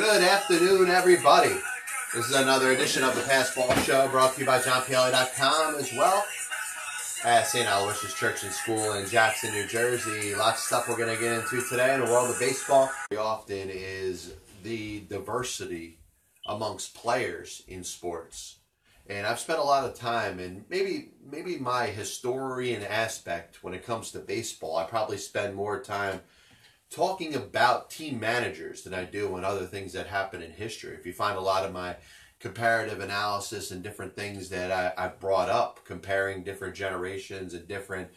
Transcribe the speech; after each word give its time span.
Good 0.00 0.22
afternoon, 0.22 0.88
everybody. 0.88 1.54
This 2.14 2.30
is 2.30 2.34
another 2.34 2.72
edition 2.72 3.04
of 3.04 3.14
the 3.14 3.20
Pass 3.20 3.54
Ball 3.54 3.70
Show 3.82 4.08
brought 4.08 4.32
to 4.32 4.40
you 4.40 4.46
by 4.46 4.58
JohnPielli.com 4.58 5.74
as 5.74 5.92
well 5.92 6.24
at 7.22 7.46
St. 7.46 7.66
Aloysius 7.66 8.14
Church 8.14 8.42
and 8.42 8.50
School 8.50 8.94
in 8.94 9.06
Jackson, 9.06 9.52
New 9.52 9.66
Jersey. 9.66 10.34
Lots 10.34 10.60
of 10.62 10.66
stuff 10.66 10.88
we're 10.88 10.96
going 10.96 11.14
to 11.14 11.22
get 11.22 11.34
into 11.34 11.60
today 11.68 11.92
in 11.92 12.00
the 12.00 12.06
world 12.06 12.30
of 12.30 12.40
baseball. 12.40 12.90
Very 13.10 13.20
often 13.20 13.68
is 13.68 14.32
the 14.62 15.00
diversity 15.00 15.98
amongst 16.46 16.94
players 16.94 17.62
in 17.68 17.84
sports. 17.84 18.60
And 19.06 19.26
I've 19.26 19.38
spent 19.38 19.58
a 19.58 19.64
lot 19.64 19.84
of 19.84 19.94
time 19.94 20.38
and 20.38 20.64
maybe 20.70 21.10
maybe 21.30 21.58
my 21.58 21.88
historian 21.88 22.84
aspect 22.84 23.62
when 23.62 23.74
it 23.74 23.84
comes 23.84 24.12
to 24.12 24.20
baseball, 24.20 24.78
I 24.78 24.84
probably 24.84 25.18
spend 25.18 25.54
more 25.54 25.78
time 25.78 26.22
talking 26.90 27.34
about 27.34 27.88
team 27.88 28.18
managers 28.18 28.82
than 28.82 28.92
I 28.92 29.04
do 29.04 29.34
on 29.34 29.44
other 29.44 29.64
things 29.64 29.92
that 29.92 30.08
happen 30.08 30.42
in 30.42 30.50
history. 30.50 30.94
If 30.94 31.06
you 31.06 31.12
find 31.12 31.38
a 31.38 31.42
lot 31.42 31.64
of 31.64 31.72
my 31.72 31.96
comparative 32.40 33.00
analysis 33.00 33.70
and 33.70 33.82
different 33.82 34.16
things 34.16 34.48
that 34.48 34.72
I, 34.72 34.92
I've 35.02 35.20
brought 35.20 35.48
up, 35.48 35.84
comparing 35.84 36.42
different 36.42 36.74
generations 36.74 37.54
and 37.54 37.68
different 37.68 38.08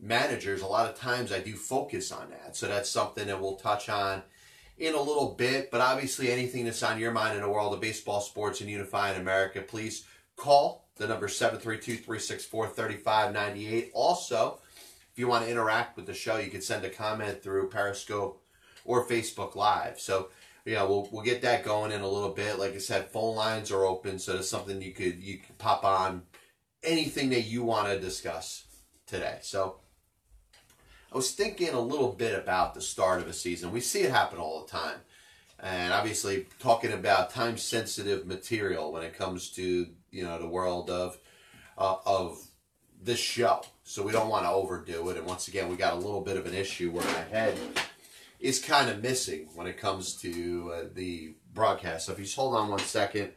managers, 0.00 0.62
a 0.62 0.66
lot 0.66 0.90
of 0.90 0.98
times 0.98 1.30
I 1.30 1.40
do 1.40 1.54
focus 1.54 2.10
on 2.10 2.30
that. 2.30 2.56
So 2.56 2.66
that's 2.66 2.88
something 2.88 3.28
that 3.28 3.40
we'll 3.40 3.56
touch 3.56 3.88
on 3.88 4.22
in 4.76 4.94
a 4.94 5.00
little 5.00 5.34
bit. 5.34 5.70
But 5.70 5.82
obviously, 5.82 6.32
anything 6.32 6.64
that's 6.64 6.82
on 6.82 6.98
your 6.98 7.12
mind 7.12 7.36
in 7.36 7.42
the 7.42 7.50
world 7.50 7.74
of 7.74 7.80
baseball, 7.80 8.20
sports, 8.20 8.60
and 8.60 8.68
unifying 8.70 9.20
America, 9.20 9.60
please 9.60 10.04
call 10.36 10.88
the 10.96 11.06
number 11.06 11.28
732 11.28 11.96
364 11.96 12.68
3598. 12.68 13.90
Also, 13.94 14.58
you 15.20 15.28
want 15.28 15.44
to 15.44 15.50
interact 15.50 15.96
with 15.96 16.06
the 16.06 16.14
show, 16.14 16.38
you 16.38 16.50
can 16.50 16.62
send 16.62 16.84
a 16.84 16.90
comment 16.90 17.42
through 17.42 17.68
Periscope 17.68 18.42
or 18.84 19.06
Facebook 19.06 19.54
Live. 19.54 20.00
So, 20.00 20.30
yeah, 20.64 20.82
we'll 20.82 21.08
we'll 21.12 21.24
get 21.24 21.42
that 21.42 21.64
going 21.64 21.92
in 21.92 22.00
a 22.00 22.08
little 22.08 22.30
bit. 22.30 22.58
Like 22.58 22.74
I 22.74 22.78
said, 22.78 23.10
phone 23.10 23.36
lines 23.36 23.70
are 23.70 23.84
open, 23.84 24.18
so 24.18 24.36
it's 24.36 24.48
something 24.48 24.82
you 24.82 24.92
could 24.92 25.22
you 25.22 25.38
could 25.38 25.58
pop 25.58 25.84
on 25.84 26.22
anything 26.82 27.30
that 27.30 27.42
you 27.42 27.62
want 27.62 27.88
to 27.88 28.00
discuss 28.00 28.64
today. 29.06 29.38
So, 29.42 29.76
I 31.12 31.16
was 31.16 31.32
thinking 31.32 31.70
a 31.70 31.80
little 31.80 32.12
bit 32.12 32.38
about 32.38 32.74
the 32.74 32.80
start 32.80 33.20
of 33.20 33.28
a 33.28 33.32
season. 33.32 33.72
We 33.72 33.80
see 33.80 34.02
it 34.02 34.10
happen 34.10 34.38
all 34.38 34.64
the 34.64 34.70
time. 34.70 34.98
And 35.62 35.92
obviously 35.92 36.46
talking 36.58 36.92
about 36.92 37.30
time 37.30 37.58
sensitive 37.58 38.26
material 38.26 38.92
when 38.92 39.02
it 39.02 39.12
comes 39.12 39.50
to, 39.50 39.88
you 40.10 40.24
know, 40.24 40.38
the 40.38 40.48
world 40.48 40.88
of 40.88 41.18
uh, 41.76 41.96
of 42.06 42.38
this 43.02 43.18
show. 43.18 43.62
So 43.84 44.02
we 44.02 44.12
don't 44.12 44.28
want 44.28 44.44
to 44.44 44.50
overdo 44.50 45.08
it. 45.10 45.16
And 45.16 45.26
once 45.26 45.48
again, 45.48 45.68
we 45.68 45.76
got 45.76 45.94
a 45.94 45.96
little 45.96 46.20
bit 46.20 46.36
of 46.36 46.46
an 46.46 46.54
issue 46.54 46.90
where 46.90 47.04
my 47.04 47.24
head 47.30 47.58
is 48.38 48.58
kind 48.58 48.88
of 48.88 49.02
missing 49.02 49.48
when 49.54 49.66
it 49.66 49.76
comes 49.76 50.14
to 50.22 50.72
uh, 50.74 50.84
the 50.94 51.34
broadcast. 51.52 52.06
So 52.06 52.12
if 52.12 52.18
you 52.18 52.24
just 52.24 52.36
hold 52.36 52.54
on 52.54 52.68
one 52.68 52.78
second, 52.80 53.32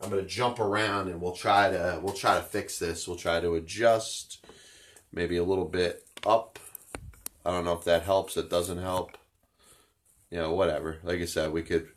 I'm 0.00 0.10
going 0.10 0.22
to 0.22 0.28
jump 0.28 0.60
around 0.60 1.08
and 1.08 1.20
we'll 1.20 1.32
try 1.32 1.70
to 1.70 2.00
we'll 2.02 2.14
try 2.14 2.36
to 2.36 2.42
fix 2.42 2.78
this. 2.78 3.08
We'll 3.08 3.16
try 3.16 3.40
to 3.40 3.54
adjust 3.54 4.44
maybe 5.12 5.36
a 5.36 5.44
little 5.44 5.64
bit 5.64 6.04
up. 6.24 6.58
I 7.44 7.50
don't 7.50 7.64
know 7.64 7.72
if 7.72 7.84
that 7.84 8.02
helps. 8.02 8.36
It 8.36 8.48
doesn't 8.48 8.78
help. 8.78 9.18
You 10.30 10.38
know, 10.38 10.52
whatever. 10.52 10.98
Like 11.02 11.20
I 11.20 11.24
said, 11.24 11.52
we 11.52 11.62
could 11.62 11.88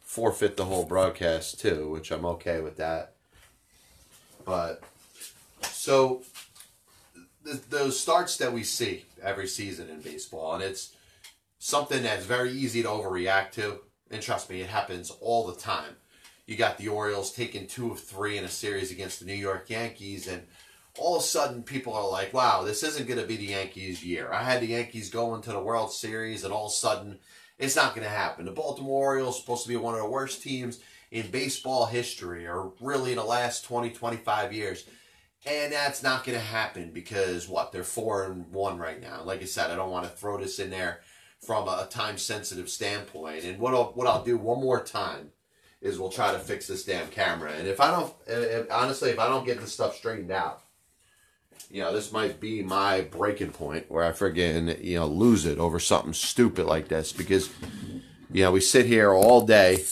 forfeit 0.00 0.56
the 0.56 0.64
whole 0.64 0.84
broadcast 0.84 1.60
too, 1.60 1.90
which 1.90 2.10
I'm 2.10 2.24
okay 2.24 2.60
with 2.60 2.76
that. 2.78 3.14
But 4.44 4.82
so 5.62 6.22
the, 7.42 7.60
those 7.68 7.98
starts 7.98 8.36
that 8.38 8.52
we 8.52 8.62
see 8.62 9.06
every 9.22 9.46
season 9.46 9.88
in 9.88 10.00
baseball, 10.00 10.54
and 10.54 10.62
it's 10.62 10.94
something 11.58 12.02
that's 12.02 12.24
very 12.24 12.50
easy 12.52 12.82
to 12.82 12.88
overreact 12.88 13.52
to. 13.52 13.80
And 14.10 14.22
trust 14.22 14.50
me, 14.50 14.60
it 14.60 14.68
happens 14.68 15.10
all 15.20 15.46
the 15.46 15.60
time. 15.60 15.96
You 16.46 16.56
got 16.56 16.78
the 16.78 16.88
Orioles 16.88 17.32
taking 17.32 17.66
two 17.66 17.92
of 17.92 18.00
three 18.00 18.36
in 18.36 18.44
a 18.44 18.48
series 18.48 18.90
against 18.90 19.20
the 19.20 19.26
New 19.26 19.34
York 19.34 19.70
Yankees, 19.70 20.26
and 20.26 20.42
all 20.98 21.16
of 21.16 21.22
a 21.22 21.26
sudden 21.26 21.62
people 21.62 21.94
are 21.94 22.08
like, 22.08 22.34
wow, 22.34 22.62
this 22.62 22.82
isn't 22.82 23.06
going 23.06 23.20
to 23.20 23.26
be 23.26 23.36
the 23.36 23.52
Yankees' 23.52 24.04
year. 24.04 24.32
I 24.32 24.42
had 24.42 24.60
the 24.60 24.66
Yankees 24.66 25.10
going 25.10 25.42
to 25.42 25.52
the 25.52 25.60
World 25.60 25.92
Series, 25.92 26.42
and 26.42 26.52
all 26.52 26.66
of 26.66 26.72
a 26.72 26.74
sudden 26.74 27.18
it's 27.58 27.76
not 27.76 27.94
going 27.94 28.04
to 28.04 28.12
happen. 28.12 28.46
The 28.46 28.52
Baltimore 28.52 29.12
Orioles, 29.12 29.38
supposed 29.38 29.62
to 29.62 29.68
be 29.68 29.76
one 29.76 29.94
of 29.94 30.00
the 30.00 30.08
worst 30.08 30.42
teams 30.42 30.80
in 31.10 31.30
baseball 31.30 31.86
history, 31.86 32.46
or 32.46 32.72
really 32.80 33.10
in 33.12 33.18
the 33.18 33.24
last 33.24 33.64
20, 33.64 33.90
25 33.90 34.52
years. 34.52 34.84
And 35.46 35.72
that's 35.72 36.02
not 36.02 36.24
going 36.24 36.38
to 36.38 36.44
happen 36.44 36.90
because 36.92 37.48
what? 37.48 37.72
They're 37.72 37.82
4 37.82 38.24
and 38.26 38.52
1 38.52 38.78
right 38.78 39.00
now. 39.00 39.22
Like 39.24 39.40
I 39.40 39.46
said, 39.46 39.70
I 39.70 39.76
don't 39.76 39.90
want 39.90 40.04
to 40.04 40.10
throw 40.10 40.38
this 40.38 40.58
in 40.58 40.70
there 40.70 41.00
from 41.40 41.66
a 41.66 41.86
time 41.88 42.18
sensitive 42.18 42.68
standpoint. 42.68 43.44
And 43.44 43.58
what 43.58 43.72
I'll, 43.72 43.92
what 43.94 44.06
I'll 44.06 44.22
do 44.22 44.36
one 44.36 44.60
more 44.60 44.82
time 44.84 45.30
is 45.80 45.98
we'll 45.98 46.10
try 46.10 46.32
to 46.32 46.38
fix 46.38 46.66
this 46.66 46.84
damn 46.84 47.08
camera. 47.08 47.52
And 47.52 47.66
if 47.66 47.80
I 47.80 47.90
don't, 47.90 48.12
if, 48.26 48.70
honestly, 48.70 49.10
if 49.10 49.18
I 49.18 49.28
don't 49.28 49.46
get 49.46 49.60
this 49.60 49.72
stuff 49.72 49.96
straightened 49.96 50.30
out, 50.30 50.62
you 51.70 51.80
know, 51.80 51.92
this 51.92 52.12
might 52.12 52.40
be 52.40 52.62
my 52.62 53.02
breaking 53.02 53.52
point 53.52 53.90
where 53.90 54.04
I 54.04 54.10
friggin', 54.10 54.82
you 54.82 54.96
know, 54.96 55.06
lose 55.06 55.46
it 55.46 55.58
over 55.58 55.78
something 55.78 56.12
stupid 56.12 56.66
like 56.66 56.88
this 56.88 57.12
because, 57.12 57.48
you 58.30 58.42
know, 58.42 58.52
we 58.52 58.60
sit 58.60 58.86
here 58.86 59.12
all 59.12 59.46
day 59.46 59.84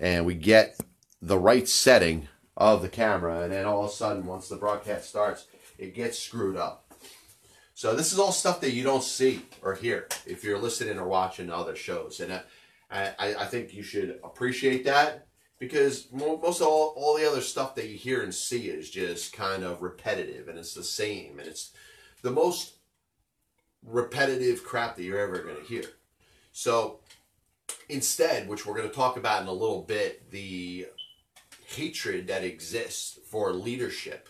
and 0.00 0.26
we 0.26 0.34
get 0.34 0.78
the 1.22 1.38
right 1.38 1.68
setting 1.68 2.28
of 2.56 2.82
the 2.82 2.88
camera 2.88 3.42
and 3.42 3.52
then 3.52 3.66
all 3.66 3.84
of 3.84 3.90
a 3.90 3.92
sudden, 3.92 4.26
once 4.26 4.48
the 4.48 4.56
broadcast 4.56 5.08
starts, 5.08 5.46
it 5.78 5.94
gets 5.94 6.18
screwed 6.18 6.56
up. 6.56 6.94
So 7.74 7.94
this 7.94 8.12
is 8.12 8.18
all 8.18 8.32
stuff 8.32 8.62
that 8.62 8.72
you 8.72 8.82
don't 8.82 9.02
see 9.02 9.42
or 9.62 9.74
hear 9.74 10.08
if 10.24 10.42
you're 10.42 10.58
listening 10.58 10.98
or 10.98 11.06
watching 11.06 11.50
other 11.50 11.76
shows. 11.76 12.20
And 12.20 12.40
I, 12.90 13.12
I, 13.18 13.44
think 13.44 13.74
you 13.74 13.82
should 13.82 14.18
appreciate 14.24 14.84
that 14.86 15.26
because 15.58 16.10
most 16.10 16.62
of 16.62 16.68
all, 16.68 16.94
all 16.96 17.18
the 17.18 17.28
other 17.28 17.42
stuff 17.42 17.74
that 17.74 17.88
you 17.88 17.98
hear 17.98 18.22
and 18.22 18.34
see 18.34 18.68
is 18.68 18.88
just 18.88 19.34
kind 19.34 19.62
of 19.62 19.82
repetitive 19.82 20.48
and 20.48 20.58
it's 20.58 20.72
the 20.72 20.82
same 20.82 21.38
and 21.38 21.46
it's 21.46 21.72
the 22.22 22.30
most 22.30 22.76
repetitive 23.84 24.64
crap 24.64 24.96
that 24.96 25.02
you're 25.02 25.18
ever 25.18 25.42
going 25.42 25.56
to 25.56 25.62
hear. 25.62 25.84
So 26.52 27.00
instead, 27.90 28.48
which 28.48 28.64
we're 28.64 28.76
going 28.76 28.88
to 28.88 28.94
talk 28.94 29.18
about 29.18 29.42
in 29.42 29.48
a 29.48 29.52
little 29.52 29.82
bit, 29.82 30.30
the 30.30 30.86
hatred 31.66 32.28
that 32.28 32.44
exists 32.44 33.18
for 33.28 33.52
leadership 33.52 34.28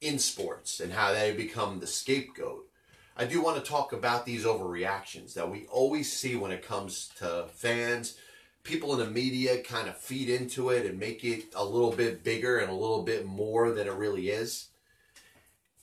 in 0.00 0.18
sports 0.18 0.80
and 0.80 0.92
how 0.92 1.12
they 1.12 1.32
become 1.32 1.80
the 1.80 1.86
scapegoat. 1.86 2.68
I 3.16 3.24
do 3.24 3.40
want 3.40 3.56
to 3.56 3.70
talk 3.70 3.92
about 3.92 4.26
these 4.26 4.44
overreactions 4.44 5.34
that 5.34 5.50
we 5.50 5.66
always 5.66 6.12
see 6.12 6.36
when 6.36 6.50
it 6.50 6.66
comes 6.66 7.10
to 7.18 7.46
fans. 7.54 8.18
People 8.62 8.92
in 8.92 8.98
the 8.98 9.10
media 9.10 9.62
kind 9.62 9.88
of 9.88 9.96
feed 9.96 10.28
into 10.28 10.70
it 10.70 10.84
and 10.84 10.98
make 10.98 11.24
it 11.24 11.44
a 11.54 11.64
little 11.64 11.92
bit 11.92 12.24
bigger 12.24 12.58
and 12.58 12.70
a 12.70 12.74
little 12.74 13.02
bit 13.02 13.24
more 13.24 13.70
than 13.70 13.86
it 13.86 13.94
really 13.94 14.28
is. 14.28 14.68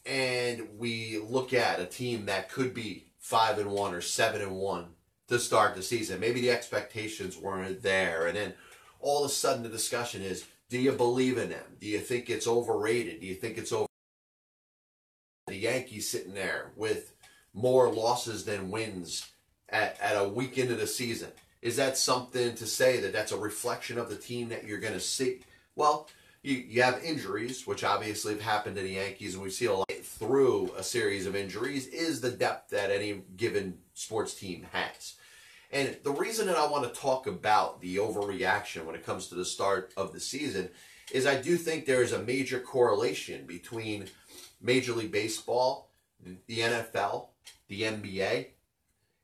And 0.06 0.68
we 0.78 1.18
look 1.18 1.54
at 1.54 1.80
a 1.80 1.86
team 1.86 2.26
that 2.26 2.52
could 2.52 2.74
be 2.74 3.06
5 3.20 3.60
and 3.60 3.72
1 3.72 3.94
or 3.94 4.02
7 4.02 4.42
and 4.42 4.58
1 4.58 4.86
to 5.30 5.40
start 5.40 5.76
the 5.76 5.82
season. 5.82 6.20
Maybe 6.20 6.42
the 6.42 6.52
expectations 6.52 7.38
weren't 7.38 7.82
there 7.82 8.28
and 8.28 8.36
then 8.36 8.54
all 9.00 9.24
of 9.24 9.32
a 9.32 9.34
sudden 9.34 9.64
the 9.64 9.70
discussion 9.70 10.22
is 10.22 10.46
do 10.70 10.80
you 10.80 10.92
believe 10.92 11.38
in 11.38 11.50
them? 11.50 11.78
Do 11.80 11.88
you 11.88 12.00
think 12.00 12.30
it's 12.30 12.48
overrated? 12.48 13.22
Do 13.22 13.28
you 13.28 13.36
think 13.36 13.58
it's 13.58 13.72
over 13.72 13.88
the 15.48 15.56
Yankees 15.56 16.10
sitting 16.10 16.34
there 16.34 16.72
with 16.76 17.14
more 17.54 17.92
losses 17.92 18.46
than 18.46 18.72
wins 18.72 19.30
at, 19.70 20.00
at 20.02 20.16
a 20.16 20.28
week 20.28 20.58
into 20.58 20.76
the 20.76 20.88
season. 20.88 21.30
Is 21.62 21.76
that 21.78 21.98
something 21.98 22.56
to 22.56 22.66
say 22.66 23.00
that 23.00 23.14
that's 23.14 23.32
a 23.32 23.38
reflection 23.38 23.98
of 23.98 24.10
the 24.10 24.16
team 24.16 24.50
that 24.50 24.66
you're 24.66 24.80
going 24.80 24.94
to 24.94 25.00
see? 25.00 25.42
Well, 25.76 26.10
you, 26.42 26.56
you 26.56 26.82
have 26.84 27.04
injuries, 27.04 27.66
which 27.66 27.84
obviously 27.84 28.34
have 28.34 28.42
happened 28.42 28.76
to 28.76 28.82
the 28.82 28.92
Yankees, 28.92 29.36
and 29.36 29.44
we 29.44 29.50
see 29.50 29.66
a 29.66 29.74
lot 29.74 29.90
through 30.04 30.72
a 30.78 30.84
series 30.84 31.26
of 31.26 31.36
injuries, 31.36 31.88
is 31.88 32.20
the 32.20 32.32
depth 32.32 32.72
that 32.72 32.92
any 32.92 33.22
given 33.38 33.78
sports 33.94 34.34
team 34.34 34.68
has. 34.72 35.16
And 35.74 35.98
the 36.04 36.12
reason 36.12 36.46
that 36.48 36.56
I 36.56 36.68
want 36.68 36.84
to 36.84 37.02
talk 37.02 37.26
about 37.26 37.82
the 37.82 37.96
overreaction 37.96 38.86
when 38.86 38.94
it 38.94 39.04
comes 39.04 39.28
to 39.28 39.36
the 39.36 39.44
start 39.44 39.92
of 39.98 40.14
the 40.14 40.20
season 40.20 40.70
is 41.12 41.26
I 41.26 41.42
do 41.42 41.58
think 41.58 41.86
there 41.86 42.04
is 42.04 42.14
a 42.14 42.22
major 42.22 42.60
correlation 42.60 43.48
between 43.48 44.06
Major 44.62 44.94
League 44.94 45.12
Baseball, 45.12 45.90
the 46.24 46.60
NFL, 46.60 47.30
the 47.68 47.82
NBA, 47.82 48.50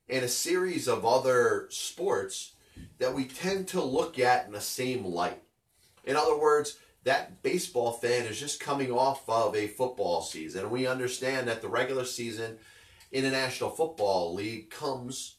and 0.10 0.25
a 0.25 0.28
series 0.28 0.88
of 0.88 1.06
other 1.06 1.68
sports 1.69 2.54
that 2.98 3.13
we 3.13 3.25
tend 3.25 3.68
to 3.68 3.84
look 3.84 4.18
at 4.18 4.48
in 4.48 4.51
the 4.51 4.60
same 4.60 5.06
light. 5.06 5.44
In 6.04 6.16
other 6.16 6.38
words, 6.38 6.80
that 7.04 7.44
baseball 7.44 7.92
fan 7.92 8.25
is 8.25 8.40
just 8.40 8.60
coming 8.60 8.92
off 8.92 9.22
of 9.30 9.56
a 9.56 9.68
football 9.68 10.24
season. 10.24 10.72
We 10.72 10.88
understand 10.88 11.48
that 11.48 11.62
the 11.62 11.69
regular 11.69 12.06
season 12.06 12.57
in 13.12 13.24
the 13.24 13.30
National 13.30 13.69
Football 13.69 14.34
League 14.34 14.72
comes 14.72 15.36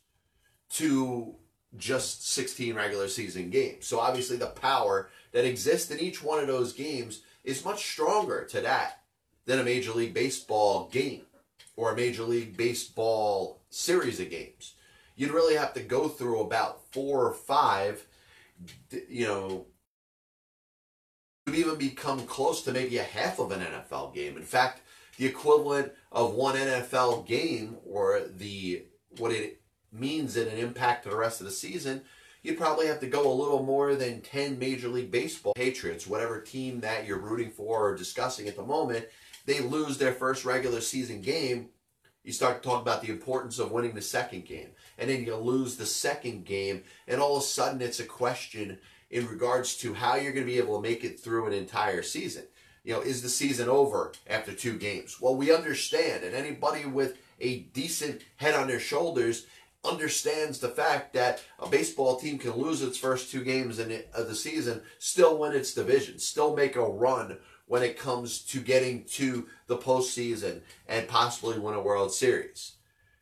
to 0.70 1.34
just 1.76 2.28
16 2.32 2.74
regular 2.74 3.08
season 3.08 3.50
games. 3.50 3.86
So 3.86 4.00
obviously 4.00 4.36
the 4.36 4.46
power 4.46 5.08
that 5.32 5.44
exists 5.44 5.90
in 5.90 6.00
each 6.00 6.22
one 6.22 6.40
of 6.40 6.46
those 6.46 6.72
games 6.72 7.22
is 7.44 7.64
much 7.64 7.84
stronger 7.84 8.44
to 8.46 8.60
that 8.60 9.02
than 9.46 9.58
a 9.58 9.64
Major 9.64 9.92
League 9.92 10.14
Baseball 10.14 10.88
game 10.88 11.22
or 11.76 11.92
a 11.92 11.96
Major 11.96 12.24
League 12.24 12.56
Baseball 12.56 13.62
series 13.70 14.20
of 14.20 14.30
games. 14.30 14.74
You'd 15.16 15.30
really 15.30 15.54
have 15.54 15.74
to 15.74 15.80
go 15.80 16.08
through 16.08 16.40
about 16.40 16.80
four 16.92 17.26
or 17.26 17.34
five 17.34 18.06
you 19.08 19.26
know, 19.26 19.66
to 21.46 21.54
even 21.54 21.76
become 21.76 22.26
close 22.26 22.62
to 22.62 22.72
maybe 22.72 22.98
a 22.98 23.02
half 23.02 23.38
of 23.38 23.52
an 23.52 23.60
NFL 23.60 24.14
game. 24.14 24.36
In 24.36 24.42
fact, 24.42 24.82
the 25.16 25.26
equivalent 25.26 25.92
of 26.12 26.34
one 26.34 26.56
NFL 26.56 27.26
game 27.26 27.76
or 27.86 28.22
the 28.36 28.84
what 29.18 29.32
it 29.32 29.59
means 29.92 30.36
in 30.36 30.48
an 30.48 30.58
impact 30.58 31.04
to 31.04 31.10
the 31.10 31.16
rest 31.16 31.40
of 31.40 31.46
the 31.46 31.52
season, 31.52 32.02
you'd 32.42 32.58
probably 32.58 32.86
have 32.86 33.00
to 33.00 33.06
go 33.06 33.30
a 33.30 33.34
little 33.34 33.62
more 33.62 33.94
than 33.94 34.20
10 34.20 34.58
Major 34.58 34.88
League 34.88 35.10
Baseball 35.10 35.52
Patriots, 35.54 36.06
whatever 36.06 36.40
team 36.40 36.80
that 36.80 37.06
you're 37.06 37.18
rooting 37.18 37.50
for 37.50 37.88
or 37.88 37.96
discussing 37.96 38.48
at 38.48 38.56
the 38.56 38.62
moment, 38.62 39.06
they 39.46 39.60
lose 39.60 39.98
their 39.98 40.12
first 40.12 40.44
regular 40.44 40.80
season 40.80 41.20
game. 41.20 41.68
You 42.24 42.32
start 42.32 42.62
to 42.62 42.68
talk 42.68 42.82
about 42.82 43.02
the 43.02 43.10
importance 43.10 43.58
of 43.58 43.72
winning 43.72 43.94
the 43.94 44.02
second 44.02 44.44
game. 44.44 44.68
And 44.98 45.08
then 45.08 45.24
you 45.24 45.34
lose 45.36 45.76
the 45.76 45.86
second 45.86 46.44
game, 46.44 46.84
and 47.08 47.20
all 47.20 47.36
of 47.36 47.42
a 47.42 47.46
sudden 47.46 47.80
it's 47.80 48.00
a 48.00 48.04
question 48.04 48.78
in 49.10 49.26
regards 49.26 49.76
to 49.78 49.94
how 49.94 50.14
you're 50.14 50.32
going 50.32 50.46
to 50.46 50.52
be 50.52 50.58
able 50.58 50.76
to 50.76 50.88
make 50.88 51.04
it 51.04 51.18
through 51.18 51.46
an 51.46 51.52
entire 51.52 52.02
season. 52.02 52.44
You 52.84 52.94
know, 52.94 53.00
is 53.00 53.22
the 53.22 53.28
season 53.28 53.68
over 53.68 54.12
after 54.28 54.52
two 54.52 54.78
games? 54.78 55.20
Well, 55.20 55.36
we 55.36 55.52
understand, 55.54 56.24
and 56.24 56.34
anybody 56.34 56.86
with 56.86 57.18
a 57.40 57.60
decent 57.74 58.22
head 58.36 58.54
on 58.54 58.68
their 58.68 58.80
shoulders 58.80 59.46
understands 59.84 60.58
the 60.58 60.68
fact 60.68 61.14
that 61.14 61.42
a 61.58 61.68
baseball 61.68 62.16
team 62.16 62.38
can 62.38 62.52
lose 62.52 62.82
its 62.82 62.98
first 62.98 63.30
two 63.30 63.42
games 63.42 63.78
in 63.78 64.02
of 64.14 64.28
the 64.28 64.34
season, 64.34 64.82
still 64.98 65.38
win 65.38 65.54
its 65.54 65.74
division, 65.74 66.18
still 66.18 66.54
make 66.54 66.76
a 66.76 66.82
run 66.82 67.38
when 67.66 67.82
it 67.82 67.98
comes 67.98 68.40
to 68.40 68.60
getting 68.60 69.04
to 69.04 69.46
the 69.68 69.76
postseason 69.76 70.60
and 70.88 71.08
possibly 71.08 71.58
win 71.58 71.74
a 71.74 71.80
World 71.80 72.12
Series. 72.12 72.72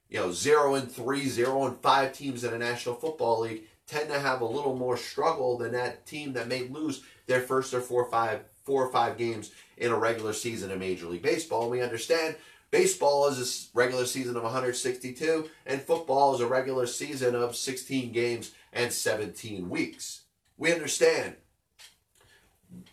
You 0.08 0.20
know, 0.20 0.32
zero 0.32 0.74
and 0.74 0.90
three, 0.90 1.28
zero 1.28 1.66
and 1.66 1.78
five 1.80 2.12
teams 2.12 2.42
in 2.42 2.50
the 2.52 2.58
National 2.58 2.94
Football 2.94 3.40
League 3.40 3.64
tend 3.86 4.08
to 4.08 4.18
have 4.18 4.40
a 4.40 4.46
little 4.46 4.74
more 4.74 4.96
struggle 4.96 5.58
than 5.58 5.72
that 5.72 6.06
team 6.06 6.32
that 6.32 6.48
may 6.48 6.66
lose 6.68 7.02
their 7.26 7.40
first 7.40 7.74
or 7.74 7.80
four 7.80 8.04
or 8.04 8.10
five 8.10 8.40
four 8.64 8.84
or 8.84 8.92
five 8.92 9.16
games 9.16 9.50
in 9.78 9.92
a 9.92 9.98
regular 9.98 10.34
season 10.34 10.70
in 10.70 10.78
Major 10.78 11.06
League 11.06 11.22
Baseball. 11.22 11.62
And 11.62 11.70
we 11.70 11.80
understand 11.80 12.36
baseball 12.70 13.28
is 13.28 13.70
a 13.74 13.76
regular 13.76 14.06
season 14.06 14.36
of 14.36 14.42
162, 14.42 15.48
and 15.66 15.80
football 15.80 16.34
is 16.34 16.40
a 16.40 16.46
regular 16.46 16.86
season 16.86 17.34
of 17.34 17.56
16 17.56 18.12
games 18.12 18.52
and 18.72 18.92
17 18.92 19.68
weeks. 19.68 20.22
We 20.56 20.72
understand 20.72 21.36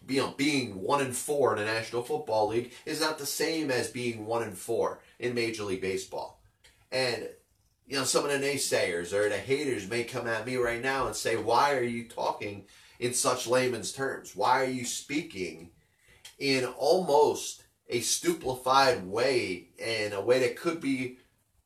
you 0.08 0.22
know, 0.22 0.34
being 0.38 0.82
one 0.82 1.02
and 1.02 1.16
four 1.16 1.54
in 1.54 1.60
the 1.60 1.66
National 1.66 2.04
Football 2.04 2.50
League 2.50 2.72
is 2.86 3.02
not 3.02 3.18
the 3.18 3.26
same 3.26 3.72
as 3.72 3.90
being 3.90 4.26
one 4.26 4.44
and 4.44 4.58
four 4.58 5.02
in 5.20 5.34
Major 5.34 5.64
League 5.64 5.82
Baseball. 5.82 6.42
And 6.92 7.28
you 7.88 7.98
know, 7.98 8.04
some 8.04 8.26
of 8.26 8.32
the 8.32 8.38
naysayers 8.38 9.14
or 9.14 9.30
the 9.30 9.38
haters 9.38 9.90
may 9.90 10.04
come 10.04 10.28
at 10.28 10.46
me 10.46 10.56
right 10.56 10.82
now 10.82 11.06
and 11.06 11.16
say, 11.16 11.36
why 11.36 11.76
are 11.76 11.84
you 11.84 12.08
talking 12.08 12.66
in 13.00 13.14
such 13.14 13.48
layman's 13.48 13.92
terms? 13.92 14.36
Why 14.36 14.62
are 14.62 14.70
you 14.70 14.86
speaking 14.86 15.70
in 16.40 16.66
almost 16.66 17.64
a 17.90 18.00
stupefied 18.02 19.06
way 19.06 19.70
and 19.82 20.14
a 20.14 20.22
way 20.22 20.40
that 20.40 20.58
could 20.58 20.82
be 20.82 21.18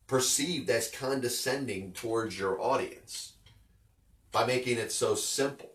perceived 0.08 0.70
as 0.70 0.90
condescending 0.90 1.94
towards 1.94 2.38
your 2.38 2.62
audience 2.62 3.34
by 4.32 4.46
making 4.46 4.78
it 4.78 4.92
so 4.92 5.16
simple? 5.16 5.72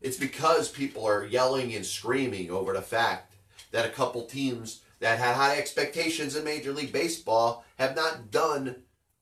It's 0.00 0.16
because 0.16 0.68
people 0.68 1.06
are 1.06 1.24
yelling 1.24 1.74
and 1.74 1.86
screaming 1.86 2.50
over 2.50 2.72
the 2.72 2.82
fact 2.82 3.34
that 3.70 3.86
a 3.86 3.92
couple 3.92 4.26
teams 4.26 4.82
that 5.00 5.18
had 5.18 5.34
high 5.34 5.56
expectations 5.56 6.36
in 6.36 6.44
Major 6.44 6.72
League 6.72 6.92
Baseball 6.92 7.64
have 7.78 7.96
not 7.96 8.30
done 8.30 8.76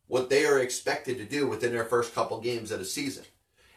what 0.09 0.29
they 0.29 0.45
are 0.45 0.59
expected 0.59 1.19
to 1.19 1.25
do 1.25 1.47
within 1.47 1.73
their 1.73 1.85
first 1.85 2.15
couple 2.15 2.41
games 2.41 2.71
of 2.71 2.79
the 2.79 2.85
season. 2.85 3.25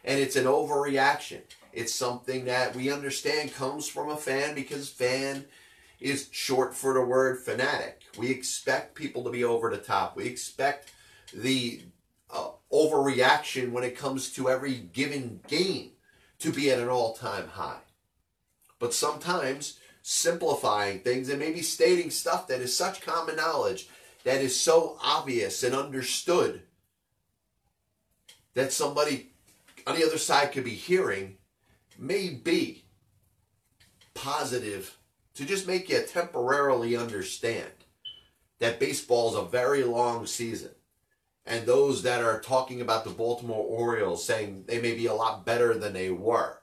And 0.04 0.20
it's 0.20 0.36
an 0.36 0.44
overreaction. 0.44 1.42
It's 1.72 1.94
something 1.94 2.44
that 2.46 2.74
we 2.74 2.90
understand 2.90 3.54
comes 3.54 3.88
from 3.88 4.10
a 4.10 4.16
fan 4.16 4.54
because 4.54 4.90
fan 4.90 5.44
is 6.04 6.28
short 6.32 6.74
for 6.74 6.92
the 6.92 7.00
word 7.00 7.40
fanatic. 7.40 8.02
We 8.18 8.30
expect 8.30 8.94
people 8.94 9.24
to 9.24 9.30
be 9.30 9.42
over 9.42 9.70
the 9.70 9.78
top. 9.78 10.14
We 10.14 10.26
expect 10.26 10.92
the 11.32 11.80
uh, 12.30 12.50
overreaction 12.70 13.72
when 13.72 13.84
it 13.84 13.96
comes 13.96 14.30
to 14.34 14.50
every 14.50 14.74
given 14.74 15.40
game 15.48 15.92
to 16.40 16.52
be 16.52 16.70
at 16.70 16.78
an 16.78 16.90
all 16.90 17.14
time 17.14 17.48
high. 17.48 17.80
But 18.78 18.92
sometimes 18.92 19.80
simplifying 20.02 20.98
things 20.98 21.30
and 21.30 21.38
maybe 21.38 21.62
stating 21.62 22.10
stuff 22.10 22.48
that 22.48 22.60
is 22.60 22.76
such 22.76 23.00
common 23.00 23.36
knowledge 23.36 23.88
that 24.24 24.42
is 24.42 24.60
so 24.60 24.98
obvious 25.02 25.62
and 25.62 25.74
understood 25.74 26.60
that 28.52 28.74
somebody 28.74 29.30
on 29.86 29.96
the 29.96 30.06
other 30.06 30.18
side 30.18 30.52
could 30.52 30.64
be 30.64 30.74
hearing 30.74 31.38
may 31.98 32.28
be 32.28 32.84
positive 34.12 34.98
to 35.34 35.44
just 35.44 35.66
make 35.66 35.88
you 35.88 36.02
temporarily 36.02 36.96
understand 36.96 37.70
that 38.60 38.80
baseball 38.80 39.30
is 39.30 39.36
a 39.36 39.48
very 39.48 39.82
long 39.82 40.26
season. 40.26 40.70
And 41.46 41.66
those 41.66 42.02
that 42.02 42.22
are 42.22 42.40
talking 42.40 42.80
about 42.80 43.04
the 43.04 43.10
Baltimore 43.10 43.64
Orioles 43.64 44.24
saying 44.24 44.64
they 44.66 44.80
may 44.80 44.94
be 44.94 45.06
a 45.06 45.14
lot 45.14 45.44
better 45.44 45.74
than 45.74 45.92
they 45.92 46.10
were 46.10 46.60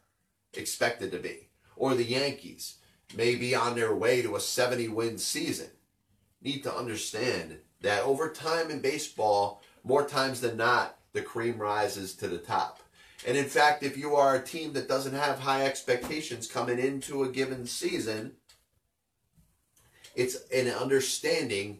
expected 0.53 1.11
to 1.11 1.19
be, 1.19 1.49
or 1.75 1.93
the 1.93 2.03
Yankees 2.03 2.77
may 3.15 3.35
be 3.35 3.53
on 3.53 3.75
their 3.75 3.93
way 3.93 4.21
to 4.21 4.35
a 4.35 4.39
70 4.39 4.87
win 4.87 5.17
season, 5.17 5.69
need 6.41 6.63
to 6.63 6.73
understand 6.73 7.59
that 7.81 8.03
over 8.03 8.29
time 8.29 8.71
in 8.71 8.81
baseball, 8.81 9.61
more 9.83 10.07
times 10.07 10.41
than 10.41 10.57
not, 10.57 10.97
the 11.13 11.21
cream 11.21 11.57
rises 11.57 12.15
to 12.15 12.27
the 12.27 12.37
top. 12.37 12.79
And 13.27 13.37
in 13.37 13.45
fact, 13.45 13.83
if 13.83 13.97
you 13.97 14.15
are 14.15 14.35
a 14.35 14.43
team 14.43 14.73
that 14.73 14.87
doesn't 14.87 15.13
have 15.13 15.39
high 15.39 15.65
expectations 15.65 16.47
coming 16.47 16.79
into 16.79 17.23
a 17.23 17.29
given 17.29 17.67
season, 17.67 18.33
it's 20.15 20.37
an 20.49 20.67
understanding 20.67 21.79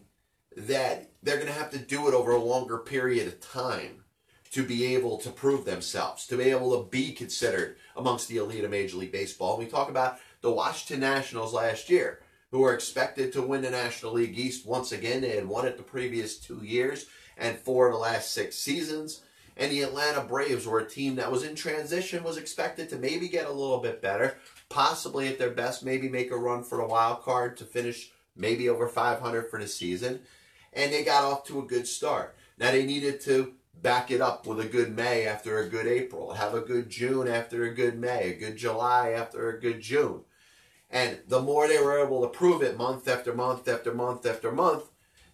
that 0.56 1.10
they're 1.22 1.36
going 1.36 1.46
to 1.46 1.52
have 1.52 1.70
to 1.70 1.78
do 1.78 2.08
it 2.08 2.14
over 2.14 2.32
a 2.32 2.42
longer 2.42 2.78
period 2.78 3.26
of 3.26 3.40
time 3.40 4.04
to 4.52 4.62
be 4.62 4.94
able 4.94 5.16
to 5.18 5.30
prove 5.30 5.64
themselves, 5.64 6.26
to 6.26 6.36
be 6.36 6.44
able 6.44 6.76
to 6.76 6.90
be 6.90 7.12
considered 7.12 7.76
amongst 7.96 8.28
the 8.28 8.36
elite 8.36 8.64
of 8.64 8.70
Major 8.70 8.98
League 8.98 9.12
Baseball. 9.12 9.56
We 9.56 9.66
talk 9.66 9.88
about 9.88 10.18
the 10.42 10.50
Washington 10.50 11.00
Nationals 11.00 11.54
last 11.54 11.88
year, 11.88 12.20
who 12.50 12.58
were 12.58 12.74
expected 12.74 13.32
to 13.32 13.40
win 13.40 13.62
the 13.62 13.70
National 13.70 14.12
League 14.12 14.38
East 14.38 14.66
once 14.66 14.92
again. 14.92 15.22
They 15.22 15.36
had 15.36 15.48
won 15.48 15.66
it 15.66 15.78
the 15.78 15.82
previous 15.82 16.36
two 16.36 16.60
years 16.62 17.06
and 17.38 17.58
four 17.58 17.86
of 17.86 17.94
the 17.94 17.98
last 17.98 18.32
six 18.32 18.56
seasons. 18.56 19.22
And 19.56 19.72
the 19.72 19.82
Atlanta 19.82 20.22
Braves 20.22 20.66
were 20.66 20.80
a 20.80 20.88
team 20.88 21.16
that 21.16 21.32
was 21.32 21.44
in 21.44 21.54
transition, 21.54 22.22
was 22.22 22.36
expected 22.36 22.88
to 22.90 22.96
maybe 22.96 23.28
get 23.28 23.46
a 23.46 23.52
little 23.52 23.78
bit 23.78 24.02
better, 24.02 24.36
possibly 24.68 25.28
at 25.28 25.38
their 25.38 25.50
best, 25.50 25.84
maybe 25.84 26.08
make 26.08 26.30
a 26.30 26.36
run 26.36 26.62
for 26.62 26.78
the 26.78 26.86
wild 26.86 27.22
card 27.22 27.56
to 27.58 27.64
finish 27.64 28.10
maybe 28.36 28.68
over 28.68 28.88
500 28.88 29.50
for 29.50 29.60
the 29.60 29.66
season. 29.66 30.20
And 30.72 30.92
they 30.92 31.04
got 31.04 31.24
off 31.24 31.44
to 31.46 31.58
a 31.58 31.66
good 31.66 31.86
start. 31.86 32.34
Now 32.58 32.70
they 32.70 32.86
needed 32.86 33.20
to 33.22 33.54
back 33.80 34.10
it 34.10 34.20
up 34.20 34.46
with 34.46 34.60
a 34.60 34.68
good 34.68 34.94
May 34.94 35.26
after 35.26 35.58
a 35.58 35.68
good 35.68 35.86
April, 35.86 36.34
have 36.34 36.54
a 36.54 36.60
good 36.60 36.88
June 36.88 37.26
after 37.26 37.64
a 37.64 37.74
good 37.74 37.98
May, 37.98 38.30
a 38.30 38.38
good 38.38 38.56
July 38.56 39.10
after 39.10 39.50
a 39.50 39.60
good 39.60 39.80
June. 39.80 40.22
And 40.90 41.20
the 41.26 41.40
more 41.40 41.66
they 41.66 41.78
were 41.78 42.04
able 42.04 42.22
to 42.22 42.28
prove 42.28 42.62
it 42.62 42.76
month 42.76 43.08
after 43.08 43.34
month 43.34 43.66
after 43.66 43.92
month 43.92 44.26
after 44.26 44.52
month, 44.52 44.84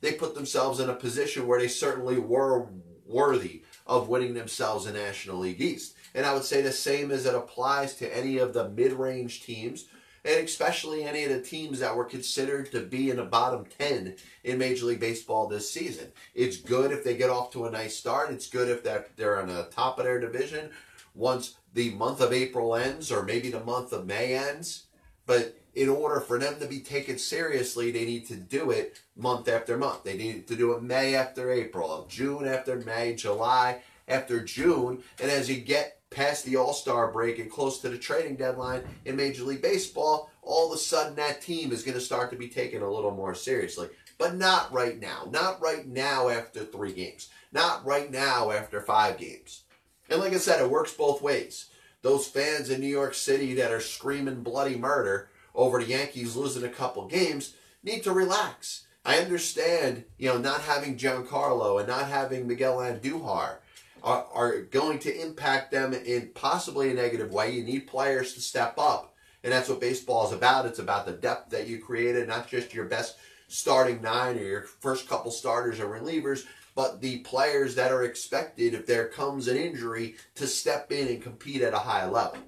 they 0.00 0.12
put 0.12 0.35
themselves 0.35 0.81
in 0.81 0.88
a 0.88 0.95
position 0.95 1.47
where 1.47 1.59
they 1.59 1.69
certainly 1.69 2.19
were 2.19 2.69
worthy 3.05 3.62
of 3.87 4.09
winning 4.09 4.35
themselves 4.35 4.87
a 4.87 4.93
National 4.93 5.38
League 5.38 5.61
East. 5.61 5.97
And 6.14 6.25
I 6.25 6.33
would 6.33 6.45
say 6.45 6.62
the 6.62 6.73
same 6.73 7.11
as 7.11 7.26
it 7.26 7.35
applies 7.35 7.95
to 7.97 8.17
any 8.17 8.38
of 8.38 8.52
the 8.52 8.69
mid 8.69 8.93
range 8.93 9.43
teams, 9.43 9.87
and 10.28 10.44
especially 10.44 11.04
any 11.04 11.25
of 11.25 11.30
the 11.30 11.40
teams 11.40 11.78
that 11.78 11.97
were 11.97 12.04
considered 12.04 12.70
to 12.70 12.80
be 12.80 13.08
in 13.08 13.16
the 13.16 13.25
bottom 13.25 13.64
10 13.78 14.14
in 14.44 14.58
Major 14.58 14.85
League 14.85 15.00
Baseball 15.00 15.47
this 15.47 15.70
season. 15.70 16.12
It's 16.35 16.58
good 16.58 16.92
if 16.92 17.02
they 17.02 17.16
get 17.16 17.30
off 17.30 17.50
to 17.52 17.64
a 17.64 17.70
nice 17.70 17.97
start. 17.97 18.30
It's 18.30 18.47
good 18.47 18.68
if 18.68 18.85
they're, 18.85 19.06
they're 19.16 19.40
on 19.40 19.49
the 19.49 19.68
top 19.70 19.99
of 19.99 20.04
their 20.04 20.20
division 20.20 20.70
once 21.14 21.56
the 21.73 21.90
month 21.92 22.20
of 22.20 22.35
April 22.35 22.76
ends 22.76 23.11
or 23.11 23.23
maybe 23.23 23.50
the 23.50 23.64
month 23.64 23.92
of 23.92 24.06
May 24.06 24.35
ends. 24.35 24.85
But 25.25 25.58
in 25.75 25.88
order 25.88 26.20
for 26.20 26.38
them 26.38 26.61
to 26.61 26.66
be 26.66 26.80
taken 26.80 27.16
seriously, 27.16 27.90
they 27.90 28.04
need 28.04 28.26
to 28.26 28.37
do 28.37 28.70
it 28.70 29.00
month 29.16 29.49
after 29.49 29.78
month. 29.78 30.04
They 30.04 30.16
need 30.16 30.47
to 30.49 30.56
do 30.56 30.73
it 30.73 30.82
May 30.82 31.14
after 31.14 31.50
April, 31.50 32.06
June 32.11 32.47
after 32.47 32.76
May, 32.76 33.14
July 33.14 33.80
after 34.08 34.42
June. 34.42 35.02
And 35.20 35.30
as 35.30 35.48
you 35.48 35.60
get 35.60 36.00
past 36.10 36.44
the 36.44 36.56
All 36.56 36.72
Star 36.72 37.12
break 37.12 37.38
and 37.38 37.50
close 37.50 37.80
to 37.80 37.88
the 37.88 37.98
trading 37.98 38.36
deadline 38.36 38.82
in 39.04 39.16
Major 39.16 39.44
League 39.44 39.62
Baseball, 39.62 40.30
all 40.42 40.72
of 40.72 40.76
a 40.76 40.80
sudden 40.80 41.14
that 41.16 41.42
team 41.42 41.72
is 41.72 41.82
going 41.82 41.96
to 41.96 42.00
start 42.00 42.30
to 42.30 42.36
be 42.36 42.48
taken 42.48 42.82
a 42.82 42.90
little 42.90 43.10
more 43.10 43.34
seriously. 43.34 43.88
But 44.16 44.36
not 44.36 44.72
right 44.72 44.98
now. 44.98 45.28
Not 45.30 45.60
right 45.60 45.86
now 45.86 46.28
after 46.28 46.64
three 46.64 46.92
games. 46.92 47.28
Not 47.52 47.86
right 47.86 48.10
now 48.10 48.50
after 48.50 48.80
five 48.80 49.18
games. 49.18 49.62
And 50.10 50.20
like 50.20 50.32
I 50.32 50.38
said, 50.38 50.60
it 50.60 50.70
works 50.70 50.92
both 50.92 51.22
ways. 51.22 51.70
Those 52.02 52.26
fans 52.26 52.70
in 52.70 52.80
New 52.80 52.86
York 52.86 53.14
City 53.14 53.54
that 53.54 53.70
are 53.70 53.80
screaming 53.80 54.42
bloody 54.42 54.76
murder 54.76 55.30
over 55.54 55.82
the 55.82 55.90
Yankees 55.90 56.36
losing 56.36 56.64
a 56.64 56.68
couple 56.68 57.06
games 57.06 57.54
need 57.82 58.02
to 58.04 58.12
relax. 58.12 58.86
I 59.04 59.18
understand, 59.18 60.04
you 60.18 60.28
know, 60.28 60.38
not 60.38 60.62
having 60.62 60.96
Giancarlo 60.96 61.78
and 61.78 61.88
not 61.88 62.08
having 62.08 62.46
Miguel 62.46 62.78
Andujar 62.78 63.56
are, 64.02 64.26
are 64.33 64.61
going 64.62 64.99
to 65.00 65.21
impact 65.21 65.71
them 65.71 65.93
in 65.93 66.31
possibly 66.35 66.90
a 66.90 66.95
negative 66.95 67.33
way. 67.33 67.52
You 67.52 67.64
need 67.64 67.87
players 67.87 68.35
to 68.35 68.40
step 68.40 68.75
up. 68.78 69.14
And 69.45 69.52
that's 69.52 69.69
what 69.69 69.81
baseball 69.81 70.26
is 70.26 70.33
about. 70.33 70.67
It's 70.67 70.78
about 70.78 71.07
the 71.07 71.12
depth 71.12 71.50
that 71.50 71.69
you 71.69 71.78
created, 71.78 72.28
not 72.28 72.49
just 72.49 72.75
your 72.75 72.87
best 72.87 73.17
starting 73.49 74.02
nine 74.02 74.37
or 74.38 74.43
your 74.43 74.62
first 74.62 75.09
couple 75.09 75.31
starters 75.31 75.81
or 75.81 75.87
relievers, 75.87 76.45
but 76.75 77.00
the 77.00 77.19
players 77.21 77.75
that 77.75 77.90
are 77.90 78.05
expected, 78.05 78.75
if 78.75 78.87
there 78.87 79.09
comes 79.09 79.49
an 79.49 79.57
injury, 79.57 80.17
to 80.35 80.47
step 80.47 80.93
in 80.93 81.09
and 81.09 81.23
compete 81.23 81.62
at 81.62 81.75
a 81.75 81.78
high 81.78 82.07
level. 82.07 82.38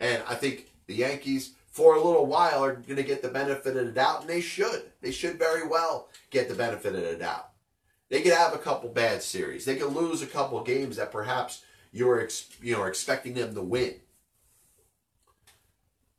And 0.00 0.22
I 0.28 0.34
think 0.34 0.72
the 0.86 0.94
Yankees, 0.94 1.54
for 1.68 1.94
a 1.94 2.02
little 2.02 2.26
while, 2.26 2.62
are 2.64 2.74
going 2.74 2.96
to 2.96 3.02
get 3.02 3.22
the 3.22 3.28
benefit 3.28 3.76
of 3.76 3.86
the 3.86 3.92
doubt, 3.92 4.22
and 4.22 4.28
they 4.28 4.40
should. 4.40 4.90
They 5.00 5.12
should 5.12 5.38
very 5.38 5.66
well 5.66 6.08
get 6.30 6.48
the 6.48 6.54
benefit 6.54 6.94
of 6.94 7.02
the 7.02 7.14
doubt. 7.14 7.51
They 8.12 8.20
could 8.20 8.34
have 8.34 8.52
a 8.52 8.58
couple 8.58 8.90
bad 8.90 9.22
series. 9.22 9.64
They 9.64 9.76
could 9.76 9.94
lose 9.94 10.20
a 10.20 10.26
couple 10.26 10.62
games 10.62 10.96
that 10.96 11.10
perhaps 11.10 11.62
you're 11.92 12.28
you 12.60 12.76
know 12.76 12.84
expecting 12.84 13.32
them 13.32 13.54
to 13.54 13.62
win. 13.62 13.94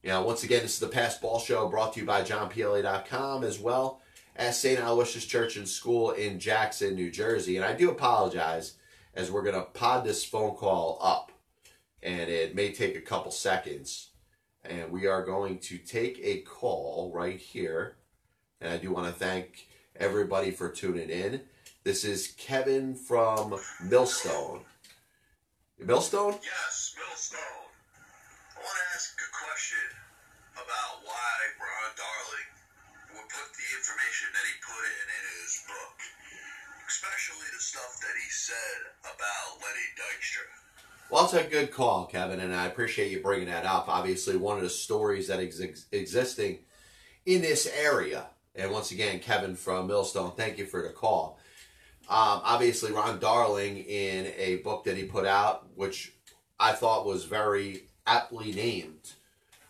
You 0.01 0.09
know, 0.09 0.23
once 0.23 0.43
again, 0.43 0.63
this 0.63 0.73
is 0.73 0.79
the 0.79 0.87
Past 0.87 1.21
Ball 1.21 1.37
Show 1.37 1.69
brought 1.69 1.93
to 1.93 1.99
you 1.99 2.05
by 2.07 2.23
JohnPielli.com 2.23 3.43
as 3.43 3.59
well 3.59 4.01
as 4.35 4.59
St. 4.59 4.79
Aloysius 4.79 5.27
Church 5.27 5.55
and 5.55 5.69
School 5.69 6.09
in 6.09 6.39
Jackson, 6.39 6.95
New 6.95 7.11
Jersey. 7.11 7.57
And 7.57 7.65
I 7.65 7.73
do 7.73 7.91
apologize 7.91 8.73
as 9.13 9.29
we're 9.29 9.43
going 9.43 9.53
to 9.53 9.61
pod 9.61 10.03
this 10.03 10.25
phone 10.25 10.55
call 10.55 10.97
up. 10.99 11.31
And 12.01 12.27
it 12.27 12.55
may 12.55 12.71
take 12.71 12.95
a 12.95 13.01
couple 13.01 13.29
seconds. 13.29 14.09
And 14.65 14.91
we 14.91 15.05
are 15.05 15.23
going 15.23 15.59
to 15.59 15.77
take 15.77 16.19
a 16.23 16.39
call 16.39 17.11
right 17.13 17.39
here. 17.39 17.97
And 18.59 18.73
I 18.73 18.77
do 18.77 18.91
want 18.91 19.05
to 19.05 19.13
thank 19.13 19.67
everybody 19.95 20.49
for 20.49 20.71
tuning 20.71 21.11
in. 21.11 21.41
This 21.83 22.05
is 22.05 22.31
Kevin 22.37 22.95
from 22.95 23.59
Millstone. 23.83 24.61
Millstone? 25.77 26.39
Yes, 26.39 26.95
Millstone. 26.95 27.67
I 28.55 28.63
want 28.63 28.71
to 28.79 28.87
ask 28.95 29.11
a 29.19 29.27
question 29.35 29.91
about 30.55 31.03
why 31.03 31.35
Ron 31.59 31.91
Darling 31.99 32.49
would 33.19 33.27
put 33.27 33.51
the 33.51 33.67
information 33.75 34.31
that 34.31 34.47
he 34.47 34.55
put 34.63 34.79
in 34.79 35.07
in 35.11 35.23
his 35.43 35.59
book, 35.67 35.97
especially 36.87 37.51
the 37.51 37.59
stuff 37.59 37.99
that 37.99 38.15
he 38.15 38.31
said 38.31 38.79
about 39.03 39.59
Lenny 39.59 39.89
Dykstra. 39.99 40.47
Well, 41.11 41.27
that's 41.27 41.45
a 41.45 41.49
good 41.49 41.73
call, 41.73 42.05
Kevin, 42.05 42.39
and 42.39 42.55
I 42.55 42.67
appreciate 42.67 43.11
you 43.11 43.19
bringing 43.19 43.47
that 43.47 43.65
up. 43.65 43.89
Obviously, 43.89 44.37
one 44.37 44.55
of 44.55 44.63
the 44.63 44.69
stories 44.69 45.27
that 45.27 45.41
is 45.41 45.59
ex- 45.59 45.85
existing 45.91 46.59
in 47.25 47.41
this 47.41 47.67
area, 47.67 48.27
and 48.55 48.71
once 48.71 48.91
again, 48.91 49.19
Kevin 49.19 49.57
from 49.57 49.87
Millstone, 49.87 50.31
thank 50.37 50.57
you 50.57 50.65
for 50.65 50.81
the 50.81 50.95
call. 50.95 51.39
Um, 52.09 52.41
obviously, 52.43 52.91
Ron 52.91 53.19
Darling 53.19 53.77
in 53.77 54.33
a 54.37 54.57
book 54.57 54.83
that 54.83 54.97
he 54.97 55.03
put 55.03 55.25
out, 55.25 55.67
which 55.75 56.13
I 56.59 56.73
thought 56.73 57.05
was 57.05 57.23
very 57.23 57.83
aptly 58.05 58.51
named 58.51 59.13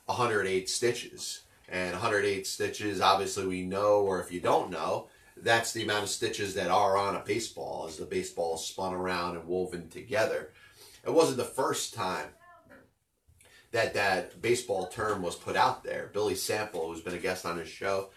108 0.06 0.70
Stitches. 0.70 1.44
And 1.70 1.94
108 1.94 2.46
stitches, 2.46 3.02
obviously, 3.02 3.48
we 3.48 3.64
know, 3.64 4.02
or 4.02 4.22
if 4.22 4.32
you 4.32 4.40
don't 4.40 4.70
know, 4.70 5.08
that's 5.38 5.74
the 5.74 5.84
amount 5.84 6.04
of 6.04 6.10
stitches 6.10 6.54
that 6.56 6.70
are 6.70 6.98
on 6.98 7.16
a 7.16 7.24
baseball 7.26 7.86
as 7.88 7.98
the 7.98 8.06
baseball 8.06 8.56
is 8.56 8.66
spun 8.66 8.94
around 8.94 9.38
and 9.38 9.48
woven 9.48 9.90
together. 9.90 10.52
It 11.06 11.12
wasn't 11.12 11.38
the 11.38 11.44
first 11.44 11.94
time 11.94 12.28
that 13.72 13.94
that 13.96 14.42
baseball 14.42 14.88
term 14.88 15.22
was 15.22 15.36
put 15.36 15.56
out 15.56 15.84
there. 15.84 16.12
Billy 16.14 16.36
Sample, 16.36 16.88
who's 16.88 17.02
been 17.02 17.16
a 17.16 17.18
guest 17.18 17.46
on 17.46 17.58
his 17.58 17.68
show, 17.68 18.10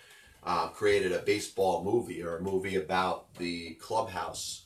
uh, 0.46 0.68
created 0.68 1.12
a 1.12 1.18
baseball 1.18 1.84
movie 1.84 2.22
or 2.22 2.38
a 2.38 2.42
movie 2.42 2.76
about 2.76 3.34
the 3.34 3.74
clubhouse 3.74 4.64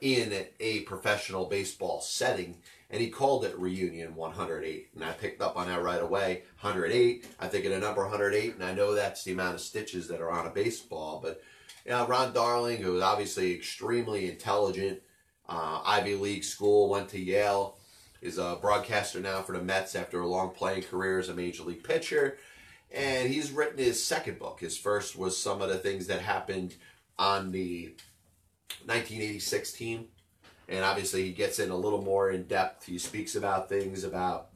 in 0.00 0.46
a 0.58 0.80
professional 0.80 1.46
baseball 1.46 2.00
setting 2.00 2.56
and 2.90 3.02
he 3.02 3.10
called 3.10 3.44
it 3.44 3.58
Reunion 3.58 4.14
108. 4.14 4.88
And 4.94 5.04
I 5.04 5.12
picked 5.12 5.42
up 5.42 5.56
on 5.56 5.68
that 5.68 5.82
right 5.82 6.00
away. 6.00 6.42
108, 6.60 7.26
I 7.38 7.46
think 7.46 7.66
of 7.66 7.72
the 7.72 7.78
number 7.78 8.02
108, 8.02 8.54
and 8.54 8.64
I 8.64 8.72
know 8.72 8.94
that's 8.94 9.24
the 9.24 9.32
amount 9.32 9.54
of 9.54 9.60
stitches 9.60 10.08
that 10.08 10.20
are 10.20 10.30
on 10.30 10.46
a 10.46 10.50
baseball. 10.50 11.20
But 11.22 11.42
you 11.84 11.92
know, 11.92 12.06
Ron 12.06 12.32
Darling, 12.32 12.78
who 12.78 12.92
was 12.92 13.02
obviously 13.02 13.54
extremely 13.54 14.30
intelligent, 14.30 15.02
uh, 15.48 15.82
Ivy 15.84 16.14
League 16.14 16.44
school, 16.44 16.88
went 16.88 17.10
to 17.10 17.20
Yale, 17.20 17.76
is 18.22 18.38
a 18.38 18.58
broadcaster 18.60 19.20
now 19.20 19.42
for 19.42 19.56
the 19.56 19.62
Mets 19.62 19.94
after 19.94 20.20
a 20.20 20.26
long 20.26 20.50
playing 20.50 20.82
career 20.82 21.18
as 21.18 21.28
a 21.28 21.34
major 21.34 21.64
league 21.64 21.84
pitcher. 21.84 22.38
And 22.90 23.28
he's 23.28 23.52
written 23.52 23.78
his 23.78 24.02
second 24.02 24.38
book. 24.38 24.60
His 24.60 24.76
first 24.76 25.16
was 25.16 25.36
some 25.36 25.60
of 25.60 25.68
the 25.68 25.78
things 25.78 26.06
that 26.06 26.20
happened 26.20 26.74
on 27.18 27.52
the 27.52 27.94
1986 28.84 29.72
team. 29.72 30.06
And 30.68 30.84
obviously, 30.84 31.24
he 31.24 31.32
gets 31.32 31.58
in 31.58 31.70
a 31.70 31.76
little 31.76 32.02
more 32.02 32.30
in 32.30 32.44
depth. 32.44 32.86
He 32.86 32.98
speaks 32.98 33.34
about 33.34 33.68
things 33.68 34.04
about 34.04 34.50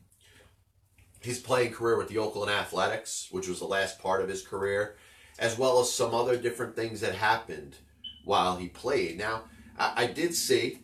his 1.20 1.38
playing 1.38 1.72
career 1.72 1.96
with 1.96 2.08
the 2.08 2.18
Oakland 2.18 2.50
Athletics, 2.50 3.28
which 3.30 3.48
was 3.48 3.58
the 3.58 3.66
last 3.66 3.98
part 3.98 4.22
of 4.22 4.28
his 4.28 4.46
career, 4.46 4.96
as 5.38 5.56
well 5.56 5.80
as 5.80 5.92
some 5.92 6.14
other 6.14 6.36
different 6.36 6.74
things 6.74 7.00
that 7.00 7.14
happened 7.14 7.76
while 8.24 8.56
he 8.56 8.68
played. 8.68 9.18
Now, 9.18 9.44
I, 9.78 10.06
did 10.06 10.34
see 10.34 10.80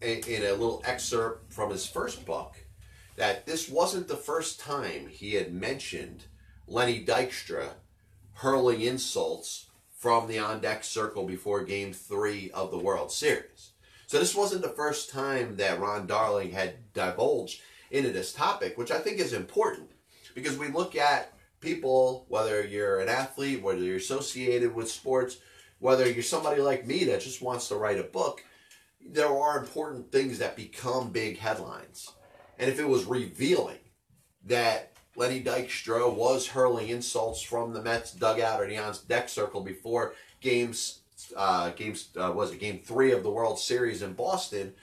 in 0.00 0.42
a 0.42 0.52
little 0.52 0.82
excerpt 0.84 1.52
from 1.52 1.70
his 1.70 1.86
first 1.86 2.24
book 2.24 2.56
that 3.16 3.46
this 3.46 3.68
wasn't 3.68 4.08
the 4.08 4.16
first 4.16 4.58
time 4.58 5.08
he 5.08 5.34
had 5.34 5.52
mentioned 5.52 6.24
Lenny 6.66 7.04
Dykstra 7.04 7.74
hurling 8.34 8.80
insults 8.80 9.66
from 9.98 10.28
the 10.28 10.38
on 10.38 10.60
deck 10.60 10.82
circle 10.84 11.26
before 11.26 11.64
game 11.64 11.92
three 11.92 12.50
of 12.52 12.70
the 12.70 12.78
World 12.78 13.12
Series. 13.12 13.72
So 14.06 14.18
this 14.18 14.34
wasn't 14.34 14.62
the 14.62 14.68
first 14.68 15.10
time 15.10 15.56
that 15.56 15.80
Ron 15.80 16.06
Darling 16.06 16.52
had 16.52 16.92
divulged 16.92 17.60
into 17.90 18.10
this 18.10 18.32
topic, 18.32 18.76
which 18.76 18.90
I 18.90 18.98
think 18.98 19.18
is 19.18 19.32
important 19.32 19.90
because 20.34 20.58
we 20.58 20.68
look 20.68 20.96
at 20.96 21.32
people, 21.60 22.26
whether 22.28 22.64
you're 22.64 23.00
an 23.00 23.08
athlete, 23.08 23.62
whether 23.62 23.80
you're 23.80 23.96
associated 23.96 24.74
with 24.74 24.90
sports, 24.90 25.38
whether 25.78 26.10
you're 26.10 26.22
somebody 26.22 26.60
like 26.60 26.86
me 26.86 27.04
that 27.04 27.20
just 27.20 27.42
wants 27.42 27.68
to 27.68 27.76
write 27.76 27.98
a 27.98 28.04
book, 28.04 28.44
there 29.06 29.28
are 29.28 29.58
important 29.58 30.10
things 30.10 30.38
that 30.38 30.56
become 30.56 31.10
big 31.10 31.38
headlines. 31.38 32.10
And 32.58 32.70
if 32.70 32.78
it 32.78 32.88
was 32.88 33.04
revealing 33.04 33.78
that 34.46 34.93
Lenny 35.16 35.42
Dykstra 35.42 36.12
was 36.12 36.48
hurling 36.48 36.88
insults 36.88 37.42
from 37.42 37.72
the 37.72 37.82
Mets 37.82 38.12
dugout 38.12 38.60
or 38.60 38.80
on 38.80 38.94
deck 39.08 39.28
circle 39.28 39.60
before 39.60 40.14
games, 40.40 41.00
uh, 41.36 41.70
games 41.70 42.08
uh, 42.16 42.32
was 42.34 42.52
it 42.52 42.60
game 42.60 42.80
three 42.84 43.12
of 43.12 43.22
the 43.22 43.30
World 43.30 43.58
Series 43.58 44.02
in 44.02 44.14
Boston, 44.14 44.74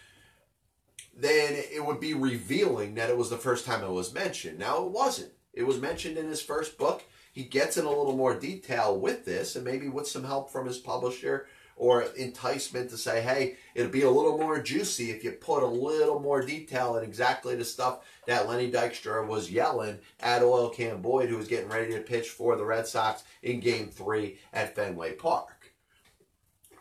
then 1.16 1.54
it 1.72 1.86
would 1.86 2.00
be 2.00 2.14
revealing 2.14 2.96
that 2.96 3.10
it 3.10 3.18
was 3.18 3.30
the 3.30 3.38
first 3.38 3.66
time 3.66 3.84
it 3.84 3.92
was 3.92 4.14
mentioned. 4.14 4.58
Now 4.58 4.84
it 4.84 4.92
wasn't. 4.92 5.32
It 5.54 5.64
was 5.64 5.80
mentioned 5.80 6.18
in 6.18 6.28
his 6.28 6.42
first 6.42 6.78
book. 6.78 7.04
He 7.34 7.44
gets 7.44 7.78
in 7.78 7.86
a 7.86 7.90
little 7.90 8.16
more 8.16 8.38
detail 8.38 8.98
with 8.98 9.26
this, 9.26 9.56
and 9.56 9.66
maybe 9.66 9.90
with 9.90 10.08
some 10.08 10.24
help 10.24 10.52
from 10.52 10.66
his 10.66 10.78
publisher 10.78 11.48
or 11.75 12.04
enticement 12.18 12.90
to 12.90 12.98
say, 12.98 13.22
hey, 13.22 13.56
it'll 13.74 13.92
be 13.92 14.04
a 14.04 14.10
little 14.10 14.38
more 14.38 14.62
juicy 14.62 15.10
if 15.12 15.24
you 15.24 15.32
put 15.32 15.63
a 15.63 15.68
little 15.68 16.20
more 16.20 16.42
detail 16.46 16.98
in 16.98 17.04
exactly 17.04 17.56
the 17.56 17.66
stuff 17.66 18.00
that 18.28 18.48
Lenny 18.48 18.72
Dykstra 18.72 19.28
was 19.28 19.51
yelling 19.51 19.98
at 20.20 20.44
Oil 20.44 20.70
Can 20.70 21.01
Boyd, 21.01 21.30
who 21.30 21.38
was 21.38 21.48
getting 21.48 21.70
ready 21.70 21.92
to 21.94 22.00
pitch 22.01 22.30
for 22.30 22.56
the 22.56 22.66
Red 22.66 22.88
Sox 22.88 23.24
in 23.42 23.60
game 23.60 23.88
three 23.88 24.38
at 24.54 24.75
Fenway 24.75 25.13
Park. 25.13 25.74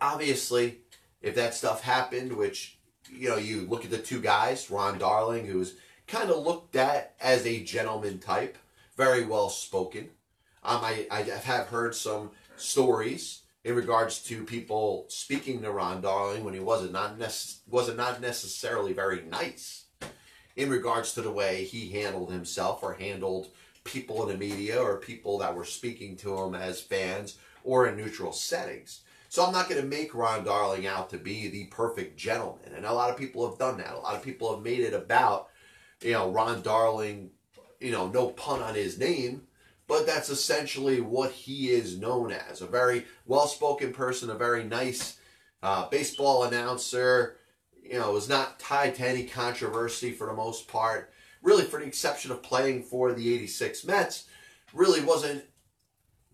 Obviously, 0.00 0.78
if 1.22 1.34
that 1.34 1.54
stuff 1.54 1.82
happened, 1.82 2.32
which, 2.32 2.78
you 3.10 3.28
know, 3.28 3.36
you 3.36 3.62
look 3.62 3.84
at 3.84 3.90
the 3.90 3.98
two 3.98 4.20
guys, 4.20 4.70
Ron 4.70 4.98
Darling, 4.98 5.46
who's 5.46 5.76
kind 6.06 6.30
of 6.30 6.44
looked 6.44 6.76
at 6.76 7.14
as 7.20 7.46
a 7.46 7.62
gentleman 7.62 8.18
type, 8.18 8.58
very 8.96 9.24
well 9.24 9.48
spoken. 9.48 10.10
Um, 10.62 10.80
I, 10.82 11.06
I 11.10 11.22
have 11.22 11.68
heard 11.68 11.94
some 11.94 12.32
stories 12.56 13.39
in 13.64 13.74
regards 13.74 14.22
to 14.24 14.44
people 14.44 15.06
speaking 15.08 15.62
to 15.62 15.70
Ron 15.70 16.00
Darling 16.00 16.44
when 16.44 16.54
he 16.54 16.60
wasn't 16.60 16.92
not 16.92 17.18
nec- 17.18 17.60
wasn't 17.68 17.98
not 17.98 18.20
necessarily 18.20 18.92
very 18.92 19.22
nice 19.22 19.84
in 20.56 20.70
regards 20.70 21.14
to 21.14 21.22
the 21.22 21.30
way 21.30 21.64
he 21.64 21.90
handled 21.90 22.32
himself 22.32 22.82
or 22.82 22.94
handled 22.94 23.48
people 23.84 24.22
in 24.22 24.28
the 24.28 24.36
media 24.36 24.80
or 24.80 24.96
people 24.96 25.38
that 25.38 25.54
were 25.54 25.64
speaking 25.64 26.16
to 26.16 26.36
him 26.38 26.54
as 26.54 26.80
fans 26.80 27.38
or 27.64 27.86
in 27.86 27.96
neutral 27.96 28.32
settings. 28.32 29.00
So 29.28 29.44
I'm 29.44 29.52
not 29.52 29.68
going 29.68 29.80
to 29.80 29.86
make 29.86 30.14
Ron 30.14 30.44
Darling 30.44 30.86
out 30.86 31.10
to 31.10 31.18
be 31.18 31.48
the 31.48 31.66
perfect 31.66 32.18
gentleman. 32.18 32.72
And 32.74 32.84
a 32.84 32.92
lot 32.92 33.10
of 33.10 33.16
people 33.16 33.48
have 33.48 33.58
done 33.58 33.78
that. 33.78 33.94
A 33.94 33.98
lot 33.98 34.16
of 34.16 34.24
people 34.24 34.52
have 34.52 34.64
made 34.64 34.80
it 34.80 34.92
about, 34.92 35.48
you 36.02 36.12
know, 36.12 36.30
Ron 36.30 36.62
Darling, 36.62 37.30
you 37.78 37.92
know, 37.92 38.08
no 38.08 38.30
pun 38.30 38.60
on 38.60 38.74
his 38.74 38.98
name, 38.98 39.42
but 39.90 40.06
that's 40.06 40.30
essentially 40.30 41.00
what 41.00 41.32
he 41.32 41.70
is 41.70 41.98
known 41.98 42.30
as 42.30 42.60
a 42.60 42.66
very 42.66 43.04
well 43.26 43.48
spoken 43.48 43.92
person, 43.92 44.30
a 44.30 44.36
very 44.36 44.62
nice 44.62 45.18
uh, 45.64 45.88
baseball 45.88 46.44
announcer. 46.44 47.38
You 47.82 47.98
know, 47.98 48.12
was 48.12 48.28
not 48.28 48.60
tied 48.60 48.94
to 48.94 49.08
any 49.08 49.24
controversy 49.24 50.12
for 50.12 50.28
the 50.28 50.32
most 50.32 50.68
part. 50.68 51.12
Really, 51.42 51.64
for 51.64 51.80
the 51.80 51.86
exception 51.86 52.30
of 52.30 52.40
playing 52.40 52.84
for 52.84 53.12
the 53.12 53.34
86 53.34 53.84
Mets, 53.84 54.28
really 54.72 55.00
wasn't 55.00 55.42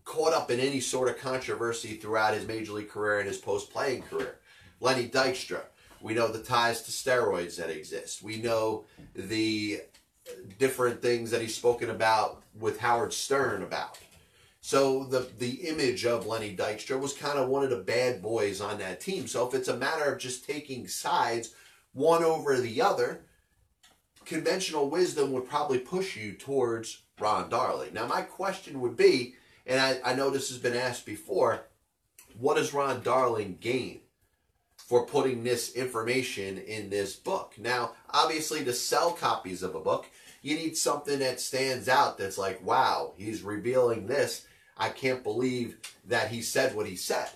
caught 0.05 0.33
up 0.33 0.51
in 0.51 0.59
any 0.59 0.79
sort 0.79 1.09
of 1.09 1.17
controversy 1.17 1.95
throughout 1.95 2.35
his 2.35 2.45
major 2.45 2.73
league 2.73 2.89
career 2.89 3.17
and 3.17 3.27
his 3.27 3.39
post 3.39 3.71
playing 3.71 4.03
career. 4.03 4.37
Lenny 4.81 5.09
Dykstra 5.09 5.61
We 5.99 6.13
know 6.13 6.27
the 6.27 6.43
ties 6.43 6.83
to 6.83 6.91
steroids 6.91 7.57
that 7.57 7.71
exist. 7.71 8.21
We 8.21 8.37
know 8.37 8.85
the 9.15 9.81
different 10.57 11.01
things 11.01 11.31
that 11.31 11.41
he's 11.41 11.55
spoken 11.55 11.89
about 11.89 12.43
with 12.59 12.79
Howard 12.79 13.13
Stern 13.13 13.63
about. 13.63 13.97
So 14.61 15.05
the 15.05 15.27
the 15.37 15.67
image 15.69 16.05
of 16.05 16.25
Lenny 16.25 16.55
Dykstra 16.55 16.99
was 16.99 17.13
kind 17.13 17.39
of 17.39 17.47
one 17.47 17.63
of 17.63 17.69
the 17.69 17.77
bad 17.77 18.21
boys 18.21 18.59
on 18.59 18.79
that 18.79 18.99
team. 18.99 19.27
So 19.27 19.47
if 19.47 19.53
it's 19.53 19.69
a 19.69 19.77
matter 19.77 20.11
of 20.11 20.19
just 20.19 20.45
taking 20.45 20.87
sides, 20.87 21.53
one 21.93 22.23
over 22.23 22.59
the 22.59 22.81
other, 22.81 23.21
conventional 24.25 24.89
wisdom 24.89 25.31
would 25.31 25.47
probably 25.47 25.79
push 25.79 26.17
you 26.17 26.33
towards 26.33 27.03
Ron 27.19 27.49
Darling. 27.49 27.93
Now 27.93 28.07
my 28.07 28.21
question 28.21 28.81
would 28.81 28.97
be, 28.97 29.35
and 29.65 29.79
I, 29.79 30.11
I 30.11 30.15
know 30.15 30.29
this 30.29 30.49
has 30.49 30.57
been 30.57 30.75
asked 30.75 31.05
before, 31.05 31.67
what 32.37 32.57
does 32.57 32.73
Ron 32.73 33.01
Darling 33.01 33.57
gain 33.61 34.01
for 34.87 35.05
putting 35.05 35.43
this 35.43 35.73
information 35.75 36.57
in 36.57 36.89
this 36.89 37.15
book? 37.15 37.53
Now, 37.59 37.91
obviously 38.09 38.63
to 38.63 38.73
sell 38.73 39.11
copies 39.11 39.61
of 39.61 39.75
a 39.75 39.79
book, 39.81 40.07
you 40.41 40.55
need 40.55 40.77
something 40.77 41.19
that 41.19 41.41
stands 41.41 41.89
out 41.89 42.17
that's 42.17 42.37
like, 42.37 42.65
wow, 42.65 43.13
he's 43.17 43.43
revealing 43.43 44.07
this. 44.07 44.47
I 44.77 44.89
can't 44.89 45.23
believe 45.23 45.77
that 46.05 46.29
he 46.29 46.41
said 46.41 46.73
what 46.73 46.87
he 46.87 46.95
said. 46.95 47.29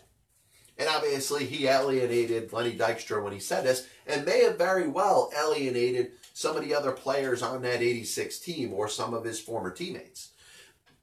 And 0.77 0.87
obviously, 0.87 1.45
he 1.45 1.67
alienated 1.67 2.53
Lenny 2.53 2.75
Dykstra 2.75 3.21
when 3.21 3.33
he 3.33 3.39
said 3.39 3.65
this, 3.65 3.85
and 4.07 4.25
may 4.25 4.43
have 4.45 4.57
very 4.57 4.87
well 4.87 5.29
alienated 5.37 6.13
some 6.33 6.55
of 6.55 6.63
the 6.63 6.73
other 6.73 6.91
players 6.91 7.41
on 7.41 7.61
that 7.63 7.81
86 7.81 8.39
team 8.39 8.73
or 8.73 8.87
some 8.87 9.13
of 9.13 9.25
his 9.25 9.39
former 9.39 9.71
teammates. 9.71 10.29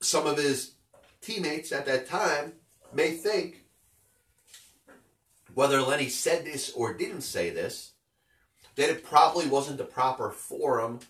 Some 0.01 0.27
of 0.27 0.39
his 0.39 0.73
teammates 1.21 1.73
at 1.73 1.87
that 1.87 2.09
time 2.09 2.55
may 2.93 3.13
think, 3.13 3.67
whether 5.59 5.83
Lenny 5.83 6.09
said 6.09 6.45
this 6.45 6.71
or 6.71 6.95
didn't 6.95 7.23
say 7.23 7.51
this, 7.51 7.95
that 8.77 8.91
it 8.91 9.03
probably 9.03 9.49
wasn't 9.49 9.77
the 9.77 9.83
proper 9.83 10.31
forum 10.31 11.01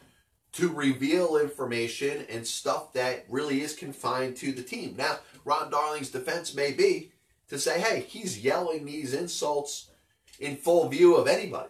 to 0.53 0.71
reveal 0.71 1.37
information 1.37 2.25
and 2.31 2.47
stuff 2.47 2.95
that 2.95 3.27
really 3.29 3.61
is 3.61 3.75
confined 3.75 4.35
to 4.39 4.51
the 4.51 4.63
team. 4.63 4.95
Now, 4.97 5.19
Ron 5.45 5.71
Darling's 5.71 6.09
defense 6.09 6.55
may 6.55 6.73
be 6.73 7.13
to 7.49 7.59
say, 7.59 7.79
hey, 7.79 8.01
he's 8.09 8.43
yelling 8.43 8.87
these 8.87 9.13
insults 9.13 9.91
in 10.41 10.57
full 10.57 10.89
view 10.89 11.17
of 11.17 11.29
anybody. 11.29 11.69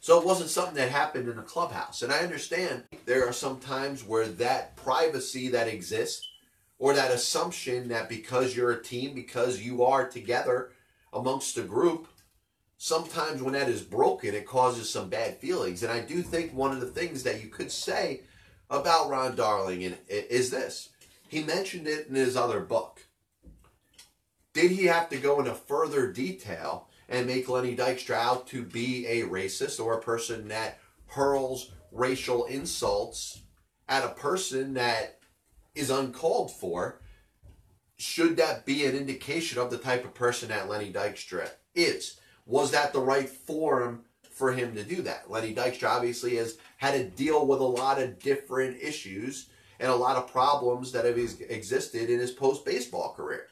So 0.00 0.18
it 0.18 0.24
wasn't 0.24 0.48
something 0.48 0.76
that 0.76 0.88
happened 0.88 1.28
in 1.28 1.36
the 1.36 1.42
clubhouse. 1.42 2.00
And 2.00 2.10
I 2.10 2.20
understand 2.20 2.84
there 3.04 3.28
are 3.28 3.34
some 3.34 3.60
times 3.60 4.02
where 4.02 4.28
that 4.28 4.76
privacy 4.76 5.48
that 5.48 5.68
exists 5.68 6.26
or 6.78 6.94
that 6.94 7.10
assumption 7.10 7.88
that 7.88 8.08
because 8.08 8.56
you're 8.56 8.72
a 8.72 8.82
team, 8.82 9.14
because 9.14 9.60
you 9.60 9.84
are 9.84 10.08
together 10.08 10.70
amongst 11.12 11.56
a 11.58 11.62
group, 11.62 12.08
sometimes 12.76 13.42
when 13.42 13.54
that 13.54 13.68
is 13.68 13.82
broken, 13.82 14.34
it 14.34 14.46
causes 14.46 14.90
some 14.90 15.08
bad 15.08 15.36
feelings. 15.38 15.82
And 15.82 15.92
I 15.92 16.00
do 16.00 16.22
think 16.22 16.52
one 16.52 16.72
of 16.72 16.80
the 16.80 16.86
things 16.86 17.22
that 17.22 17.42
you 17.42 17.48
could 17.48 17.72
say 17.72 18.22
about 18.68 19.08
Ron 19.08 19.36
Darling 19.36 19.94
is 20.08 20.50
this. 20.50 20.90
He 21.28 21.42
mentioned 21.42 21.86
it 21.86 22.08
in 22.08 22.14
his 22.14 22.36
other 22.36 22.60
book. 22.60 23.06
Did 24.52 24.70
he 24.70 24.86
have 24.86 25.08
to 25.10 25.16
go 25.16 25.38
into 25.38 25.54
further 25.54 26.12
detail 26.12 26.88
and 27.08 27.26
make 27.26 27.48
Lenny 27.48 27.76
Dykstra 27.76 28.14
out 28.14 28.46
to 28.48 28.62
be 28.62 29.06
a 29.06 29.22
racist 29.22 29.78
or 29.84 29.94
a 29.94 30.02
person 30.02 30.48
that 30.48 30.78
hurls 31.06 31.72
racial 31.92 32.44
insults 32.46 33.42
at 33.88 34.04
a 34.04 34.08
person 34.08 34.74
that 34.74 35.18
is 35.74 35.90
uncalled 35.90 36.50
for? 36.50 37.00
Should 37.98 38.36
that 38.36 38.66
be 38.66 38.84
an 38.84 38.94
indication 38.94 39.58
of 39.58 39.70
the 39.70 39.78
type 39.78 40.04
of 40.04 40.14
person 40.14 40.50
that 40.50 40.68
Lenny 40.68 40.92
Dykstra 40.92 41.50
is? 41.74 42.20
Was 42.44 42.70
that 42.72 42.92
the 42.92 43.00
right 43.00 43.28
forum 43.28 44.04
for 44.30 44.52
him 44.52 44.74
to 44.74 44.84
do 44.84 45.02
that? 45.02 45.30
Lenny 45.30 45.54
Dykstra 45.54 45.88
obviously 45.88 46.36
has 46.36 46.58
had 46.76 46.92
to 46.92 47.04
deal 47.04 47.46
with 47.46 47.60
a 47.60 47.64
lot 47.64 48.00
of 48.00 48.18
different 48.18 48.82
issues 48.82 49.48
and 49.80 49.90
a 49.90 49.96
lot 49.96 50.16
of 50.16 50.30
problems 50.30 50.92
that 50.92 51.04
have 51.04 51.18
existed 51.18 52.10
in 52.10 52.18
his 52.18 52.30
post 52.30 52.64
baseball 52.64 53.14
career. 53.14 53.46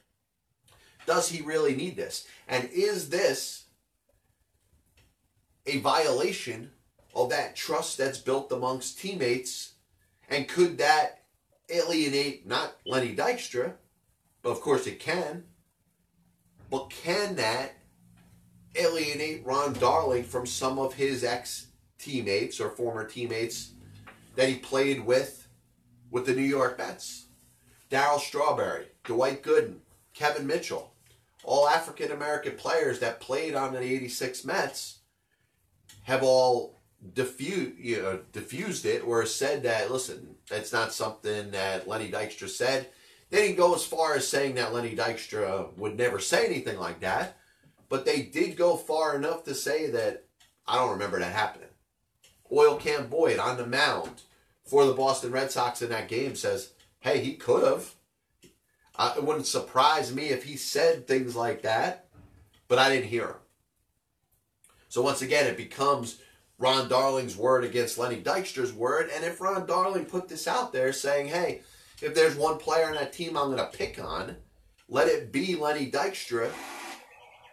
Does 1.06 1.28
he 1.28 1.42
really 1.42 1.74
need 1.74 1.96
this? 1.96 2.26
And 2.48 2.68
is 2.70 3.08
this 3.08 3.64
a 5.66 5.78
violation 5.78 6.70
of 7.14 7.30
that 7.30 7.56
trust 7.56 7.98
that's 7.98 8.18
built 8.18 8.52
amongst 8.52 8.98
teammates? 8.98 9.74
And 10.28 10.48
could 10.48 10.78
that 10.78 11.24
alienate 11.70 12.46
not 12.46 12.76
Lenny 12.86 13.14
Dykstra, 13.14 13.74
but 14.44 14.50
of 14.50 14.60
course 14.60 14.86
it 14.86 15.00
can, 15.00 15.42
but 16.70 16.90
can 16.90 17.34
that 17.34 17.72
alienate 18.76 19.44
Ron 19.44 19.72
Darling 19.72 20.22
from 20.22 20.46
some 20.46 20.78
of 20.78 20.94
his 20.94 21.24
ex 21.24 21.66
teammates 21.98 22.60
or 22.60 22.70
former 22.70 23.04
teammates 23.04 23.72
that 24.36 24.48
he 24.48 24.54
played 24.54 25.04
with 25.04 25.48
with 26.12 26.26
the 26.26 26.34
New 26.34 26.42
York 26.42 26.78
Mets? 26.78 27.26
Darryl 27.90 28.20
Strawberry, 28.20 28.86
Dwight 29.02 29.42
Gooden, 29.42 29.78
Kevin 30.12 30.46
Mitchell 30.46 30.94
all 31.44 31.68
African 31.68 32.10
American 32.10 32.56
players 32.56 32.98
that 33.00 33.20
played 33.20 33.54
on 33.54 33.72
the 33.72 33.80
86 33.80 34.44
Mets 34.44 35.00
have 36.04 36.22
all 36.22 36.80
diffused, 37.12 37.78
you 37.78 38.02
know, 38.02 38.20
diffused 38.32 38.86
it 38.86 39.06
or 39.06 39.24
said 39.26 39.62
that, 39.62 39.90
listen, 39.90 40.36
that's 40.48 40.72
not 40.72 40.92
something 40.92 41.50
that 41.50 41.86
Lenny 41.86 42.10
Dykstra 42.10 42.48
said. 42.48 42.88
They 43.34 43.48
didn't 43.48 43.56
go 43.56 43.74
as 43.74 43.84
far 43.84 44.14
as 44.14 44.28
saying 44.28 44.54
that 44.54 44.72
Lenny 44.72 44.94
Dykstra 44.94 45.76
would 45.76 45.98
never 45.98 46.20
say 46.20 46.46
anything 46.46 46.78
like 46.78 47.00
that, 47.00 47.36
but 47.88 48.06
they 48.06 48.22
did 48.22 48.56
go 48.56 48.76
far 48.76 49.16
enough 49.16 49.42
to 49.42 49.56
say 49.56 49.90
that 49.90 50.26
I 50.68 50.76
don't 50.76 50.92
remember 50.92 51.18
that 51.18 51.32
happening. 51.32 51.70
Oil 52.52 52.76
Can 52.76 53.08
Boyd 53.08 53.40
on 53.40 53.56
the 53.56 53.66
mound 53.66 54.22
for 54.64 54.86
the 54.86 54.92
Boston 54.92 55.32
Red 55.32 55.50
Sox 55.50 55.82
in 55.82 55.90
that 55.90 56.06
game 56.06 56.36
says, 56.36 56.74
hey, 57.00 57.18
he 57.24 57.34
could 57.34 57.64
have. 57.64 57.96
Uh, 58.94 59.14
it 59.16 59.24
wouldn't 59.24 59.46
surprise 59.46 60.14
me 60.14 60.28
if 60.28 60.44
he 60.44 60.56
said 60.56 61.08
things 61.08 61.34
like 61.34 61.62
that, 61.62 62.06
but 62.68 62.78
I 62.78 62.88
didn't 62.88 63.08
hear 63.08 63.26
him. 63.26 63.36
So 64.88 65.02
once 65.02 65.22
again, 65.22 65.48
it 65.48 65.56
becomes 65.56 66.20
Ron 66.56 66.88
Darling's 66.88 67.36
word 67.36 67.64
against 67.64 67.98
Lenny 67.98 68.22
Dykstra's 68.22 68.72
word. 68.72 69.10
And 69.12 69.24
if 69.24 69.40
Ron 69.40 69.66
Darling 69.66 70.04
put 70.04 70.28
this 70.28 70.46
out 70.46 70.72
there 70.72 70.92
saying, 70.92 71.26
hey, 71.26 71.62
if 72.02 72.14
there's 72.14 72.36
one 72.36 72.58
player 72.58 72.86
on 72.86 72.94
that 72.94 73.12
team 73.12 73.36
I'm 73.36 73.54
going 73.54 73.58
to 73.58 73.76
pick 73.76 74.02
on, 74.02 74.36
let 74.88 75.08
it 75.08 75.32
be 75.32 75.56
Lenny 75.56 75.90
Dykstra 75.90 76.50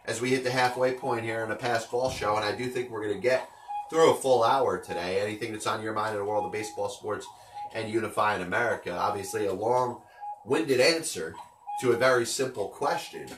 as 0.04 0.20
we 0.20 0.30
hit 0.30 0.44
the 0.44 0.50
halfway 0.50 0.92
point 0.94 1.24
here 1.24 1.42
in 1.42 1.48
the 1.48 1.56
past 1.56 1.90
ball 1.90 2.10
show. 2.10 2.36
And 2.36 2.44
I 2.44 2.54
do 2.54 2.68
think 2.68 2.90
we're 2.90 3.04
going 3.04 3.14
to 3.14 3.20
get 3.20 3.48
through 3.88 4.10
a 4.10 4.16
full 4.16 4.42
hour 4.42 4.78
today. 4.78 5.20
Anything 5.20 5.52
that's 5.52 5.66
on 5.66 5.82
your 5.82 5.92
mind 5.92 6.12
in 6.14 6.18
the 6.18 6.24
world 6.24 6.46
of 6.46 6.52
baseball, 6.52 6.88
sports, 6.88 7.26
and 7.74 7.90
unifying 7.90 8.42
America. 8.42 8.96
Obviously, 8.96 9.46
a 9.46 9.52
long 9.52 10.02
winded 10.44 10.80
answer 10.80 11.34
to 11.80 11.92
a 11.92 11.96
very 11.96 12.26
simple 12.26 12.68
question. 12.68 13.28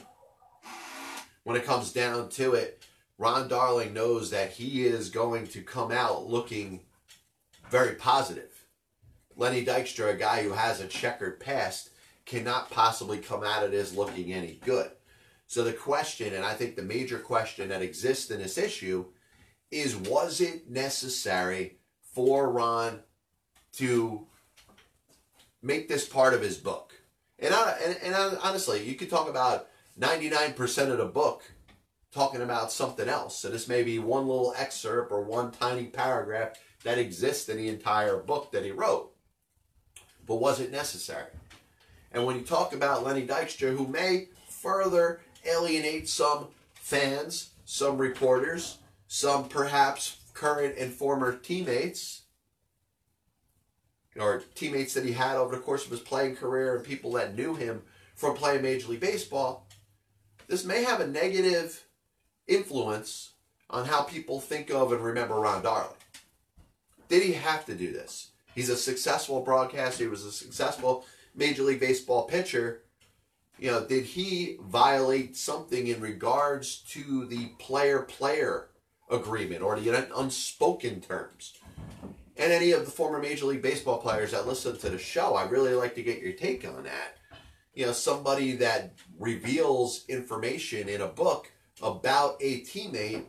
When 1.45 1.57
it 1.57 1.65
comes 1.65 1.93
down 1.93 2.31
to 2.31 2.55
it, 2.55 2.83
Ron 3.19 3.49
Darling 3.49 3.95
knows 3.95 4.31
that 4.31 4.53
he 4.53 4.87
is 4.87 5.11
going 5.11 5.47
to 5.49 5.63
come 5.63 5.93
out 5.93 6.27
looking 6.27 6.81
very 7.71 7.95
positive. 7.95 8.54
Lenny 9.37 9.65
Dykstra, 9.65 10.15
a 10.15 10.17
guy 10.17 10.43
who 10.43 10.53
has 10.53 10.81
a 10.81 10.87
checkered 10.87 11.41
past, 11.41 11.91
cannot 12.25 12.71
possibly 12.71 13.19
come 13.19 13.45
out 13.45 13.65
of 13.65 13.71
this 13.71 13.95
looking 13.95 14.33
any 14.33 14.61
good. 14.65 14.91
So 15.47 15.63
the 15.63 15.73
question, 15.73 16.35
and 16.35 16.45
I 16.45 16.55
think 16.55 16.77
the 16.77 16.83
major 16.83 17.19
question 17.19 17.69
that 17.69 17.83
exists 17.83 18.31
in 18.31 18.41
this 18.41 18.57
issue, 18.59 19.07
is 19.71 19.97
was 19.97 20.41
it 20.41 20.71
necessary 20.71 21.79
for 22.13 22.51
Ron 22.51 23.01
to 23.75 24.27
make 25.63 25.89
this 25.89 26.09
part 26.09 26.35
of 26.35 26.41
his 26.41 26.57
book? 26.57 26.95
And, 27.39 27.53
I, 27.53 27.77
and, 27.85 27.97
and 28.03 28.39
honestly, 28.43 28.89
you 28.89 28.95
could 28.95 29.11
talk 29.11 29.29
about 29.29 29.69
99% 29.99 30.91
of 30.91 30.99
the 30.99 31.05
book 31.05 31.43
talking 32.13 32.43
about 32.43 32.73
something 32.73 33.09
else. 33.09 33.37
So 33.37 33.51
this 33.51 33.69
may 33.69 33.83
be 33.83 33.99
one 33.99 34.27
little 34.27 34.55
excerpt 34.57 35.11
or 35.11 35.23
one 35.25 35.51
tiny 35.51 35.87
paragraph 35.87 36.59
that 36.85 36.99
exists 36.99 37.49
in 37.49 37.57
the 37.57 37.69
entire 37.69 38.19
book 38.19 38.53
that 38.53 38.65
he 38.65 38.71
wrote. 38.71 39.14
But 40.27 40.37
was 40.37 40.61
it 40.61 40.73
necessary? 40.73 41.31
And 42.13 42.25
when 42.25 42.37
you 42.37 42.43
talk 42.43 42.73
about 42.73 43.05
Lenny 43.05 43.27
Dykstra, 43.27 43.77
who 43.77 43.87
may 43.87 44.29
further 44.49 45.21
alienate 45.45 46.09
some 46.09 46.49
fans, 46.75 47.51
some 47.65 47.99
reporters, 47.99 48.79
some 49.09 49.49
perhaps 49.49 50.19
current 50.33 50.77
and 50.79 50.93
former 50.93 51.37
teammates, 51.37 52.23
or 54.19 54.43
teammates 54.55 54.95
that 54.95 55.05
he 55.05 55.13
had 55.13 55.37
over 55.37 55.57
the 55.57 55.63
course 55.63 55.85
of 55.85 55.91
his 55.91 56.01
playing 56.01 56.37
career 56.37 56.77
and 56.77 56.85
people 56.85 57.13
that 57.13 57.35
knew 57.35 57.55
him 57.55 57.83
from 58.15 58.37
playing 58.37 58.63
Major 58.63 58.89
League 58.89 59.01
Baseball, 59.01 59.67
this 60.47 60.65
may 60.65 60.85
have 60.85 61.01
a 61.01 61.07
negative 61.07 61.85
influence 62.47 63.33
on 63.71 63.87
how 63.87 64.03
people 64.03 64.41
think 64.41 64.71
of 64.71 64.93
and 64.93 65.03
remember 65.03 65.35
Ron 65.35 65.63
Darling. 65.63 65.97
Did 67.09 67.23
he 67.23 67.33
have 67.33 67.67
to 67.67 67.75
do 67.75 67.93
this? 67.93 68.31
He's 68.55 68.69
a 68.69 68.77
successful 68.77 69.41
broadcaster. 69.41 70.05
He 70.05 70.11
was 70.11 70.25
a 70.25 70.33
successful 70.33 71.05
Major 71.35 71.63
League 71.63 71.81
Baseball 71.81 72.25
pitcher. 72.25 72.83
You 73.59 73.71
know, 73.71 73.85
did 73.87 74.05
he 74.05 74.59
violate 74.61 75.37
something 75.37 75.87
in 75.87 76.01
regards 76.01 76.79
to 76.91 77.27
the 77.27 77.47
player-player 77.59 78.69
agreement 79.11 79.63
or 79.63 79.79
the 79.79 80.19
unspoken 80.19 81.01
terms. 81.01 81.55
And 82.37 82.53
any 82.53 82.73
of 82.73 82.85
the 82.85 82.91
former 82.91 83.21
Major 83.21 83.47
League 83.47 83.63
Baseball 83.63 83.99
players 83.99 84.33
that 84.33 84.47
listen 84.47 84.77
to 84.79 84.91
the 84.91 84.99
show, 84.99 85.35
I 85.35 85.49
really 85.49 85.75
like 85.75 85.95
to 85.95 86.03
get 86.03 86.21
your 86.21 86.33
take 86.33 86.67
on 86.67 86.85
that. 86.85 87.19
You 87.75 87.87
know, 87.87 87.93
somebody 87.93 88.57
that 88.57 88.95
reveals 89.19 90.05
information 90.09 90.89
in 90.89 91.01
a 91.01 91.07
book 91.07 91.51
about 91.83 92.37
a 92.41 92.63
teammate, 92.63 93.25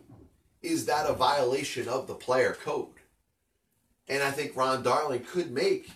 is 0.62 0.86
that 0.86 1.10
a 1.10 1.14
violation 1.14 1.88
of 1.88 2.08
the 2.08 2.16
player 2.16 2.54
code? 2.54 2.95
And 4.08 4.22
I 4.22 4.32
think 4.32 4.56
Ron 4.56 4.84
Darling 4.84 5.24
could 5.24 5.52
make 5.52 5.90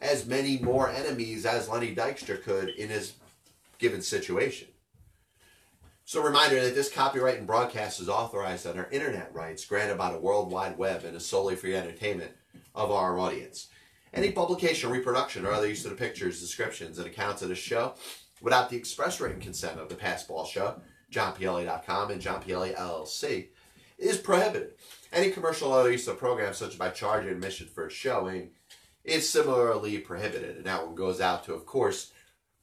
as 0.00 0.26
many 0.26 0.58
more 0.58 0.88
enemies 0.88 1.46
as 1.46 1.68
Lenny 1.68 1.94
Dykstra 1.94 2.42
could 2.42 2.68
in 2.68 2.88
his 2.88 3.14
given 3.78 4.02
situation. 4.02 4.68
So, 6.04 6.22
reminder 6.22 6.62
that 6.62 6.76
this 6.76 6.92
copyright 6.92 7.38
and 7.38 7.48
broadcast 7.48 8.00
is 8.00 8.08
authorized 8.08 8.66
under 8.66 8.88
internet 8.92 9.34
rights 9.34 9.64
granted 9.64 9.98
by 9.98 10.12
the 10.12 10.20
World 10.20 10.52
Wide 10.52 10.78
Web 10.78 11.04
and 11.04 11.16
is 11.16 11.26
solely 11.26 11.56
for 11.56 11.66
the 11.66 11.74
entertainment 11.74 12.30
of 12.76 12.92
our 12.92 13.18
audience. 13.18 13.68
Any 14.14 14.30
publication, 14.30 14.90
reproduction, 14.90 15.44
or 15.44 15.50
other 15.50 15.66
use 15.66 15.84
of 15.84 15.90
the 15.90 15.96
pictures, 15.96 16.40
descriptions, 16.40 16.98
and 16.98 17.08
accounts 17.08 17.42
of 17.42 17.48
the 17.48 17.56
show 17.56 17.94
without 18.40 18.70
the 18.70 18.76
express 18.76 19.20
written 19.20 19.40
consent 19.40 19.80
of 19.80 19.88
the 19.88 19.96
Passball 19.96 20.46
Show, 20.46 20.80
JohnPielli.com, 21.10 22.12
and 22.12 22.20
John 22.20 22.40
Pielli 22.40 22.76
LLC 22.76 23.48
is 23.98 24.18
prohibited. 24.18 24.74
Any 25.16 25.30
commercial 25.30 25.72
or 25.72 25.80
other 25.80 25.92
use 25.92 26.06
of 26.08 26.18
programs, 26.18 26.58
such 26.58 26.72
as 26.72 26.76
by 26.76 26.90
charging 26.90 27.30
admission 27.30 27.68
for 27.68 27.86
a 27.86 27.90
showing, 27.90 28.50
is 29.02 29.26
similarly 29.26 29.96
prohibited. 29.96 30.58
And 30.58 30.66
that 30.66 30.84
one 30.84 30.94
goes 30.94 31.22
out 31.22 31.42
to, 31.44 31.54
of 31.54 31.64
course, 31.64 32.12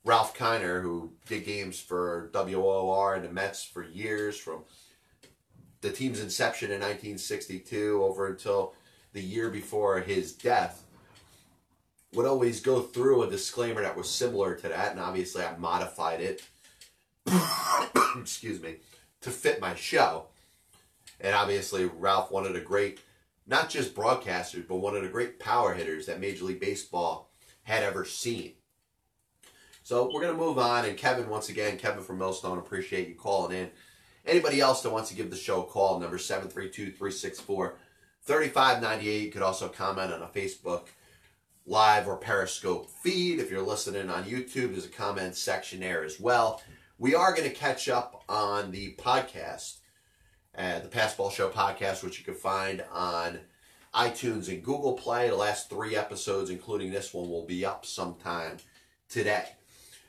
Ralph 0.06 0.38
Kiner, 0.38 0.80
who 0.84 1.14
did 1.28 1.46
games 1.46 1.80
for 1.80 2.30
WOR 2.32 3.16
and 3.16 3.26
the 3.26 3.32
Mets 3.32 3.64
for 3.64 3.84
years, 3.84 4.38
from 4.38 4.66
the 5.82 5.90
team's 5.90 6.22
inception 6.22 6.70
in 6.70 6.80
1962 6.80 8.04
over 8.04 8.28
until 8.28 8.76
the 9.14 9.22
year 9.22 9.50
before 9.50 10.02
his 10.02 10.32
death, 10.32 10.84
would 12.14 12.28
always 12.28 12.60
go 12.60 12.82
through 12.82 13.24
a 13.24 13.30
disclaimer 13.32 13.82
that 13.82 13.98
was 13.98 14.08
similar 14.08 14.54
to 14.54 14.68
that. 14.68 14.92
And 14.92 15.00
obviously, 15.00 15.44
I 15.44 15.58
modified 15.58 16.22
it, 16.22 16.44
excuse 18.16 18.62
me, 18.62 18.76
to 19.22 19.32
fit 19.32 19.60
my 19.60 19.74
show. 19.74 20.28
And 21.24 21.34
obviously, 21.34 21.86
Ralph, 21.86 22.32
one 22.32 22.46
of 22.46 22.54
the 22.54 22.60
great, 22.60 23.00
not 23.48 23.70
just 23.70 23.96
broadcasters, 23.96 24.68
but 24.68 24.76
one 24.76 24.96
of 24.96 25.02
the 25.02 25.08
great 25.08 25.40
power 25.40 25.74
hitters 25.74 26.06
that 26.06 26.20
Major 26.20 26.44
League 26.44 26.60
Baseball 26.60 27.32
had 27.64 27.82
ever 27.82 28.04
seen. 28.04 28.52
So 29.84 30.06
we're 30.14 30.22
going 30.22 30.36
to 30.36 30.40
move 30.40 30.60
on. 30.60 30.86
And 30.86 30.98
Kevin, 30.98 31.30
once 31.30 31.50
again, 31.50 31.78
Kevin 31.78 32.04
from 32.04 32.18
Millstone, 32.18 32.58
appreciate 32.58 33.08
you 33.08 33.16
calling 33.16 33.58
in. 33.58 33.70
Anybody 34.26 34.60
else 34.60 34.82
that 34.82 34.92
wants 34.92 35.10
to 35.10 35.16
give 35.16 35.30
the 35.30 35.38
show 35.38 35.64
a 35.64 35.66
call, 35.66 36.00
number 36.00 36.18
732 36.18 36.92
364 36.92 37.76
3598. 38.22 39.24
You 39.24 39.32
could 39.32 39.42
also 39.42 39.68
comment 39.68 40.14
on 40.14 40.22
a 40.22 40.28
Facebook 40.28 40.88
live 41.66 42.08
or 42.08 42.18
Periscope 42.18 42.90
feed. 42.90 43.40
If 43.40 43.50
you're 43.50 43.62
listening 43.62 44.10
on 44.10 44.26
YouTube, 44.26 44.72
there's 44.72 44.86
a 44.86 44.90
comment 44.90 45.36
section 45.36 45.80
there 45.80 46.04
as 46.04 46.20
well. 46.20 46.62
We 46.98 47.16
are 47.16 47.34
going 47.34 47.50
to 47.50 47.56
catch 47.56 47.90
up 47.90 48.24
on 48.30 48.72
the 48.72 48.96
podcast 48.96 49.78
uh, 50.58 50.80
the 50.80 50.88
Passball 50.88 51.32
Show 51.32 51.50
podcast, 51.50 52.04
which 52.04 52.20
you 52.20 52.26
can 52.26 52.36
find 52.36 52.84
on 52.92 53.40
iTunes 53.94 54.50
and 54.50 54.64
Google 54.64 54.94
Play. 54.94 55.30
The 55.30 55.36
last 55.36 55.70
three 55.70 55.96
episodes, 55.96 56.50
including 56.50 56.92
this 56.92 57.14
one, 57.14 57.30
will 57.30 57.46
be 57.46 57.66
up 57.66 57.86
sometime 57.86 58.58
today. 59.10 59.50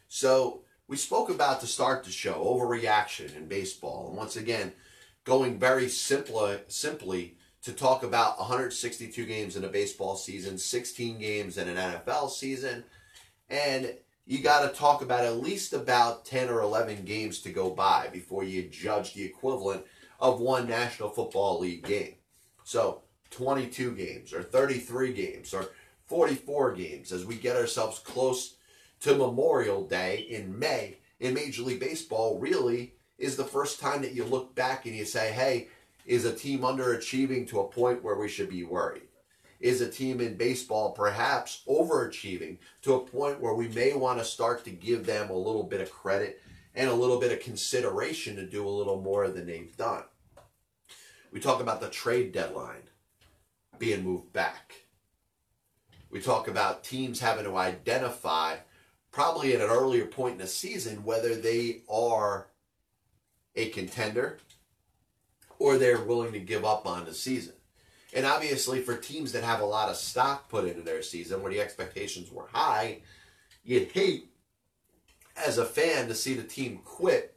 So 0.08 0.60
we 0.86 0.96
spoke 0.96 1.30
about 1.30 1.60
to 1.60 1.66
start 1.66 2.04
the 2.04 2.10
show 2.10 2.34
overreaction 2.34 3.36
in 3.36 3.46
baseball, 3.46 4.08
and 4.08 4.16
once 4.16 4.36
again, 4.36 4.72
going 5.24 5.58
very 5.58 5.88
simply, 5.88 6.58
simply 6.68 7.36
to 7.62 7.72
talk 7.72 8.02
about 8.02 8.38
162 8.38 9.24
games 9.24 9.56
in 9.56 9.64
a 9.64 9.68
baseball 9.68 10.16
season, 10.16 10.58
16 10.58 11.18
games 11.18 11.56
in 11.56 11.68
an 11.68 11.76
NFL 11.76 12.30
season, 12.30 12.84
and 13.48 13.94
you 14.26 14.42
got 14.42 14.68
to 14.68 14.78
talk 14.78 15.02
about 15.02 15.24
at 15.24 15.38
least 15.38 15.72
about 15.72 16.24
10 16.24 16.50
or 16.50 16.60
11 16.60 17.04
games 17.04 17.40
to 17.40 17.50
go 17.50 17.70
by 17.70 18.08
before 18.12 18.44
you 18.44 18.62
judge 18.64 19.14
the 19.14 19.24
equivalent 19.24 19.84
of 20.24 20.40
one 20.40 20.66
National 20.66 21.10
Football 21.10 21.60
League 21.60 21.84
game. 21.84 22.14
So 22.64 23.02
22 23.30 23.92
games 23.92 24.32
or 24.32 24.42
33 24.42 25.12
games 25.12 25.52
or 25.52 25.66
44 26.06 26.72
games 26.72 27.12
as 27.12 27.26
we 27.26 27.34
get 27.34 27.56
ourselves 27.56 27.98
close 27.98 28.56
to 29.00 29.14
Memorial 29.14 29.86
Day 29.86 30.26
in 30.30 30.58
May 30.58 30.96
in 31.20 31.34
Major 31.34 31.60
League 31.60 31.78
Baseball 31.78 32.38
really 32.38 32.94
is 33.18 33.36
the 33.36 33.44
first 33.44 33.80
time 33.80 34.00
that 34.00 34.14
you 34.14 34.24
look 34.24 34.54
back 34.54 34.86
and 34.86 34.96
you 34.96 35.04
say, 35.04 35.30
hey, 35.30 35.68
is 36.06 36.24
a 36.24 36.34
team 36.34 36.60
underachieving 36.60 37.46
to 37.48 37.60
a 37.60 37.68
point 37.68 38.02
where 38.02 38.16
we 38.16 38.28
should 38.28 38.48
be 38.48 38.64
worried? 38.64 39.08
Is 39.60 39.82
a 39.82 39.90
team 39.90 40.22
in 40.22 40.38
baseball 40.38 40.92
perhaps 40.92 41.62
overachieving 41.68 42.56
to 42.80 42.94
a 42.94 43.06
point 43.06 43.42
where 43.42 43.54
we 43.54 43.68
may 43.68 43.92
want 43.92 44.20
to 44.20 44.24
start 44.24 44.64
to 44.64 44.70
give 44.70 45.04
them 45.04 45.28
a 45.28 45.36
little 45.36 45.64
bit 45.64 45.82
of 45.82 45.92
credit 45.92 46.40
and 46.74 46.88
a 46.88 46.94
little 46.94 47.20
bit 47.20 47.30
of 47.30 47.40
consideration 47.40 48.36
to 48.36 48.46
do 48.46 48.66
a 48.66 48.70
little 48.70 49.02
more 49.02 49.28
than 49.28 49.46
they've 49.46 49.76
done? 49.76 50.04
We 51.34 51.40
talk 51.40 51.60
about 51.60 51.80
the 51.80 51.90
trade 51.90 52.30
deadline 52.30 52.84
being 53.80 54.04
moved 54.04 54.32
back. 54.32 54.84
We 56.08 56.20
talk 56.20 56.46
about 56.46 56.84
teams 56.84 57.18
having 57.18 57.44
to 57.44 57.56
identify, 57.56 58.58
probably 59.10 59.52
at 59.52 59.60
an 59.60 59.68
earlier 59.68 60.06
point 60.06 60.34
in 60.34 60.38
the 60.38 60.46
season, 60.46 61.04
whether 61.04 61.34
they 61.34 61.82
are 61.90 62.46
a 63.56 63.68
contender 63.70 64.38
or 65.58 65.76
they're 65.76 66.04
willing 66.04 66.32
to 66.34 66.38
give 66.38 66.64
up 66.64 66.86
on 66.86 67.04
the 67.04 67.12
season. 67.12 67.54
And 68.14 68.24
obviously, 68.24 68.80
for 68.80 68.96
teams 68.96 69.32
that 69.32 69.42
have 69.42 69.60
a 69.60 69.66
lot 69.66 69.88
of 69.88 69.96
stock 69.96 70.48
put 70.48 70.66
into 70.66 70.82
their 70.82 71.02
season 71.02 71.42
where 71.42 71.52
the 71.52 71.60
expectations 71.60 72.30
were 72.30 72.46
high, 72.52 73.00
you'd 73.64 73.90
hate 73.90 74.30
as 75.44 75.58
a 75.58 75.64
fan 75.64 76.06
to 76.06 76.14
see 76.14 76.34
the 76.34 76.44
team 76.44 76.78
quit 76.84 77.33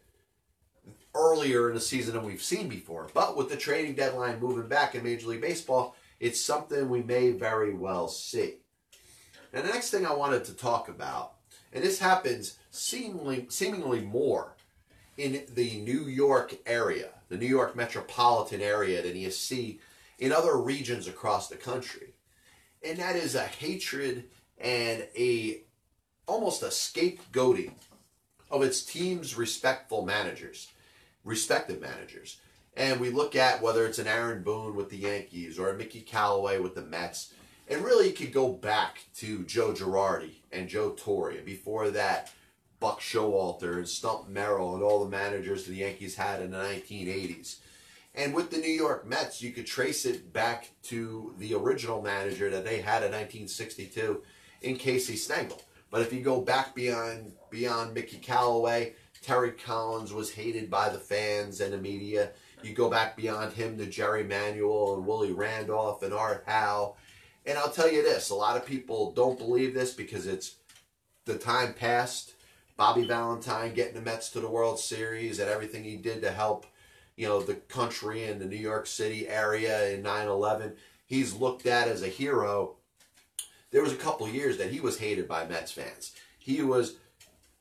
earlier 1.17 1.69
in 1.69 1.75
the 1.75 1.81
season 1.81 2.13
than 2.15 2.25
we've 2.25 2.41
seen 2.41 2.69
before. 2.69 3.07
But 3.13 3.35
with 3.35 3.49
the 3.49 3.57
trading 3.57 3.95
deadline 3.95 4.39
moving 4.39 4.67
back 4.67 4.95
in 4.95 5.03
Major 5.03 5.27
League 5.27 5.41
Baseball, 5.41 5.95
it's 6.19 6.39
something 6.39 6.89
we 6.89 7.03
may 7.03 7.31
very 7.31 7.73
well 7.73 8.07
see. 8.07 8.55
Now, 9.53 9.61
the 9.61 9.69
next 9.69 9.89
thing 9.89 10.05
I 10.05 10.13
wanted 10.13 10.43
to 10.45 10.53
talk 10.53 10.89
about, 10.89 11.33
and 11.73 11.83
this 11.83 11.99
happens 11.99 12.57
seemingly, 12.69 13.47
seemingly 13.49 14.01
more 14.01 14.55
in 15.17 15.43
the 15.53 15.79
New 15.81 16.05
York 16.05 16.55
area, 16.65 17.09
the 17.29 17.37
New 17.37 17.47
York 17.47 17.75
metropolitan 17.75 18.61
area 18.61 19.01
than 19.01 19.15
you 19.15 19.31
see 19.31 19.79
in 20.19 20.31
other 20.31 20.57
regions 20.57 21.07
across 21.07 21.47
the 21.47 21.55
country. 21.55 22.13
And 22.83 22.99
that 22.99 23.15
is 23.15 23.35
a 23.35 23.43
hatred 23.43 24.25
and 24.59 25.07
a 25.17 25.61
almost 26.27 26.61
a 26.61 26.67
scapegoating 26.67 27.71
of 28.51 28.61
its 28.61 28.83
team's 28.83 29.37
respectful 29.37 30.05
managers 30.05 30.69
respective 31.27 31.81
managers. 31.81 32.39
And 32.75 32.99
we 32.99 33.09
look 33.09 33.35
at 33.35 33.61
whether 33.61 33.85
it's 33.85 33.99
an 33.99 34.07
Aaron 34.07 34.43
Boone 34.43 34.75
with 34.75 34.89
the 34.89 34.97
Yankees 34.97 35.59
or 35.59 35.69
a 35.69 35.77
Mickey 35.77 36.01
Callaway 36.01 36.59
with 36.59 36.75
the 36.75 36.81
Mets. 36.81 37.33
And 37.67 37.83
really, 37.83 38.07
you 38.07 38.13
could 38.13 38.31
go 38.31 38.53
back 38.53 38.99
to 39.17 39.43
Joe 39.43 39.73
Girardi 39.73 40.35
and 40.51 40.69
Joe 40.69 40.91
Torre. 40.91 41.31
And 41.31 41.45
before 41.45 41.89
that, 41.89 42.31
Buck 42.79 43.01
Showalter 43.01 43.77
and 43.77 43.89
Stump 43.89 44.29
Merrill 44.29 44.75
and 44.75 44.83
all 44.83 45.03
the 45.03 45.09
managers 45.09 45.65
the 45.65 45.75
Yankees 45.75 46.15
had 46.15 46.41
in 46.41 46.51
the 46.51 46.57
1980s. 46.57 47.57
And 48.15 48.33
with 48.33 48.51
the 48.51 48.57
New 48.57 48.71
York 48.71 49.05
Mets, 49.05 49.41
you 49.41 49.51
could 49.51 49.67
trace 49.67 50.05
it 50.05 50.31
back 50.31 50.69
to 50.83 51.33
the 51.39 51.55
original 51.55 52.01
manager 52.01 52.49
that 52.49 52.63
they 52.63 52.81
had 52.81 53.03
in 53.03 53.11
1962 53.11 54.23
in 54.61 54.77
Casey 54.77 55.15
Stengel. 55.15 55.61
But 55.91 56.01
if 56.01 56.13
you 56.13 56.21
go 56.21 56.41
back 56.41 56.75
beyond 56.75 57.33
beyond 57.49 57.93
Mickey 57.93 58.17
Callaway, 58.17 58.93
Terry 59.21 59.51
Collins 59.51 60.13
was 60.13 60.33
hated 60.33 60.69
by 60.69 60.89
the 60.89 60.99
fans 60.99 61.61
and 61.61 61.73
the 61.73 61.77
media. 61.77 62.31
You 62.63 62.73
go 62.73 62.89
back 62.89 63.15
beyond 63.15 63.53
him 63.53 63.77
to 63.77 63.85
Jerry 63.85 64.23
Manuel 64.23 64.95
and 64.95 65.05
Willie 65.05 65.31
Randolph 65.31 66.03
and 66.03 66.13
Art 66.13 66.43
Howe. 66.47 66.95
And 67.45 67.57
I'll 67.57 67.71
tell 67.71 67.91
you 67.91 68.03
this, 68.03 68.29
a 68.29 68.35
lot 68.35 68.57
of 68.57 68.65
people 68.65 69.11
don't 69.11 69.37
believe 69.37 69.73
this 69.73 69.93
because 69.93 70.27
it's 70.27 70.55
the 71.25 71.37
time 71.37 71.73
past. 71.73 72.33
Bobby 72.75 73.05
Valentine 73.05 73.73
getting 73.73 73.95
the 73.95 74.01
Mets 74.01 74.29
to 74.31 74.39
the 74.39 74.49
World 74.49 74.79
Series 74.79 75.39
and 75.39 75.49
everything 75.49 75.83
he 75.83 75.95
did 75.95 76.21
to 76.21 76.31
help, 76.31 76.67
you 77.15 77.27
know, 77.27 77.41
the 77.41 77.55
country 77.55 78.25
and 78.25 78.39
the 78.39 78.45
New 78.45 78.55
York 78.55 78.85
City 78.85 79.27
area 79.27 79.89
in 79.89 80.03
9-11. 80.03 80.73
He's 81.05 81.33
looked 81.33 81.65
at 81.65 81.87
as 81.87 82.03
a 82.03 82.07
hero. 82.07 82.75
There 83.71 83.81
was 83.81 83.93
a 83.93 83.97
couple 83.97 84.27
years 84.27 84.57
that 84.57 84.71
he 84.71 84.79
was 84.79 84.99
hated 84.99 85.27
by 85.27 85.45
Mets 85.47 85.71
fans. 85.71 86.13
He 86.37 86.61
was 86.61 86.97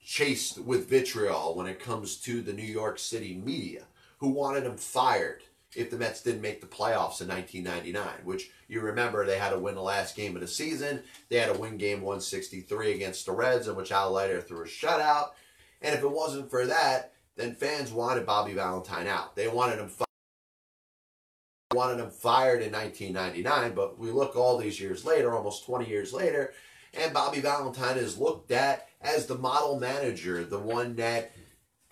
chased 0.07 0.61
with 0.61 0.89
vitriol 0.89 1.57
when 1.57 1.67
it 1.67 1.81
comes 1.81 2.17
to 2.17 2.41
the 2.41 2.53
New 2.53 2.63
York 2.63 2.97
City 2.97 3.35
media, 3.45 3.83
who 4.19 4.29
wanted 4.29 4.63
him 4.63 4.77
fired 4.77 5.43
if 5.75 5.91
the 5.91 5.97
Mets 5.97 6.23
didn't 6.23 6.41
make 6.41 6.61
the 6.61 6.67
playoffs 6.67 7.21
in 7.21 7.27
1999, 7.27 8.05
which 8.23 8.51
you 8.69 8.81
remember 8.81 9.27
they 9.27 9.37
had 9.37 9.51
to 9.51 9.59
win 9.59 9.75
the 9.75 9.83
last 9.83 10.15
game 10.15 10.37
of 10.37 10.41
the 10.41 10.47
season. 10.47 11.03
They 11.29 11.39
had 11.39 11.53
to 11.53 11.59
win 11.59 11.77
game 11.77 12.03
163 12.03 12.95
against 12.95 13.27
the 13.27 13.33
Reds, 13.33 13.67
in 13.67 13.75
which 13.75 13.91
Al 13.91 14.13
Leiter 14.13 14.41
threw 14.41 14.63
a 14.63 14.67
shutout. 14.67 15.31
And 15.83 15.93
if 15.93 16.03
it 16.03 16.11
wasn't 16.11 16.51
for 16.51 16.67
that, 16.67 17.13
then 17.35 17.57
fans 17.57 17.91
wanted 17.91 18.27
Bobby 18.27 18.55
Valentine 18.55 19.09
out. 19.09 19.35
They 19.35 19.49
wanted 19.49 19.81
him 19.81 19.89
fired. 19.89 20.07
wanted 21.75 22.01
him 22.01 22.11
fired 22.11 22.63
in 22.63 22.73
1999, 22.73 23.75
but 23.75 23.99
we 23.99 24.13
look 24.13 24.37
all 24.37 24.57
these 24.57 24.81
years 24.81 25.05
later, 25.05 25.35
almost 25.35 25.67
20 25.67 25.89
years 25.89 26.13
later, 26.13 26.55
and 26.95 27.13
Bobby 27.13 27.41
Valentine 27.41 27.99
is 27.99 28.19
looked 28.19 28.51
at 28.53 28.89
as 29.07 29.27
the 29.27 29.39
model 29.39 29.79
manager, 29.79 30.45
the 30.45 30.59
one 30.59 30.97
that 30.97 31.33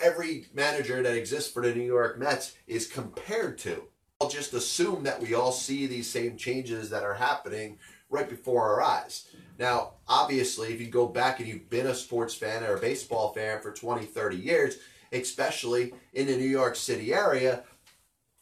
every 0.01 0.47
manager 0.53 1.03
that 1.03 1.17
exists 1.17 1.51
for 1.51 1.63
the 1.63 1.75
New 1.75 1.85
York 1.85 2.19
Mets 2.19 2.57
is 2.67 2.87
compared 2.87 3.57
to. 3.59 3.85
I'll 4.21 4.29
just 4.29 4.53
assume 4.53 5.05
that 5.05 5.21
we 5.21 5.35
all 5.35 5.53
see 5.53 5.87
these 5.87 6.11
same 6.11 6.37
changes 6.37 6.91
that 6.91 7.05
are 7.05 7.15
happening 7.15 7.79
right 8.11 8.29
before 8.29 8.63
our 8.63 8.83
eyes. 8.83 9.29
Now, 9.59 9.95
obviously, 10.09 10.73
if 10.73 10.81
you 10.81 10.89
go 10.89 11.07
back 11.07 11.39
and 11.39 11.49
you've 11.49 11.71
been 11.71 11.87
a 11.87 11.95
sports 11.95 12.35
fan 12.35 12.65
or 12.65 12.77
a 12.77 12.81
baseball 12.81 13.33
fan 13.33 13.61
for 13.61 13.73
20, 13.73 14.05
30 14.07 14.37
years, 14.37 14.79
especially 15.13 15.95
in 16.13 16.27
the 16.27 16.37
New 16.37 16.49
York 16.49 16.77
City 16.77 17.15
area, 17.15 17.63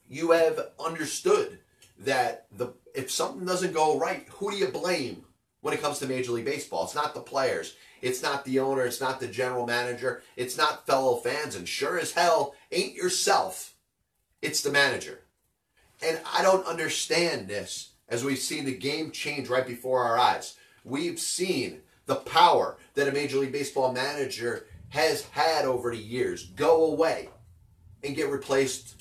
you 0.09 0.31
have 0.31 0.69
understood 0.85 1.59
that 1.99 2.47
the 2.57 2.75
if 2.95 3.11
something 3.11 3.47
doesn't 3.47 3.73
go 3.73 3.99
right, 3.99 4.27
who 4.29 4.51
do 4.51 4.57
you 4.57 4.69
blame 4.69 5.25
when 5.63 5.73
it 5.73 5.81
comes 5.81 5.99
to 5.99 6.07
Major 6.07 6.33
League 6.33 6.45
Baseball? 6.45 6.85
It's 6.85 6.95
not 6.95 7.15
the 7.15 7.21
players. 7.21 7.75
It's 8.03 8.23
not 8.23 8.45
the 8.45 8.59
owner. 8.59 8.85
It's 8.85 9.01
not 9.01 9.21
the 9.21 9.29
general 9.29 9.67
manager. 9.67 10.23
It's 10.37 10.59
not 10.59 10.87
fellow 10.87 11.17
fans. 11.17 11.57
And 11.57 11.67
sure 11.67 11.99
as 11.99 12.13
hell 12.13 12.55
ain't 12.71 12.95
yourself. 12.95 13.75
It's 14.43 14.61
the 14.61 14.73
manager. 14.73 15.21
And 16.05 16.21
I 16.35 16.43
don't 16.43 16.67
understand 16.67 17.49
this 17.49 17.93
as 18.09 18.25
we've 18.25 18.39
seen 18.39 18.65
the 18.65 18.77
game 18.77 19.13
change 19.13 19.49
right 19.49 19.67
before 19.67 20.05
our 20.05 20.19
eyes. 20.19 20.57
We've 20.85 21.19
seen 21.19 21.81
the 22.07 22.17
power 22.17 22.77
that 22.95 23.09
a 23.09 23.13
Major 23.13 23.39
League 23.39 23.53
Baseball 23.53 23.93
manager 23.93 24.67
has 24.89 25.23
had 25.31 25.65
over 25.65 25.91
the 25.91 25.97
years 25.97 26.45
go 26.45 26.87
away 26.87 27.29
and 28.03 28.17
get 28.17 28.29
replaced 28.29 28.97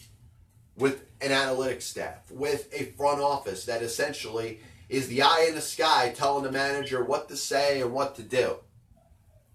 with 0.77 1.05
an 1.21 1.31
analytics 1.31 1.83
staff, 1.83 2.31
with 2.31 2.69
a 2.73 2.85
front 2.97 3.21
office 3.21 3.65
that 3.65 3.81
essentially 3.81 4.59
is 4.91 5.07
the 5.07 5.21
eye 5.21 5.45
in 5.47 5.55
the 5.55 5.61
sky 5.61 6.11
telling 6.13 6.43
the 6.43 6.51
manager 6.51 7.01
what 7.01 7.29
to 7.29 7.37
say 7.37 7.79
and 7.81 7.93
what 7.93 8.13
to 8.13 8.21
do. 8.21 8.57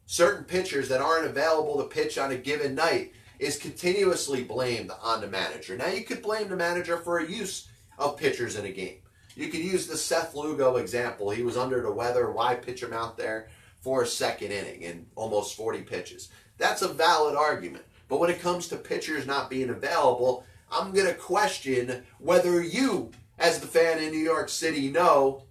Certain 0.07 0.45
pitchers 0.45 0.89
that 0.89 1.03
aren't 1.03 1.27
available 1.27 1.77
to 1.77 1.85
pitch 1.85 2.17
on 2.17 2.33
a 2.33 2.37
given 2.37 2.75
night 2.75 3.13
is 3.39 3.59
continuously 3.59 4.43
blamed 4.43 4.91
on 5.03 5.21
the 5.21 5.27
manager. 5.27 5.77
Now, 5.77 5.89
you 5.89 6.05
could 6.05 6.23
blame 6.23 6.49
the 6.49 6.57
manager 6.57 6.97
for 6.97 7.19
a 7.19 7.31
use 7.31 7.69
of 7.99 8.17
pitchers 8.17 8.57
in 8.57 8.65
a 8.65 8.73
game. 8.73 8.97
You 9.35 9.49
could 9.49 9.61
use 9.61 9.87
the 9.87 9.99
Seth 9.99 10.35
Lugo 10.35 10.77
example. 10.77 11.29
He 11.29 11.43
was 11.43 11.59
under 11.59 11.83
the 11.83 11.93
weather. 11.93 12.31
Why 12.31 12.55
pitch 12.55 12.83
him 12.83 12.95
out 12.95 13.19
there 13.19 13.49
for 13.83 14.03
a 14.03 14.07
second 14.07 14.53
inning 14.53 14.85
and 14.85 15.07
almost 15.17 15.55
40 15.55 15.83
pitches? 15.83 16.31
That's 16.57 16.81
a 16.81 16.89
valid 16.89 17.37
argument. 17.37 17.85
But 18.09 18.21
when 18.21 18.31
it 18.31 18.41
comes 18.41 18.69
to 18.69 18.77
pitchers 18.77 19.27
not 19.27 19.51
being 19.51 19.69
available, 19.69 20.45
I'm 20.73 20.93
going 20.93 21.09
to 21.09 21.15
question 21.15 22.05
whether 22.19 22.63
you, 22.63 23.11
as 23.39 23.61
the 23.61 23.67
fan 23.67 24.03
in 24.03 24.11
New 24.11 24.19
York 24.19 24.49
City, 24.49 24.91
know 24.91 25.43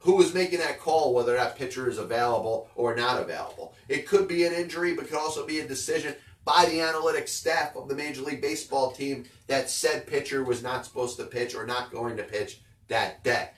who 0.00 0.22
is 0.22 0.34
making 0.34 0.60
that 0.60 0.80
call, 0.80 1.14
whether 1.14 1.34
that 1.34 1.56
pitcher 1.56 1.88
is 1.88 1.98
available 1.98 2.68
or 2.74 2.94
not 2.94 3.20
available. 3.20 3.74
It 3.88 4.06
could 4.06 4.28
be 4.28 4.44
an 4.44 4.52
injury, 4.52 4.94
but 4.94 5.08
could 5.08 5.18
also 5.18 5.46
be 5.46 5.60
a 5.60 5.66
decision 5.66 6.14
by 6.44 6.64
the 6.66 6.78
analytics 6.78 7.28
staff 7.28 7.76
of 7.76 7.88
the 7.88 7.94
Major 7.94 8.22
League 8.22 8.40
Baseball 8.40 8.92
team 8.92 9.24
that 9.48 9.68
said 9.68 10.06
pitcher 10.06 10.44
was 10.44 10.62
not 10.62 10.84
supposed 10.84 11.16
to 11.18 11.24
pitch 11.24 11.54
or 11.54 11.66
not 11.66 11.90
going 11.90 12.16
to 12.16 12.22
pitch 12.22 12.60
that 12.88 13.22
day. 13.22 13.50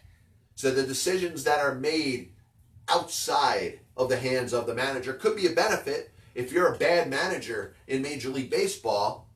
So 0.57 0.71
the 0.71 0.83
decisions 0.83 1.45
that 1.45 1.61
are 1.61 1.75
made 1.75 2.33
outside 2.89 3.81
of 3.97 4.09
the 4.09 4.17
hands 4.17 4.53
of 4.53 4.67
the 4.67 4.75
manager 4.75 5.13
could 5.13 5.37
be 5.37 5.47
a 5.47 5.53
benefit. 5.53 6.13
If 6.35 6.53
you're 6.53 6.75
a 6.75 6.79
bad 6.79 7.09
manager 7.09 7.75
in 7.87 8.03
Major 8.03 8.31
League 8.31 8.51
Baseball, 8.51 9.29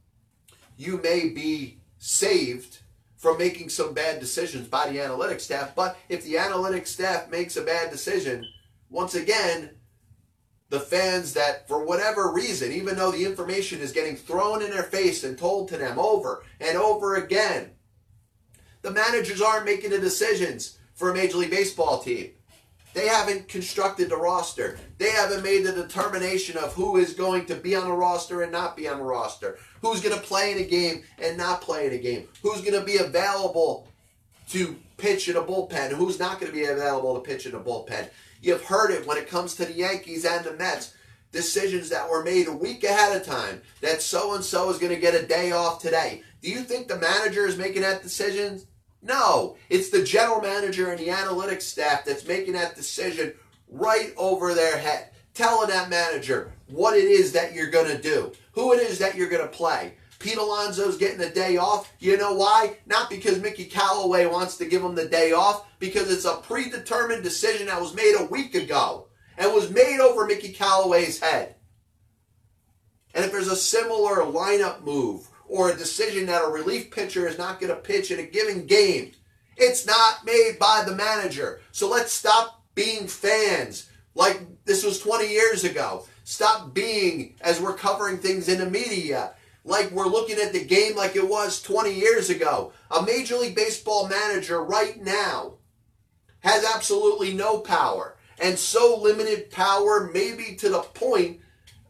you 0.76 1.00
may 1.02 1.28
be 1.28 1.78
saved 1.98 2.80
from 3.24 3.38
making 3.38 3.70
some 3.70 3.94
bad 3.94 4.20
decisions 4.20 4.68
by 4.68 4.87
the 4.87 4.98
analytics 4.98 5.40
staff. 5.40 5.74
But 5.74 5.96
if 6.10 6.24
the 6.24 6.34
analytics 6.34 6.88
staff 6.88 7.30
makes 7.30 7.56
a 7.56 7.62
bad 7.62 7.90
decision, 7.90 8.44
once 8.90 9.14
again, 9.14 9.70
the 10.68 10.78
fans 10.78 11.32
that, 11.32 11.66
for 11.66 11.87
whatever 11.87 12.30
reason, 12.30 12.70
even 12.70 12.96
though 12.96 13.12
the 13.12 13.24
information 13.24 13.80
is 13.80 13.92
getting 13.92 14.14
thrown 14.14 14.60
in 14.60 14.70
their 14.70 14.82
face 14.82 15.24
and 15.24 15.38
told 15.38 15.68
to 15.68 15.78
them 15.78 15.98
over 15.98 16.44
and 16.60 16.76
over 16.76 17.14
again, 17.14 17.70
the 18.82 18.90
managers 18.90 19.40
aren't 19.40 19.64
making 19.64 19.88
the 19.88 19.98
decisions 19.98 20.78
for 20.92 21.10
a 21.10 21.14
Major 21.14 21.38
League 21.38 21.50
Baseball 21.50 22.00
team. 22.00 22.32
They 22.94 23.09
haven't 23.09 23.48
constructed 23.48 24.09
the 24.09 24.16
roster. 24.16 24.78
They 24.98 25.11
haven't 25.11 25.42
made 25.42 25.64
the 25.64 25.72
determination 25.72 26.57
of 26.57 26.72
who 26.74 26.96
is 26.96 27.12
going 27.12 27.46
to 27.46 27.57
be 27.57 27.74
on 27.74 27.88
the 27.88 27.92
roster 27.92 28.42
and 28.42 28.52
not 28.52 28.76
be 28.76 28.88
on 28.88 28.98
the 28.98 29.04
roster. 29.04 29.59
Who's 29.83 30.00
going 30.00 30.14
to 30.14 30.22
play 30.22 30.52
in 30.52 30.59
a 30.59 30.64
game 30.64 31.02
and 31.18 31.37
not 31.37 31.61
play 31.61 31.88
in 31.88 31.92
a 31.92 31.98
game. 31.98 32.28
Who's 32.42 32.61
going 32.61 32.78
to 32.78 32.87
be 32.87 32.98
available 32.98 33.88
to 34.50 34.76
pitch 34.96 35.28
in 35.28 35.37
a 35.37 35.42
bullpen. 35.42 35.90
Who's 35.90 36.20
not 36.20 36.38
going 36.38 36.52
to 36.52 36.57
be 36.57 36.64
available 36.64 37.14
to 37.14 37.20
pitch 37.20 37.46
in 37.46 37.54
a 37.54 37.61
bullpen. 37.61 38.09
You've 38.40 38.64
heard 38.64 38.92
it 38.92 39.07
when 39.07 39.18
it 39.18 39.28
comes 39.28 39.57
to 39.57 39.64
the 39.64 39.72
Yankees 39.72 40.24
and 40.24 40.44
the 40.44 40.54
Mets. 40.54 40.94
Decisions 41.33 41.88
that 41.88 42.09
were 42.09 42.22
made 42.22 42.46
a 42.46 42.52
week 42.52 42.85
ahead 42.85 43.16
of 43.16 43.26
time 43.26 43.61
that 43.80 44.00
so 44.00 44.37
and 44.37 44.44
so 44.44 44.70
is 44.70 44.78
going 44.78 44.94
to 44.94 45.00
get 45.00 45.20
a 45.20 45.26
day 45.26 45.50
off 45.50 45.83
today. 45.83 46.22
Do 46.42 46.48
you 46.48 46.61
think 46.61 46.87
the 46.87 46.96
manager 46.96 47.44
is 47.44 47.59
making 47.59 47.83
that 47.83 48.04
decision? 48.04 48.62
No, 49.05 49.57
it's 49.69 49.90
the 49.90 50.03
general 50.03 50.40
manager 50.40 50.90
and 50.90 50.99
the 50.99 51.09
analytics 51.09 51.62
staff 51.62 52.07
that's 52.07 52.27
making 52.27 52.55
that 52.55 52.75
decision 52.75 53.35
right 53.69 54.14
over 54.17 54.55
their 54.55 54.79
head, 54.79 55.11
telling 55.35 55.69
that 55.69 55.90
manager 55.90 56.53
what 56.69 56.97
it 56.97 57.05
is 57.05 57.33
that 57.33 57.53
you're 57.53 57.71
going 57.71 57.95
to 57.95 58.01
do, 58.01 58.33
who 58.53 58.73
it 58.73 58.81
is 58.81 58.99
that 58.99 59.14
you're 59.14 59.29
going 59.29 59.43
to 59.43 59.49
play. 59.49 59.95
Pete 60.19 60.38
Alonso's 60.38 60.97
getting 60.97 61.19
the 61.19 61.29
day 61.29 61.59
off. 61.59 61.93
You 61.99 62.17
know 62.17 62.33
why? 62.33 62.79
Not 62.87 63.11
because 63.11 63.43
Mickey 63.43 63.67
Callaway 63.67 64.25
wants 64.25 64.57
to 64.57 64.64
give 64.64 64.83
him 64.83 64.95
the 64.95 65.07
day 65.07 65.33
off, 65.33 65.67
because 65.79 66.11
it's 66.11 66.25
a 66.25 66.37
predetermined 66.37 67.23
decision 67.23 67.67
that 67.67 67.81
was 67.81 67.95
made 67.95 68.17
a 68.19 68.25
week 68.25 68.55
ago 68.55 69.09
and 69.37 69.53
was 69.53 69.71
made 69.71 70.01
over 70.01 70.25
Mickey 70.25 70.53
Callaway's 70.53 71.21
head. 71.21 71.57
And 73.14 73.23
if 73.23 73.33
there's 73.33 73.49
a 73.49 73.57
similar 73.57 74.23
lineup 74.23 74.83
move 74.83 75.29
or 75.48 75.70
a 75.70 75.76
decision 75.76 76.26
that 76.26 76.44
a 76.44 76.48
relief 76.48 76.90
pitcher 76.90 77.26
is 77.26 77.38
not 77.38 77.61
going 77.61 77.74
to 77.74 77.80
pitch 77.80 78.11
in 78.11 78.18
a 78.18 78.24
given 78.24 78.66
game, 78.66 79.12
it's 79.57 79.87
not 79.87 80.24
made 80.24 80.59
by 80.59 80.83
the 80.85 80.94
manager. 80.94 81.61
So 81.72 81.88
let's 81.88 82.12
stop 82.12 82.62
being 82.74 83.07
fans 83.07 83.88
like 84.14 84.40
this 84.64 84.85
was 84.85 85.00
20 85.00 85.28
years 85.28 85.64
ago. 85.64 86.07
Stop 86.24 86.72
being, 86.74 87.35
as 87.40 87.61
we're 87.61 87.74
covering 87.74 88.18
things 88.18 88.48
in 88.48 88.59
the 88.59 88.70
media, 88.70 89.33
like 89.64 89.90
we're 89.90 90.07
looking 90.07 90.38
at 90.38 90.52
the 90.52 90.64
game 90.64 90.96
like 90.96 91.16
it 91.16 91.28
was 91.28 91.62
20 91.62 91.92
years 91.92 92.30
ago. 92.30 92.72
A 92.90 93.02
Major 93.02 93.37
League 93.37 93.57
Baseball 93.57 94.09
manager 94.09 94.62
right 94.62 95.02
now 95.02 95.54
has 96.40 96.64
absolutely 96.64 97.33
no 97.33 97.59
power 97.59 98.16
and 98.38 98.59
so 98.59 98.98
limited 99.00 99.50
power, 99.50 100.11
maybe 100.12 100.57
to 100.57 100.68
the 100.68 100.80
point 100.80 101.40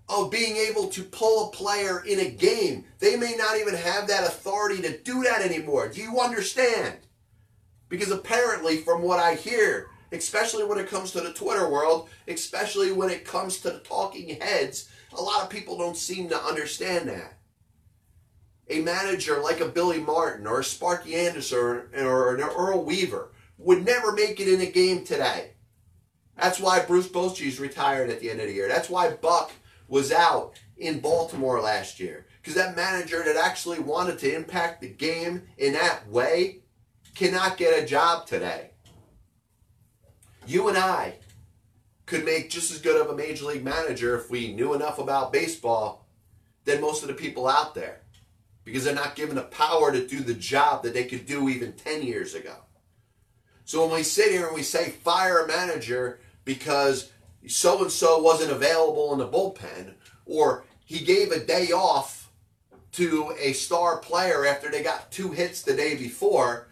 of 0.09 0.31
being 0.31 0.57
able 0.57 0.89
to 0.89 1.03
pull 1.03 1.49
a 1.49 1.53
player 1.53 2.05
in 2.05 2.21
a 2.21 2.31
game. 2.31 2.85
They 2.99 3.17
may 3.17 3.35
not 3.37 3.59
even 3.59 3.75
have 3.75 4.07
that 4.09 4.27
authority 4.27 4.83
to 4.83 4.99
do 4.99 5.23
that 5.23 5.41
anymore. 5.41 5.89
Do 5.89 6.01
you 6.01 6.21
understand? 6.21 6.99
Because 7.89 8.11
apparently, 8.11 8.79
from 8.79 9.03
what 9.03 9.21
I 9.21 9.35
hear, 9.35 9.89
especially 10.13 10.65
when 10.65 10.79
it 10.79 10.91
comes 10.91 11.13
to 11.13 11.21
the 11.21 11.33
Twitter 11.33 11.71
world, 11.71 12.09
especially 12.29 12.93
when 12.93 13.11
it 13.11 13.25
comes 13.25 13.59
to 13.59 13.71
the 13.71 13.79
talking 13.81 14.41
heads, 14.41 14.89
a 15.13 15.23
lot 15.23 15.43
of 15.43 15.51
people 15.51 15.79
don't 15.79 15.97
seem 15.97 16.29
to 16.29 16.39
understand 16.39 17.09
that 17.09 17.39
a 18.69 18.81
manager 18.81 19.41
like 19.41 19.61
a 19.61 19.69
Billy 19.69 20.01
Martin 20.01 20.47
or 20.47 20.61
a 20.61 20.65
Sparky 20.65 21.15
Anderson 21.15 21.59
or, 21.59 21.91
or 21.97 22.35
an 22.35 22.43
Earl 22.43 22.85
Weaver 22.85 23.31
would 23.59 23.85
never 23.85 24.13
make 24.13 24.41
it 24.41 24.49
in 24.49 24.61
a 24.61 24.71
game 24.71 25.05
today. 25.05 25.51
That's 26.37 26.59
why 26.59 26.85
Bruce 26.85 27.09
Bochy's 27.09 27.61
retired 27.61 28.11
at 28.11 28.21
the 28.21 28.31
end 28.31 28.41
of 28.41 28.49
the 28.49 28.53
year. 28.53 28.69
That's 28.69 28.91
why 28.91 29.11
Buck 29.11 29.53
was 29.89 30.13
out 30.13 30.61
in 30.77 31.01
Baltimore 31.01 31.61
last 31.61 32.01
year. 32.01 32.27
Because 32.41 32.55
that 32.55 32.77
manager 32.77 33.23
that 33.25 33.37
actually 33.37 33.79
wanted 33.79 34.19
to 34.21 34.35
impact 34.35 34.81
the 34.81 34.89
game 34.89 35.43
in 35.57 35.73
that 35.75 36.09
way 36.09 36.61
cannot 37.15 37.57
get 37.57 37.83
a 37.83 37.87
job 37.87 38.27
today. 38.27 38.71
You 40.47 40.69
and 40.69 40.77
I 40.77 41.15
could 42.07 42.25
make 42.25 42.51
just 42.51 42.71
as 42.71 42.81
good 42.81 43.01
of 43.01 43.09
a 43.09 43.17
major 43.17 43.47
league 43.47 43.65
manager 43.65 44.19
if 44.19 44.31
we 44.31 44.53
knew 44.53 44.75
enough 44.75 44.99
about 44.99 45.33
baseball 45.33 46.07
than 46.65 46.81
most 46.81 47.03
of 47.03 47.09
the 47.09 47.15
people 47.15 47.49
out 47.49 47.75
there 47.75 48.01
because 48.65 48.85
they're 48.85 48.95
not 48.95 49.15
given 49.15 49.37
the 49.37 49.43
power 49.43 49.93
to 49.93 50.07
do 50.07 50.21
the 50.21 50.35
job 50.35 50.83
that 50.83 50.95
they 50.95 51.05
could 51.05 51.27
do 51.27 51.49
even 51.49 51.73
10 51.73 52.03
years 52.03 52.35
ago. 52.35 52.57
So 53.65 53.83
when 53.87 53.95
we 53.95 54.03
sit 54.03 54.33
here 54.33 54.47
and 54.47 54.55
we 54.55 54.63
say 54.63 54.91
fire 54.91 55.41
a 55.41 55.49
manager 55.49 56.21
because 56.45 57.11
so 57.47 57.83
and 57.83 57.91
so 57.91 58.19
wasn't 58.19 58.51
available 58.51 59.13
in 59.13 59.19
the 59.19 59.29
bullpen, 59.29 59.95
or 60.27 60.65
he 60.85 61.05
gave 61.05 61.31
a 61.31 61.45
day 61.45 61.69
off 61.73 62.31
to 62.93 63.35
a 63.41 63.53
star 63.53 63.99
player 63.99 64.47
after 64.47 64.71
they 64.71 64.83
got 64.83 65.11
two 65.11 65.33
hits 65.33 65.63
the 65.63 65.75
day 65.75 65.97
before, 65.97 66.69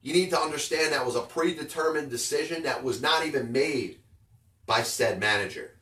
you 0.00 0.12
need 0.12 0.30
to 0.30 0.40
understand 0.40 0.92
that 0.92 1.04
was 1.04 1.16
a 1.16 1.22
predetermined 1.22 2.10
decision 2.10 2.62
that 2.62 2.82
was 2.82 3.02
not 3.02 3.26
even 3.26 3.52
made 3.52 3.98
by 4.66 4.82
said 4.82 5.18
manager. 5.18 5.72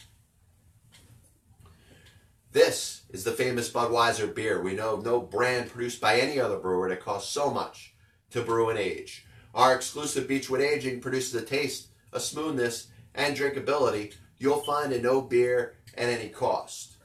This 2.53 3.03
is 3.11 3.25
the 3.25 3.33
famous 3.33 3.71
Budweiser 3.71 4.35
beer. 4.35 4.63
We 4.63 4.75
know 4.75 4.97
no 4.97 5.21
brand 5.21 5.71
produced 5.71 6.01
by 6.01 6.19
any 6.19 6.41
other 6.41 6.59
brewer 6.59 6.89
that 6.89 7.05
costs 7.05 7.31
so 7.31 7.51
much 7.51 7.95
to 8.31 8.43
brew 8.43 8.71
and 8.71 8.79
age. 8.79 9.27
Our 9.55 9.75
exclusive 9.75 10.27
Beechwood 10.27 10.61
Aging 10.61 11.01
produces 11.01 11.35
a 11.35 11.45
taste, 11.45 11.89
a 12.13 12.21
smoothness, 12.21 12.89
and 13.19 13.37
drinkability 13.37 14.15
you'll 14.39 14.61
find 14.61 14.93
in 14.93 15.03
no 15.03 15.21
beer 15.21 15.75
at 15.97 16.09
any 16.09 16.29
cost. 16.29 16.97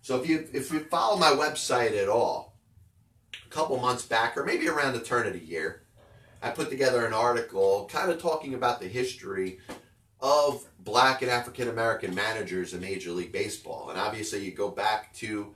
So 0.00 0.20
if 0.20 0.28
you 0.28 0.48
if 0.52 0.72
you 0.72 0.80
follow 0.80 1.16
my 1.16 1.30
website 1.30 1.96
at 1.96 2.08
all, 2.08 2.56
a 3.46 3.50
couple 3.50 3.78
months 3.78 4.04
back, 4.04 4.36
or 4.36 4.44
maybe 4.44 4.68
around 4.68 4.94
the 4.94 5.00
turn 5.00 5.26
of 5.26 5.34
the 5.34 5.44
year, 5.44 5.82
I 6.42 6.50
put 6.50 6.70
together 6.70 7.06
an 7.06 7.12
article 7.12 7.88
kind 7.92 8.10
of 8.10 8.20
talking 8.20 8.54
about 8.54 8.80
the 8.80 8.88
history 8.88 9.58
of 10.20 10.64
black 10.78 11.22
and 11.22 11.30
African 11.30 11.68
American 11.68 12.14
managers 12.14 12.72
in 12.72 12.80
Major 12.80 13.12
League 13.12 13.32
Baseball. 13.32 13.90
And 13.90 14.00
obviously, 14.00 14.44
you 14.44 14.52
go 14.52 14.70
back 14.70 15.12
to 15.14 15.52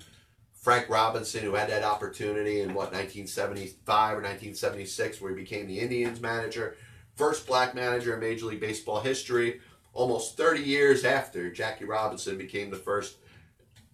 Frank 0.52 0.88
Robinson, 0.88 1.42
who 1.42 1.54
had 1.54 1.70
that 1.70 1.82
opportunity 1.82 2.60
in 2.60 2.68
what 2.68 2.92
1975 2.92 4.12
or 4.12 4.22
1976, 4.22 5.20
where 5.20 5.34
he 5.34 5.42
became 5.42 5.66
the 5.66 5.80
Indians 5.80 6.20
manager, 6.20 6.76
first 7.16 7.46
black 7.46 7.74
manager 7.74 8.14
in 8.14 8.20
Major 8.20 8.46
League 8.46 8.60
Baseball 8.60 9.00
history. 9.00 9.60
Almost 9.92 10.36
30 10.36 10.62
years 10.62 11.04
after 11.04 11.50
Jackie 11.50 11.84
Robinson 11.84 12.38
became 12.38 12.70
the 12.70 12.76
first 12.76 13.16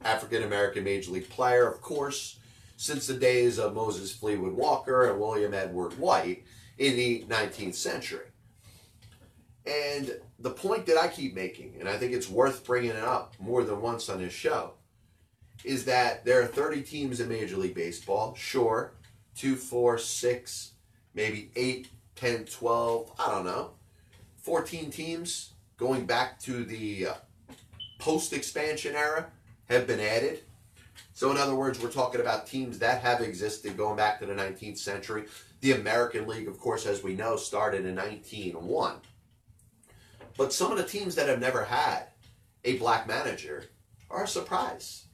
African 0.03 0.45
American 0.45 0.85
Major 0.85 1.11
League 1.11 1.29
player, 1.29 1.67
of 1.67 1.81
course, 1.81 2.39
since 2.77 3.07
the 3.07 3.15
days 3.15 3.59
of 3.59 3.75
Moses 3.75 4.13
Fleetwood 4.13 4.53
Walker 4.53 5.11
and 5.11 5.19
William 5.19 5.53
Edward 5.53 5.99
White 5.99 6.45
in 6.79 6.97
the 6.97 7.25
19th 7.29 7.75
century. 7.75 8.27
And 9.67 10.21
the 10.39 10.51
point 10.51 10.87
that 10.87 10.97
I 10.97 11.09
keep 11.09 11.35
making, 11.35 11.75
and 11.81 11.89
I 11.89 11.99
think 11.99 12.13
it's 12.13 12.29
worth 12.29 12.65
bringing 12.65 12.91
it 12.91 13.03
up 13.03 13.35
more 13.41 13.65
than 13.65 13.83
once 13.83 14.09
on 14.09 14.19
this 14.19 14.33
show, 14.33 14.75
is 15.65 15.85
that 15.87 16.25
there 16.25 16.41
are 16.41 16.47
30 16.47 16.83
teams 16.83 17.21
in 17.21 17.29
Major 17.29 17.57
League 17.57 17.75
Baseball. 17.75 18.35
Sure, 18.37 18.93
two, 19.35 19.57
four, 19.57 19.99
six, 19.99 20.73
maybe 21.15 21.51
eight, 21.57 21.89
10, 22.15 22.45
12, 22.45 23.13
I 23.19 23.31
don't 23.31 23.45
know. 23.45 23.73
14 24.39 24.91
teams 24.91 25.53
going 25.79 26.05
back 26.05 26.39
to 26.41 26.65
the 26.65 27.07
uh, 27.07 27.15
post 27.99 28.33
expansion 28.33 28.95
era 28.95 29.27
have 29.71 29.87
been 29.87 30.01
added. 30.01 30.41
So, 31.15 31.31
in 31.31 31.37
other 31.37 31.55
words, 31.55 31.81
we're 31.81 31.91
talking 31.91 32.21
about 32.21 32.47
teams 32.47 32.79
that 32.81 33.01
have 33.03 33.21
existed 33.21 33.77
going 33.77 33.97
back 33.97 34.21
to 34.21 34.27
the 34.27 34.35
19th 34.35 34.79
century. 34.79 35.25
The 35.61 35.73
American 35.73 36.27
League, 36.27 36.49
of 36.49 36.59
course, 36.59 36.87
as 36.87 37.03
we 37.03 37.15
know, 37.15 37.37
started 37.37 37.87
in 37.87 37.97
1901. 37.97 38.97
But 40.37 40.53
some 40.53 40.71
of 40.71 40.79
the 40.79 40.85
teams 40.85 41.17
that 41.17 41.29
have 41.29 41.41
never 41.41 41.65
had 41.65 42.05
a 42.65 42.79
black 42.79 43.09
manager 43.09 43.65
are 44.11 44.25
a 44.25 44.29
surprise. 44.29 45.07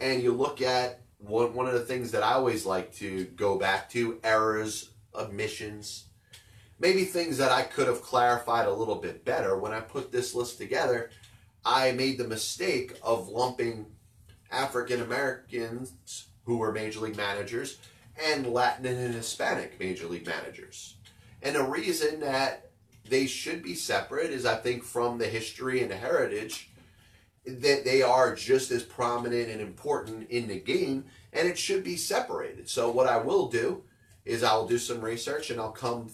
And 0.00 0.22
you 0.22 0.32
look 0.32 0.62
at 0.62 1.00
one, 1.18 1.54
one 1.54 1.66
of 1.66 1.74
the 1.74 1.80
things 1.80 2.10
that 2.12 2.22
I 2.22 2.32
always 2.32 2.64
like 2.64 2.94
to 2.96 3.24
go 3.24 3.58
back 3.58 3.90
to 3.90 4.18
errors, 4.24 4.90
omissions, 5.14 6.06
maybe 6.84 7.06
things 7.06 7.38
that 7.38 7.50
I 7.50 7.62
could 7.62 7.86
have 7.86 8.02
clarified 8.02 8.66
a 8.66 8.72
little 8.72 8.96
bit 8.96 9.24
better. 9.24 9.56
When 9.56 9.72
I 9.72 9.80
put 9.80 10.12
this 10.12 10.34
list 10.34 10.58
together, 10.58 11.08
I 11.64 11.92
made 11.92 12.18
the 12.18 12.28
mistake 12.28 12.98
of 13.02 13.30
lumping 13.30 13.86
African 14.50 15.00
Americans 15.00 16.26
who 16.44 16.58
were 16.58 16.72
major 16.72 17.00
league 17.00 17.16
managers 17.16 17.78
and 18.22 18.52
Latin 18.52 18.84
and 18.84 19.14
Hispanic 19.14 19.80
major 19.80 20.06
league 20.06 20.26
managers. 20.26 20.96
And 21.42 21.56
the 21.56 21.64
reason 21.64 22.20
that 22.20 22.70
they 23.08 23.24
should 23.24 23.62
be 23.62 23.74
separate 23.74 24.30
is 24.30 24.44
I 24.44 24.56
think 24.56 24.84
from 24.84 25.16
the 25.16 25.26
history 25.26 25.80
and 25.80 25.90
the 25.90 25.96
heritage 25.96 26.68
that 27.46 27.86
they 27.86 28.02
are 28.02 28.34
just 28.34 28.70
as 28.70 28.82
prominent 28.82 29.48
and 29.48 29.62
important 29.62 30.28
in 30.28 30.48
the 30.48 30.60
game 30.60 31.06
and 31.32 31.48
it 31.48 31.56
should 31.56 31.82
be 31.82 31.96
separated. 31.96 32.68
So 32.68 32.90
what 32.90 33.06
I 33.06 33.16
will 33.16 33.48
do 33.48 33.84
is 34.26 34.42
I'll 34.44 34.66
do 34.66 34.76
some 34.76 35.00
research 35.00 35.48
and 35.48 35.58
I'll 35.58 35.72
come 35.72 36.10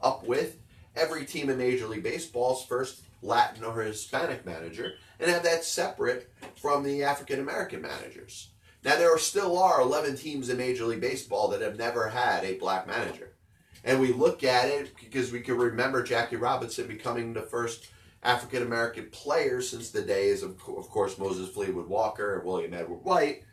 up 0.00 0.26
with 0.26 0.58
every 0.94 1.24
team 1.24 1.50
in 1.50 1.58
Major 1.58 1.86
League 1.86 2.02
Baseball's 2.02 2.64
first 2.64 3.02
Latin 3.22 3.64
or 3.64 3.82
Hispanic 3.82 4.44
manager 4.46 4.92
and 5.18 5.30
have 5.30 5.42
that 5.42 5.64
separate 5.64 6.32
from 6.60 6.82
the 6.82 7.02
African 7.02 7.40
American 7.40 7.82
managers. 7.82 8.50
Now 8.84 8.96
there 8.96 9.12
are 9.12 9.18
still 9.18 9.58
are 9.58 9.80
11 9.80 10.16
teams 10.16 10.48
in 10.48 10.58
Major 10.58 10.84
League 10.84 11.00
Baseball 11.00 11.48
that 11.48 11.60
have 11.60 11.78
never 11.78 12.08
had 12.08 12.44
a 12.44 12.58
black 12.58 12.86
manager. 12.86 13.32
And 13.84 14.00
we 14.00 14.12
look 14.12 14.42
at 14.42 14.68
it 14.68 14.92
because 14.96 15.30
we 15.30 15.40
can 15.40 15.56
remember 15.56 16.02
Jackie 16.02 16.36
Robinson 16.36 16.86
becoming 16.86 17.32
the 17.32 17.42
first 17.42 17.88
African 18.22 18.62
American 18.62 19.08
player 19.10 19.60
since 19.60 19.90
the 19.90 20.02
days 20.02 20.42
of, 20.42 20.60
of 20.68 20.88
course, 20.88 21.18
Moses 21.18 21.48
Fleetwood 21.48 21.88
Walker 21.88 22.36
and 22.36 22.44
William 22.44 22.74
Edward 22.74 23.04
White. 23.04 23.44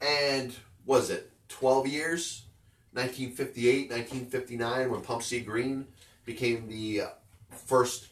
And 0.00 0.54
was 0.86 1.10
it 1.10 1.32
12 1.48 1.88
years? 1.88 2.46
1958, 2.92 3.90
1959, 3.90 4.90
when 4.90 5.00
Pumpsie 5.00 5.44
Green 5.44 5.86
became 6.24 6.68
the 6.68 7.02
first 7.50 8.08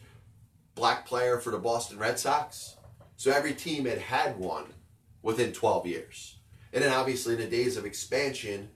black 0.75 1.05
player 1.05 1.37
for 1.39 1.51
the 1.51 1.57
Boston 1.57 1.99
Red 1.99 2.17
Sox. 2.17 2.77
So 3.17 3.31
every 3.31 3.53
team 3.53 3.85
had 3.85 3.97
had 3.97 4.39
one 4.39 4.65
within 5.21 5.51
12 5.51 5.85
years. 5.85 6.37
And 6.71 6.83
then 6.83 6.93
obviously 6.93 7.33
in 7.33 7.41
the 7.41 7.47
days 7.47 7.75
of 7.75 7.85
expansion, 7.85 8.69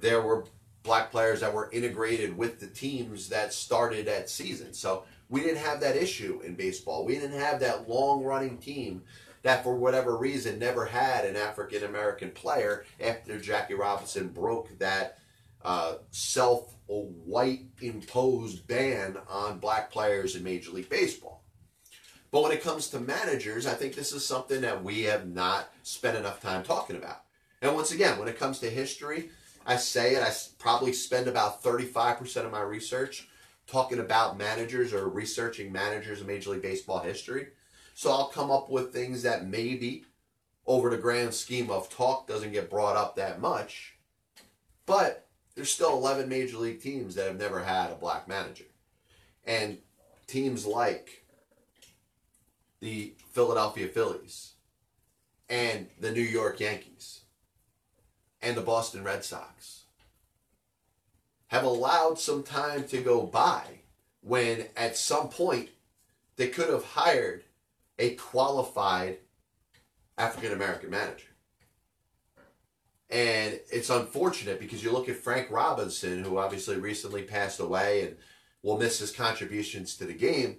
there 0.00 0.22
were 0.22 0.46
black 0.82 1.10
players 1.10 1.40
that 1.40 1.52
were 1.52 1.70
integrated 1.72 2.36
with 2.36 2.60
the 2.60 2.66
teams 2.66 3.28
that 3.28 3.52
started 3.52 4.06
that 4.06 4.30
season. 4.30 4.72
So 4.72 5.04
we 5.28 5.40
didn't 5.40 5.64
have 5.64 5.80
that 5.80 5.96
issue 5.96 6.40
in 6.44 6.54
baseball. 6.54 7.04
We 7.04 7.14
didn't 7.14 7.38
have 7.38 7.60
that 7.60 7.88
long 7.88 8.22
running 8.22 8.58
team 8.58 9.02
that 9.42 9.62
for 9.62 9.74
whatever 9.74 10.16
reason 10.16 10.58
never 10.58 10.86
had 10.86 11.24
an 11.24 11.36
African 11.36 11.84
American 11.84 12.30
player 12.30 12.84
after 13.02 13.38
Jackie 13.38 13.74
Robinson 13.74 14.28
broke 14.28 14.78
that 14.78 15.18
uh, 15.64 15.94
self 16.10 16.74
white 16.86 17.66
imposed 17.80 18.66
ban 18.66 19.16
on 19.28 19.58
black 19.58 19.90
players 19.90 20.36
in 20.36 20.42
Major 20.42 20.70
League 20.70 20.90
Baseball. 20.90 21.42
But 22.30 22.42
when 22.42 22.52
it 22.52 22.62
comes 22.62 22.88
to 22.88 23.00
managers, 23.00 23.66
I 23.66 23.74
think 23.74 23.94
this 23.94 24.12
is 24.12 24.26
something 24.26 24.60
that 24.62 24.82
we 24.82 25.02
have 25.02 25.28
not 25.28 25.70
spent 25.82 26.16
enough 26.16 26.40
time 26.40 26.64
talking 26.64 26.96
about. 26.96 27.22
And 27.62 27.74
once 27.74 27.92
again, 27.92 28.18
when 28.18 28.28
it 28.28 28.38
comes 28.38 28.58
to 28.58 28.68
history, 28.68 29.30
I 29.64 29.76
say 29.76 30.16
it, 30.16 30.22
I 30.22 30.32
probably 30.58 30.92
spend 30.92 31.28
about 31.28 31.62
35% 31.62 32.44
of 32.44 32.52
my 32.52 32.60
research 32.60 33.28
talking 33.66 34.00
about 34.00 34.36
managers 34.36 34.92
or 34.92 35.08
researching 35.08 35.72
managers 35.72 36.20
in 36.20 36.26
Major 36.26 36.50
League 36.50 36.62
Baseball 36.62 36.98
history. 36.98 37.48
So 37.94 38.10
I'll 38.10 38.28
come 38.28 38.50
up 38.50 38.68
with 38.68 38.92
things 38.92 39.22
that 39.22 39.46
maybe 39.46 40.04
over 40.66 40.90
the 40.90 40.98
grand 40.98 41.32
scheme 41.32 41.70
of 41.70 41.88
talk 41.88 42.26
doesn't 42.26 42.52
get 42.52 42.68
brought 42.68 42.96
up 42.96 43.16
that 43.16 43.40
much. 43.40 43.94
But 44.86 45.23
there's 45.54 45.70
still 45.70 45.92
11 45.92 46.28
major 46.28 46.58
league 46.58 46.80
teams 46.80 47.14
that 47.14 47.26
have 47.26 47.38
never 47.38 47.62
had 47.62 47.90
a 47.90 47.96
black 47.96 48.26
manager. 48.28 48.64
And 49.46 49.78
teams 50.26 50.66
like 50.66 51.24
the 52.80 53.14
Philadelphia 53.32 53.88
Phillies 53.88 54.52
and 55.48 55.88
the 56.00 56.10
New 56.10 56.20
York 56.20 56.60
Yankees 56.60 57.20
and 58.42 58.56
the 58.56 58.62
Boston 58.62 59.04
Red 59.04 59.24
Sox 59.24 59.84
have 61.48 61.64
allowed 61.64 62.18
some 62.18 62.42
time 62.42 62.84
to 62.88 63.00
go 63.00 63.22
by 63.22 63.62
when 64.22 64.66
at 64.76 64.96
some 64.96 65.28
point 65.28 65.68
they 66.36 66.48
could 66.48 66.68
have 66.68 66.84
hired 66.84 67.44
a 67.98 68.14
qualified 68.16 69.18
African 70.18 70.52
American 70.52 70.90
manager. 70.90 71.33
And 73.10 73.60
it's 73.70 73.90
unfortunate 73.90 74.58
because 74.58 74.82
you 74.82 74.90
look 74.92 75.08
at 75.08 75.16
Frank 75.16 75.50
Robinson, 75.50 76.24
who 76.24 76.38
obviously 76.38 76.76
recently 76.76 77.22
passed 77.22 77.60
away 77.60 78.02
and 78.06 78.16
will 78.62 78.78
miss 78.78 78.98
his 78.98 79.10
contributions 79.10 79.96
to 79.96 80.04
the 80.04 80.14
game, 80.14 80.58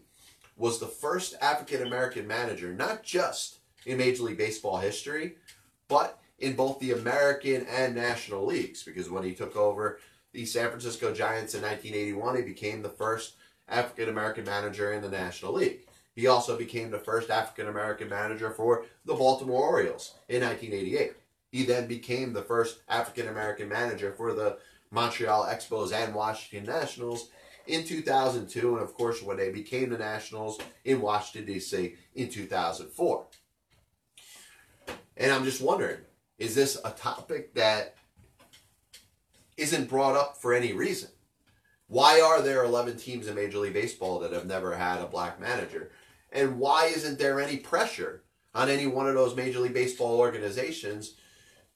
was 0.55 0.79
the 0.79 0.87
first 0.87 1.35
African 1.41 1.85
American 1.85 2.27
manager, 2.27 2.73
not 2.73 3.03
just 3.03 3.59
in 3.85 3.97
Major 3.97 4.23
League 4.23 4.37
Baseball 4.37 4.77
history, 4.77 5.35
but 5.87 6.19
in 6.39 6.55
both 6.55 6.79
the 6.79 6.91
American 6.91 7.65
and 7.67 7.95
National 7.95 8.45
Leagues. 8.45 8.83
Because 8.83 9.09
when 9.09 9.23
he 9.23 9.33
took 9.33 9.55
over 9.55 9.99
the 10.31 10.45
San 10.45 10.69
Francisco 10.69 11.13
Giants 11.13 11.55
in 11.55 11.61
1981, 11.61 12.35
he 12.37 12.41
became 12.41 12.81
the 12.81 12.89
first 12.89 13.35
African 13.67 14.09
American 14.09 14.45
manager 14.45 14.93
in 14.93 15.01
the 15.01 15.09
National 15.09 15.53
League. 15.53 15.79
He 16.15 16.27
also 16.27 16.57
became 16.57 16.91
the 16.91 16.99
first 16.99 17.29
African 17.29 17.67
American 17.67 18.09
manager 18.09 18.51
for 18.51 18.85
the 19.03 19.13
Baltimore 19.13 19.67
Orioles 19.67 20.15
in 20.29 20.41
1988. 20.41 21.13
He 21.55 21.63
then 21.63 21.87
became 21.87 22.33
the 22.33 22.41
first 22.41 22.81
African 22.89 23.29
American 23.29 23.69
manager 23.69 24.11
for 24.11 24.33
the 24.33 24.57
Montreal 24.91 25.45
Expos 25.45 25.93
and 25.93 26.13
Washington 26.13 26.67
Nationals 26.67 27.29
in 27.65 27.85
2002, 27.85 28.73
and 28.73 28.83
of 28.83 28.93
course, 28.93 29.23
when 29.23 29.37
they 29.37 29.53
became 29.53 29.89
the 29.89 29.97
Nationals 29.97 30.59
in 30.83 30.99
Washington, 30.99 31.53
D.C. 31.53 31.95
in 32.13 32.29
2004. 32.29 33.27
And 35.15 35.31
I'm 35.31 35.45
just 35.45 35.61
wondering 35.61 35.99
is 36.37 36.55
this 36.55 36.77
a 36.83 36.91
topic 36.91 37.53
that 37.53 37.95
isn't 39.55 39.87
brought 39.87 40.17
up 40.17 40.35
for 40.35 40.53
any 40.53 40.73
reason? 40.73 41.07
Why 41.87 42.19
are 42.19 42.41
there 42.41 42.65
11 42.65 42.97
teams 42.97 43.27
in 43.27 43.35
Major 43.35 43.59
League 43.59 43.71
Baseball 43.71 44.19
that 44.19 44.33
have 44.33 44.45
never 44.45 44.75
had 44.75 44.99
a 44.99 45.07
black 45.07 45.39
manager? 45.39 45.91
And 46.33 46.59
why 46.59 46.87
isn't 46.87 47.17
there 47.17 47.39
any 47.39 47.55
pressure 47.55 48.23
on 48.53 48.67
any 48.67 48.87
one 48.87 49.07
of 49.07 49.15
those 49.15 49.37
Major 49.37 49.61
League 49.61 49.73
Baseball 49.73 50.19
organizations 50.19 51.13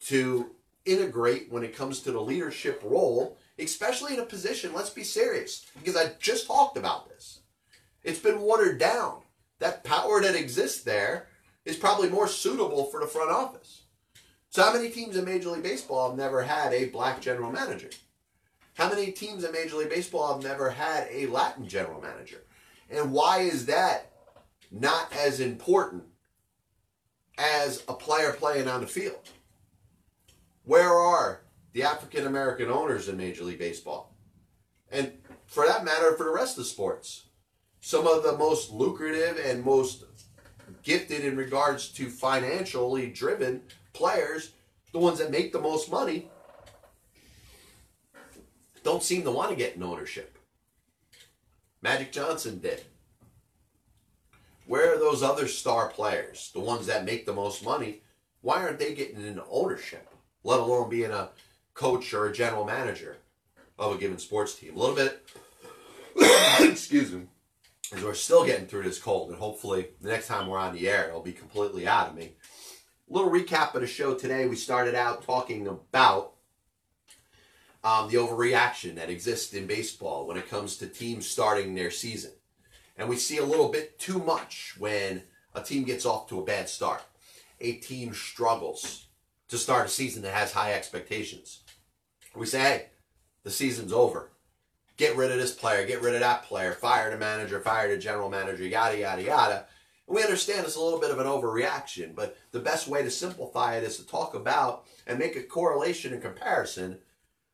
to 0.05 0.51
integrate 0.85 1.51
when 1.51 1.63
it 1.63 1.75
comes 1.75 2.01
to 2.01 2.11
the 2.11 2.21
leadership 2.21 2.81
role, 2.83 3.37
especially 3.57 4.13
in 4.13 4.19
a 4.19 4.25
position, 4.25 4.73
let's 4.73 4.89
be 4.89 5.03
serious, 5.03 5.65
because 5.77 5.95
I 5.95 6.13
just 6.19 6.47
talked 6.47 6.77
about 6.77 7.09
this. 7.09 7.41
It's 8.03 8.19
been 8.19 8.41
watered 8.41 8.79
down. 8.79 9.21
That 9.59 9.83
power 9.83 10.21
that 10.21 10.35
exists 10.35 10.83
there 10.83 11.27
is 11.65 11.75
probably 11.75 12.09
more 12.09 12.27
suitable 12.27 12.85
for 12.85 12.99
the 12.99 13.07
front 13.07 13.29
office. 13.29 13.83
So, 14.49 14.63
how 14.63 14.73
many 14.73 14.89
teams 14.89 15.15
in 15.15 15.25
Major 15.25 15.49
League 15.49 15.63
Baseball 15.63 16.09
have 16.09 16.17
never 16.17 16.41
had 16.41 16.73
a 16.73 16.85
black 16.85 17.21
general 17.21 17.51
manager? 17.51 17.89
How 18.73 18.89
many 18.89 19.11
teams 19.11 19.43
in 19.43 19.51
Major 19.51 19.75
League 19.75 19.89
Baseball 19.89 20.33
have 20.33 20.43
never 20.43 20.69
had 20.69 21.07
a 21.11 21.27
Latin 21.27 21.67
general 21.67 22.01
manager? 22.01 22.43
And 22.89 23.11
why 23.11 23.41
is 23.41 23.65
that 23.65 24.11
not 24.71 25.13
as 25.13 25.39
important 25.39 26.03
as 27.37 27.83
a 27.87 27.93
player 27.93 28.31
playing 28.31 28.67
on 28.67 28.81
the 28.81 28.87
field? 28.87 29.29
Where 30.69 30.93
are 30.93 31.41
the 31.73 31.81
African 31.81 32.27
American 32.27 32.69
owners 32.69 33.09
in 33.09 33.17
Major 33.17 33.43
League 33.43 33.57
Baseball? 33.57 34.13
And 34.91 35.13
for 35.47 35.65
that 35.65 35.83
matter, 35.83 36.15
for 36.15 36.25
the 36.25 36.31
rest 36.31 36.59
of 36.59 36.63
the 36.63 36.69
sports. 36.69 37.23
Some 37.81 38.05
of 38.05 38.21
the 38.21 38.37
most 38.37 38.69
lucrative 38.69 39.39
and 39.43 39.65
most 39.65 40.03
gifted 40.83 41.25
in 41.25 41.35
regards 41.35 41.87
to 41.93 42.07
financially 42.07 43.09
driven 43.09 43.63
players, 43.93 44.51
the 44.91 44.99
ones 44.99 45.17
that 45.17 45.31
make 45.31 45.51
the 45.51 45.59
most 45.59 45.91
money, 45.91 46.29
don't 48.83 49.01
seem 49.01 49.23
to 49.23 49.31
want 49.31 49.49
to 49.49 49.55
get 49.55 49.75
in 49.75 49.81
ownership. 49.81 50.37
Magic 51.81 52.11
Johnson 52.11 52.59
did. 52.59 52.83
Where 54.67 54.93
are 54.93 54.99
those 54.99 55.23
other 55.23 55.47
star 55.47 55.89
players, 55.89 56.51
the 56.53 56.59
ones 56.59 56.85
that 56.85 57.05
make 57.05 57.25
the 57.25 57.33
most 57.33 57.65
money? 57.65 58.03
Why 58.41 58.61
aren't 58.61 58.77
they 58.77 58.93
getting 58.93 59.25
into 59.25 59.43
ownership, 59.49 60.13
let 60.43 60.59
alone 60.59 60.89
being 60.89 61.11
a 61.11 61.29
coach 61.73 62.13
or 62.13 62.27
a 62.27 62.33
general 62.33 62.65
manager 62.65 63.17
of 63.77 63.95
a 63.95 63.97
given 63.97 64.17
sports 64.17 64.55
team? 64.55 64.75
A 64.75 64.79
little 64.79 64.95
bit, 64.95 65.25
excuse 66.59 67.11
me, 67.11 67.23
as 67.95 68.03
we're 68.03 68.13
still 68.13 68.45
getting 68.45 68.67
through 68.67 68.83
this 68.83 68.99
cold, 68.99 69.29
and 69.29 69.39
hopefully 69.39 69.87
the 70.01 70.09
next 70.09 70.27
time 70.27 70.47
we're 70.47 70.57
on 70.57 70.73
the 70.73 70.87
air, 70.87 71.07
it'll 71.07 71.21
be 71.21 71.31
completely 71.31 71.87
out 71.87 72.09
of 72.09 72.15
me. 72.15 72.33
A 73.09 73.13
little 73.13 73.31
recap 73.31 73.73
of 73.73 73.81
the 73.81 73.87
show 73.87 74.13
today. 74.13 74.47
We 74.47 74.55
started 74.55 74.93
out 74.93 75.23
talking 75.23 75.67
about 75.67 76.33
um, 77.83 78.09
the 78.09 78.17
overreaction 78.17 78.95
that 78.95 79.09
exists 79.09 79.53
in 79.53 79.65
baseball 79.65 80.27
when 80.27 80.37
it 80.37 80.49
comes 80.49 80.77
to 80.77 80.87
teams 80.87 81.25
starting 81.27 81.73
their 81.73 81.91
season. 81.91 82.31
And 82.97 83.07
we 83.07 83.15
see 83.15 83.37
a 83.37 83.45
little 83.45 83.69
bit 83.69 83.97
too 83.97 84.19
much 84.19 84.75
when 84.77 85.23
a 85.55 85.61
team 85.61 85.85
gets 85.85 86.05
off 86.05 86.27
to 86.29 86.39
a 86.39 86.45
bad 86.45 86.69
start. 86.69 87.01
A 87.61 87.73
team 87.73 88.13
struggles 88.13 89.07
to 89.49 89.57
start 89.57 89.87
a 89.87 89.89
season 89.89 90.21
that 90.23 90.33
has 90.33 90.53
high 90.53 90.73
expectations. 90.73 91.59
We 92.35 92.45
say, 92.45 92.59
hey, 92.59 92.85
the 93.43 93.51
season's 93.51 93.91
over. 93.91 94.31
Get 94.97 95.15
rid 95.15 95.31
of 95.31 95.37
this 95.37 95.53
player, 95.53 95.85
get 95.85 96.01
rid 96.01 96.13
of 96.13 96.19
that 96.21 96.43
player, 96.43 96.73
fire 96.73 97.09
the 97.09 97.17
manager, 97.17 97.59
fire 97.59 97.89
the 97.89 97.97
general 97.97 98.29
manager, 98.29 98.65
yada, 98.65 98.97
yada, 98.99 99.23
yada. 99.23 99.65
And 100.07 100.15
we 100.15 100.23
understand 100.23 100.65
it's 100.65 100.75
a 100.75 100.81
little 100.81 100.99
bit 100.99 101.11
of 101.11 101.19
an 101.19 101.25
overreaction, 101.25 102.13
but 102.15 102.37
the 102.51 102.59
best 102.59 102.87
way 102.87 103.01
to 103.01 103.09
simplify 103.09 103.75
it 103.75 103.83
is 103.83 103.97
to 103.97 104.05
talk 104.05 104.35
about 104.35 104.85
and 105.07 105.17
make 105.17 105.35
a 105.35 105.43
correlation 105.43 106.13
and 106.13 106.21
comparison 106.21 106.99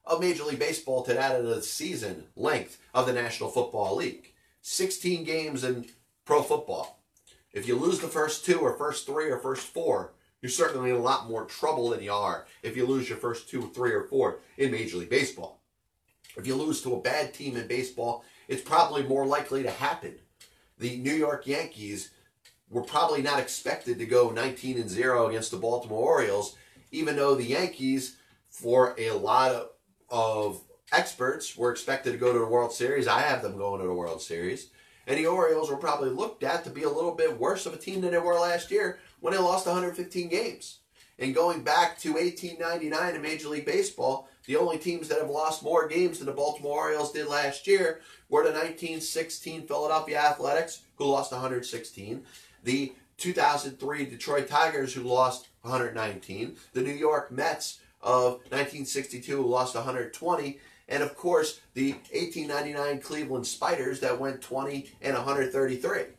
of 0.06 0.20
Major 0.20 0.44
League 0.44 0.60
Baseball 0.60 1.04
to 1.04 1.14
that 1.14 1.40
of 1.40 1.46
the 1.46 1.62
season 1.62 2.26
length 2.36 2.80
of 2.94 3.06
the 3.06 3.14
National 3.14 3.50
Football 3.50 3.96
League. 3.98 4.34
16 4.62 5.24
games 5.24 5.64
in 5.64 5.86
pro 6.26 6.42
football. 6.42 7.04
If 7.54 7.68
you 7.68 7.76
lose 7.76 8.00
the 8.00 8.08
first 8.08 8.44
two 8.44 8.60
or 8.60 8.78
first 8.78 9.06
three 9.06 9.30
or 9.30 9.40
first 9.40 9.68
four, 9.68 10.15
you're 10.46 10.52
certainly 10.52 10.92
in 10.92 10.96
a 10.96 11.00
lot 11.00 11.28
more 11.28 11.46
trouble 11.46 11.90
than 11.90 12.04
you 12.04 12.14
are 12.14 12.46
if 12.62 12.78
you 12.78 12.86
lose 12.86 13.10
your 13.10 13.18
first 13.18 13.50
two, 13.50 13.64
three, 13.74 13.92
or 13.92 14.04
four 14.04 14.42
in 14.60 14.70
Major 14.70 14.98
League 14.98 15.10
Baseball. 15.10 15.60
If 16.38 16.46
you 16.46 16.54
lose 16.54 16.84
to 16.84 16.94
a 16.94 17.02
bad 17.02 17.34
team 17.34 17.58
in 17.58 17.66
baseball, 17.66 18.24
it's 18.48 18.62
probably 18.62 19.02
more 19.02 19.26
likely 19.26 19.64
to 19.64 19.72
happen. 19.72 20.14
The 20.78 20.98
New 20.98 21.16
York 21.16 21.48
Yankees 21.48 22.12
were 22.70 22.84
probably 22.84 23.24
not 23.24 23.40
expected 23.40 23.98
to 23.98 24.06
go 24.06 24.30
19 24.30 24.78
and 24.78 24.88
0 24.88 25.30
against 25.30 25.50
the 25.50 25.58
Baltimore 25.58 26.04
Orioles, 26.04 26.56
even 26.92 27.16
though 27.16 27.34
the 27.34 27.44
Yankees, 27.44 28.18
for 28.48 28.94
a 29.00 29.14
lot 29.14 29.52
of 29.52 29.70
of 30.12 30.62
experts 30.92 31.58
were 31.58 31.72
expected 31.72 32.12
to 32.12 32.20
go 32.20 32.32
to 32.32 32.38
the 32.38 32.46
World 32.46 32.72
Series. 32.72 33.08
I 33.08 33.22
have 33.22 33.42
them 33.42 33.58
going 33.58 33.82
to 33.82 33.88
the 33.88 33.94
World 33.94 34.22
Series. 34.22 34.70
And 35.08 35.18
the 35.18 35.26
Orioles 35.26 35.72
were 35.72 35.78
probably 35.78 36.12
looked 36.12 36.44
at 36.44 36.64
to 36.64 36.70
be 36.70 36.84
a 36.84 36.90
little 36.90 37.16
bit 37.16 37.40
worse 37.40 37.66
of 37.66 37.74
a 37.74 37.78
team 37.78 38.02
than 38.02 38.12
they 38.12 38.20
were 38.20 38.36
last 38.36 38.70
year 38.70 39.00
when 39.26 39.34
they 39.34 39.40
lost 39.40 39.66
115 39.66 40.30
games. 40.30 40.82
And 41.18 41.34
going 41.34 41.64
back 41.64 41.98
to 42.02 42.14
1899 42.14 43.16
in 43.16 43.22
Major 43.24 43.50
League 43.50 43.66
Baseball, 43.66 44.30
the 44.46 44.56
only 44.56 44.78
teams 44.78 45.08
that 45.08 45.20
have 45.20 45.32
lost 45.32 45.64
more 45.64 45.88
games 45.88 46.20
than 46.20 46.28
the 46.28 46.32
Baltimore 46.32 46.84
Orioles 46.84 47.12
did 47.12 47.26
last 47.26 47.66
year 47.66 48.02
were 48.30 48.44
the 48.44 48.52
1916 48.52 49.66
Philadelphia 49.66 50.20
Athletics, 50.20 50.84
who 50.98 51.06
lost 51.06 51.32
116, 51.32 52.24
the 52.64 52.94
2003 53.18 54.06
Detroit 54.06 54.48
Tigers, 54.48 54.94
who 54.94 55.02
lost 55.02 55.48
119, 55.64 56.56
the 56.74 56.82
New 56.82 56.94
York 56.94 57.32
Mets, 57.32 57.80
of 58.04 58.34
1962 58.52 59.38
who 59.38 59.48
lost 59.48 59.74
120, 59.74 60.60
and 60.88 61.02
of 61.02 61.18
course 61.18 61.62
the 61.74 61.94
1899 62.14 63.02
Cleveland 63.02 63.48
Spiders 63.48 64.02
that 64.02 64.20
went 64.20 64.44
20 64.44 64.92
and 65.02 65.16
133. 65.16 66.15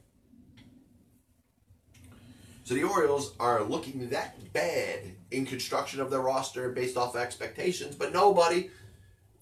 So 2.66 2.74
the 2.74 2.82
Orioles 2.82 3.32
are 3.38 3.62
looking 3.62 4.08
that 4.08 4.52
bad 4.52 4.98
in 5.30 5.46
construction 5.46 6.00
of 6.00 6.10
their 6.10 6.20
roster 6.20 6.68
based 6.70 6.96
off 6.96 7.14
of 7.14 7.20
expectations, 7.20 7.94
but 7.94 8.12
nobody 8.12 8.70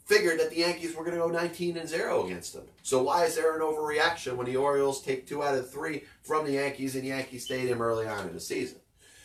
figured 0.05 0.39
that 0.41 0.51
the 0.51 0.59
Yankees 0.59 0.95
were 0.95 1.05
going 1.05 1.17
to 1.17 1.23
go 1.23 1.29
19 1.29 1.79
and 1.79 1.89
0 1.89 2.27
against 2.27 2.53
them. 2.53 2.67
So 2.83 3.03
why 3.03 3.25
is 3.25 3.35
there 3.35 3.57
an 3.57 3.63
overreaction 3.63 4.37
when 4.37 4.47
the 4.47 4.59
Orioles 4.59 5.01
take 5.01 5.27
two 5.27 5.43
out 5.43 5.55
of 5.55 5.71
three 5.71 6.05
from 6.23 6.45
the 6.45 6.53
Yankees 6.53 6.97
in 6.97 7.05
Yankee 7.07 7.39
Stadium 7.39 7.81
early 7.81 8.07
on 8.07 8.29
in 8.29 8.35
the 8.35 8.41
season? 8.41 8.77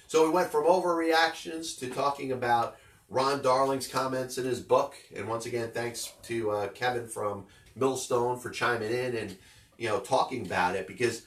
So 0.08 0.24
we 0.24 0.30
went 0.30 0.50
from 0.50 0.64
overreactions 0.64 1.78
to 1.80 1.90
talking 1.90 2.32
about 2.32 2.78
Ron 3.10 3.42
Darling's 3.42 3.90
comments 3.90 4.38
in 4.38 4.46
his 4.46 4.62
book. 4.62 4.96
And 5.14 5.28
once 5.28 5.46
again, 5.46 5.72
thanks 5.74 6.14
to 6.24 6.52
uh, 6.52 6.68
Kevin 6.70 7.06
from 7.06 7.48
Millstone 7.76 8.40
for 8.40 8.50
chiming 8.50 8.92
in 8.92 9.18
and 9.18 9.38
you 9.78 9.90
know 9.90 10.00
talking 10.00 10.46
about 10.46 10.78
it 10.78 10.88
because 10.88 11.24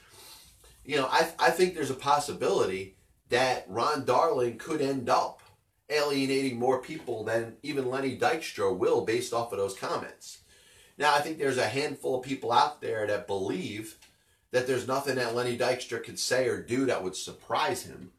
you 0.85 0.97
know 0.97 1.09
I 1.11 1.29
I 1.39 1.51
think 1.51 1.75
there's 1.75 1.91
a 1.91 1.95
possibility 1.95 2.97
that 3.29 3.65
Ron 3.69 4.05
Darling 4.05 4.59
could 4.59 4.81
end 4.81 5.09
up 5.09 5.41
alienating 5.89 6.59
more 6.59 6.81
people 6.81 7.25
than 7.25 7.57
even 7.63 7.91
Lenny 7.91 8.17
Dykstra 8.17 8.77
will 8.77 9.05
based 9.05 9.33
off 9.33 9.53
of 9.53 9.59
those 9.59 9.75
comments. 9.75 10.39
Now 10.99 11.15
I 11.15 11.21
think 11.21 11.39
there's 11.39 11.59
a 11.59 11.69
handful 11.69 12.19
of 12.19 12.25
people 12.25 12.53
out 12.53 12.81
there 12.81 13.07
that 13.07 13.27
believe 13.27 13.97
that 14.51 14.67
there's 14.67 14.87
nothing 14.87 15.17
that 15.17 15.35
Lenny 15.35 15.57
Dykstra 15.57 16.03
could 16.05 16.19
say 16.19 16.47
or 16.47 16.63
do 16.63 16.87
that 16.87 17.03
would 17.03 17.17
surprise 17.17 17.85
him. 17.85 18.13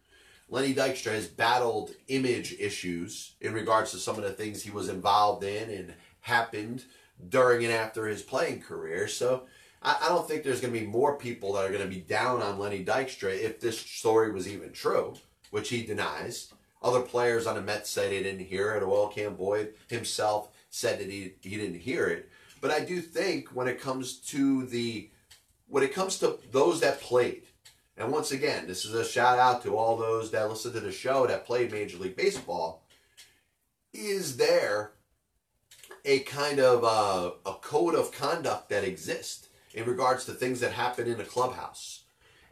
Lenny 0.49 0.73
Dykstra 0.73 1.13
has 1.13 1.27
battled 1.27 1.91
image 2.07 2.55
issues 2.59 3.33
in 3.39 3.53
regards 3.53 3.91
to 3.91 3.97
some 3.97 4.17
of 4.17 4.23
the 4.23 4.31
things 4.31 4.61
he 4.61 4.71
was 4.71 4.89
involved 4.89 5.43
in 5.43 5.69
and 5.69 5.93
happened 6.21 6.83
during 7.29 7.63
and 7.63 7.73
after 7.73 8.07
his 8.07 8.21
playing 8.21 8.61
career. 8.61 9.07
So 9.07 9.43
I, 9.83 9.97
I 10.03 10.09
don't 10.09 10.27
think 10.27 10.43
there's 10.43 10.61
going 10.61 10.73
to 10.73 10.79
be 10.79 10.85
more 10.85 11.17
people 11.17 11.53
that 11.53 11.65
are 11.65 11.71
going 11.71 11.83
to 11.83 11.87
be 11.87 12.01
down 12.01 12.41
on 12.41 12.57
Lenny 12.57 12.83
Dykstra 12.83 13.37
if 13.37 13.59
this 13.59 13.79
story 13.79 14.31
was 14.31 14.47
even 14.47 14.71
true, 14.71 15.15
which 15.51 15.69
he 15.69 15.83
denies. 15.83 16.51
Other 16.81 17.01
players 17.01 17.45
on 17.45 17.55
the 17.55 17.61
Mets 17.61 17.89
said 17.89 18.11
they 18.11 18.23
didn't 18.23 18.45
hear 18.45 18.73
it. 18.73 18.83
Oil 18.83 19.07
Can 19.07 19.35
Boyd 19.35 19.73
himself 19.89 20.49
said 20.69 20.99
that 20.99 21.09
he, 21.09 21.33
he 21.41 21.57
didn't 21.57 21.79
hear 21.79 22.07
it. 22.07 22.29
But 22.59 22.71
I 22.71 22.81
do 22.81 23.01
think 23.01 23.49
when 23.49 23.67
it 23.67 23.79
comes 23.79 24.15
to 24.29 24.65
the 24.65 25.09
when 25.67 25.83
it 25.83 25.93
comes 25.93 26.19
to 26.19 26.37
those 26.51 26.81
that 26.81 27.01
played, 27.01 27.43
and 27.97 28.11
once 28.11 28.31
again, 28.31 28.67
this 28.67 28.85
is 28.85 28.93
a 28.93 29.03
shout 29.03 29.39
out 29.39 29.63
to 29.63 29.75
all 29.75 29.97
those 29.97 30.29
that 30.31 30.49
listen 30.49 30.71
to 30.73 30.79
the 30.79 30.91
show 30.91 31.25
that 31.25 31.45
played 31.45 31.71
Major 31.71 31.97
League 31.97 32.15
Baseball. 32.15 32.83
Is 33.91 34.37
there 34.37 34.91
a 36.05 36.19
kind 36.19 36.59
of 36.59 36.83
uh, 36.83 37.31
a 37.45 37.55
code 37.55 37.95
of 37.95 38.11
conduct 38.11 38.69
that 38.69 38.83
exists 38.83 39.49
in 39.73 39.85
regards 39.85 40.25
to 40.25 40.33
things 40.33 40.59
that 40.59 40.71
happen 40.71 41.07
in 41.07 41.19
a 41.19 41.25
clubhouse? 41.25 42.03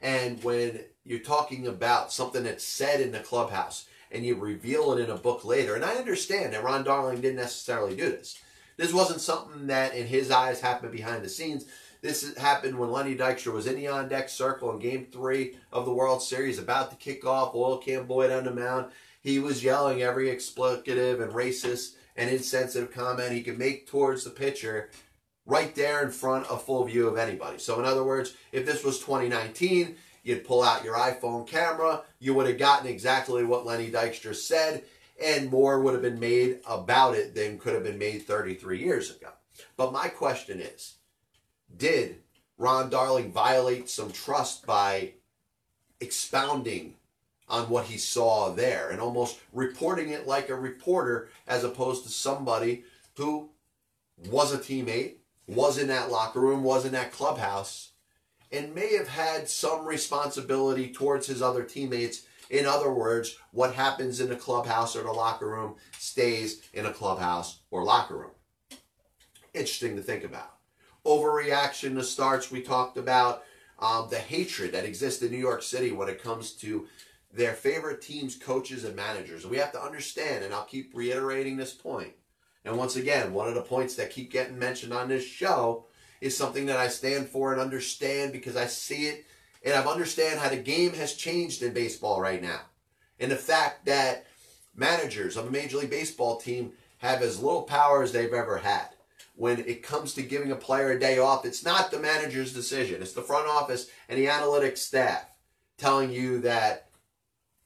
And 0.02 0.44
when 0.44 0.82
you're 1.06 1.20
talking 1.20 1.68
about 1.68 2.12
something 2.12 2.44
that's 2.44 2.64
said 2.64 3.02
in 3.02 3.12
the 3.12 3.20
clubhouse 3.20 3.86
and 4.12 4.26
you 4.26 4.36
reveal 4.36 4.94
it 4.94 5.04
in 5.04 5.10
a 5.10 5.18
book 5.18 5.46
later, 5.46 5.76
and 5.76 5.86
I 5.86 5.96
understand 5.96 6.54
that 6.54 6.64
Ron 6.64 6.84
Darling 6.84 7.22
didn't 7.22 7.38
necessarily 7.38 7.96
do 7.96 8.10
this. 8.10 8.38
This 8.78 8.94
wasn't 8.94 9.22
something 9.22 9.68
that 9.68 9.94
in 9.94 10.08
his 10.08 10.32
eyes 10.32 10.60
happened 10.60 10.92
behind 10.92 11.24
the 11.24 11.30
scenes. 11.30 11.66
This 12.02 12.36
happened 12.36 12.80
when 12.80 12.92
Lenny 12.92 13.16
Dykstra 13.16 13.54
was 13.54 13.68
in 13.68 13.76
the 13.76 13.88
on 13.88 14.10
deck 14.10 14.28
circle 14.28 14.72
in 14.72 14.80
game 14.80 15.08
three 15.12 15.56
of 15.72 15.86
the 15.86 15.94
World 15.94 16.24
Series, 16.24 16.58
about 16.58 16.90
to 16.90 16.98
kick 16.98 17.26
off. 17.26 17.54
Oil 17.54 17.78
Can 17.78 18.06
Boyd 18.06 18.32
on 18.32 18.46
the 18.46 18.52
mound. 18.52 18.92
He 19.22 19.38
was 19.38 19.64
yelling 19.64 20.02
every 20.02 20.32
expletive 20.32 21.22
and 21.22 21.32
racist 21.32 21.94
and 22.16 22.30
insensitive 22.30 22.92
comment 22.92 23.34
he 23.34 23.44
could 23.44 23.60
make 23.60 23.88
towards 23.88 24.24
the 24.24 24.32
pitcher 24.32 24.90
right 25.46 25.74
there 25.76 26.04
in 26.04 26.12
front 26.12 26.50
of 26.50 26.64
full 26.64 26.86
view 26.86 27.08
of 27.08 27.18
anybody. 27.18 27.58
So, 27.58 27.80
in 27.80 27.86
other 27.86 28.04
words, 28.04 28.36
if 28.52 28.66
this 28.66 28.84
was 28.84 29.00
2019, 29.00 29.96
you'd 30.24 30.46
pull 30.46 30.64
out 30.64 30.84
your 30.84 30.96
iPhone 30.96 31.48
camera, 31.48 32.04
you 32.20 32.34
would 32.34 32.48
have 32.48 32.58
gotten 32.58 32.88
exactly 32.88 33.44
what 33.44 33.66
Lenny 33.66 33.90
Dykstra 33.90 34.36
said, 34.36 34.84
and 35.24 35.50
more 35.50 35.80
would 35.80 35.94
have 35.94 36.02
been 36.02 36.20
made 36.20 36.60
about 36.68 37.16
it 37.16 37.36
than 37.36 37.58
could 37.58 37.74
have 37.74 37.84
been 37.84 37.98
made 37.98 38.24
33 38.24 38.80
years 38.80 39.16
ago. 39.16 39.30
But 39.78 39.94
my 39.94 40.08
question 40.08 40.60
is 40.60 40.96
did 41.76 42.18
Ron 42.58 42.90
Darling 42.90 43.32
violate 43.32 43.90
some 43.90 44.12
trust 44.12 44.66
by 44.66 45.14
expounding 46.00 46.96
on 47.48 47.70
what 47.70 47.86
he 47.86 47.98
saw 47.98 48.50
there 48.50 48.90
and 48.90 49.02
almost 49.02 49.40
reporting 49.52 50.10
it 50.10 50.28
like 50.28 50.50
a 50.50 50.56
reporter 50.56 51.30
as 51.48 51.64
opposed 51.64 52.04
to 52.04 52.10
somebody 52.10 52.84
who 53.18 53.50
was 54.30 54.54
a 54.54 54.58
teammate, 54.58 55.16
was 55.56 55.78
in 55.78 55.88
that 55.88 56.10
locker 56.10 56.40
room, 56.40 56.64
was 56.64 56.86
in 56.86 56.94
that 56.94 57.12
clubhouse, 57.12 57.92
and 58.52 58.74
may 58.74 58.96
have 58.96 59.08
had 59.08 59.50
some 59.50 59.86
responsibility 59.86 60.92
towards 60.92 61.28
his 61.28 61.42
other 61.42 61.64
teammates. 61.64 62.24
In 62.50 62.66
other 62.66 62.92
words, 62.92 63.38
what 63.52 63.74
happens 63.74 64.20
in 64.20 64.30
the 64.30 64.36
clubhouse 64.36 64.96
or 64.96 65.04
the 65.04 65.12
locker 65.12 65.48
room 65.48 65.76
stays 65.98 66.62
in 66.74 66.86
a 66.86 66.94
clubhouse 66.94 67.60
or 67.70 67.84
locker 67.84 68.18
room. 68.18 68.32
Interesting 69.54 69.96
to 69.96 70.02
think 70.02 70.24
about. 70.24 70.56
Overreaction 71.06 71.96
to 71.96 72.04
starts, 72.04 72.52
we 72.52 72.62
talked 72.62 72.98
about 72.98 73.44
um, 73.80 74.08
the 74.10 74.20
hatred 74.20 74.72
that 74.74 74.86
exists 74.86 75.22
in 75.22 75.32
New 75.32 75.38
York 75.38 75.64
City 75.64 75.92
when 75.92 76.08
it 76.08 76.22
comes 76.22 76.52
to 76.54 76.88
their 77.34 77.54
favorite 77.54 78.02
teams, 78.02 78.36
coaches, 78.36 78.84
and 78.84 78.96
managers. 78.96 79.48
We 79.48 79.58
have 79.58 79.72
to 79.72 79.82
understand, 79.82 80.44
and 80.44 80.54
I'll 80.54 80.66
keep 80.66 80.92
reiterating 80.94 81.58
this 81.58 81.74
point. 81.74 82.14
And 82.64 82.78
once 82.78 82.96
again, 82.96 83.34
one 83.34 83.48
of 83.48 83.56
the 83.56 83.62
points 83.62 83.96
that 83.96 84.12
keep 84.12 84.32
getting 84.32 84.60
mentioned 84.60 84.94
on 84.94 85.10
this 85.10 85.26
show 85.26 85.86
is 86.20 86.38
something 86.38 86.68
that 86.68 86.78
I 86.78 86.88
stand 86.88 87.28
for 87.28 87.52
and 87.52 87.62
understand 87.62 88.32
because 88.32 88.56
I 88.56 88.68
see 88.68 89.08
it 89.08 89.26
and 89.64 89.74
I've 89.74 89.88
understand 89.88 90.40
how 90.40 90.50
the 90.50 90.58
game 90.58 90.94
has 90.94 91.14
changed 91.14 91.62
in 91.64 91.74
baseball 91.74 92.22
right 92.22 92.42
now. 92.42 92.62
And 93.20 93.32
the 93.32 93.36
fact 93.36 93.86
that 93.86 94.26
managers 94.76 95.38
of 95.38 95.48
a 95.48 95.52
Major 95.52 95.78
League 95.78 95.90
Baseball 95.90 96.38
team 96.38 96.74
have 96.98 97.22
as 97.22 97.42
little 97.42 97.64
power 97.64 98.04
as 98.04 98.12
they've 98.12 98.34
ever 98.34 98.58
had. 98.58 98.90
When 99.36 99.60
it 99.60 99.82
comes 99.82 100.14
to 100.14 100.22
giving 100.22 100.52
a 100.52 100.56
player 100.56 100.92
a 100.92 101.00
day 101.00 101.18
off, 101.18 101.46
it's 101.46 101.66
not 101.66 101.90
the 101.90 102.00
manager's 102.00 102.54
decision. 102.54 103.02
It's 103.02 103.14
the 103.14 103.22
front 103.22 103.48
office 103.48 103.88
and 104.08 104.20
the 104.20 104.28
analytics 104.28 104.80
staff 104.80 105.26
telling 105.78 106.12
you 106.12 106.40
that 106.42 106.90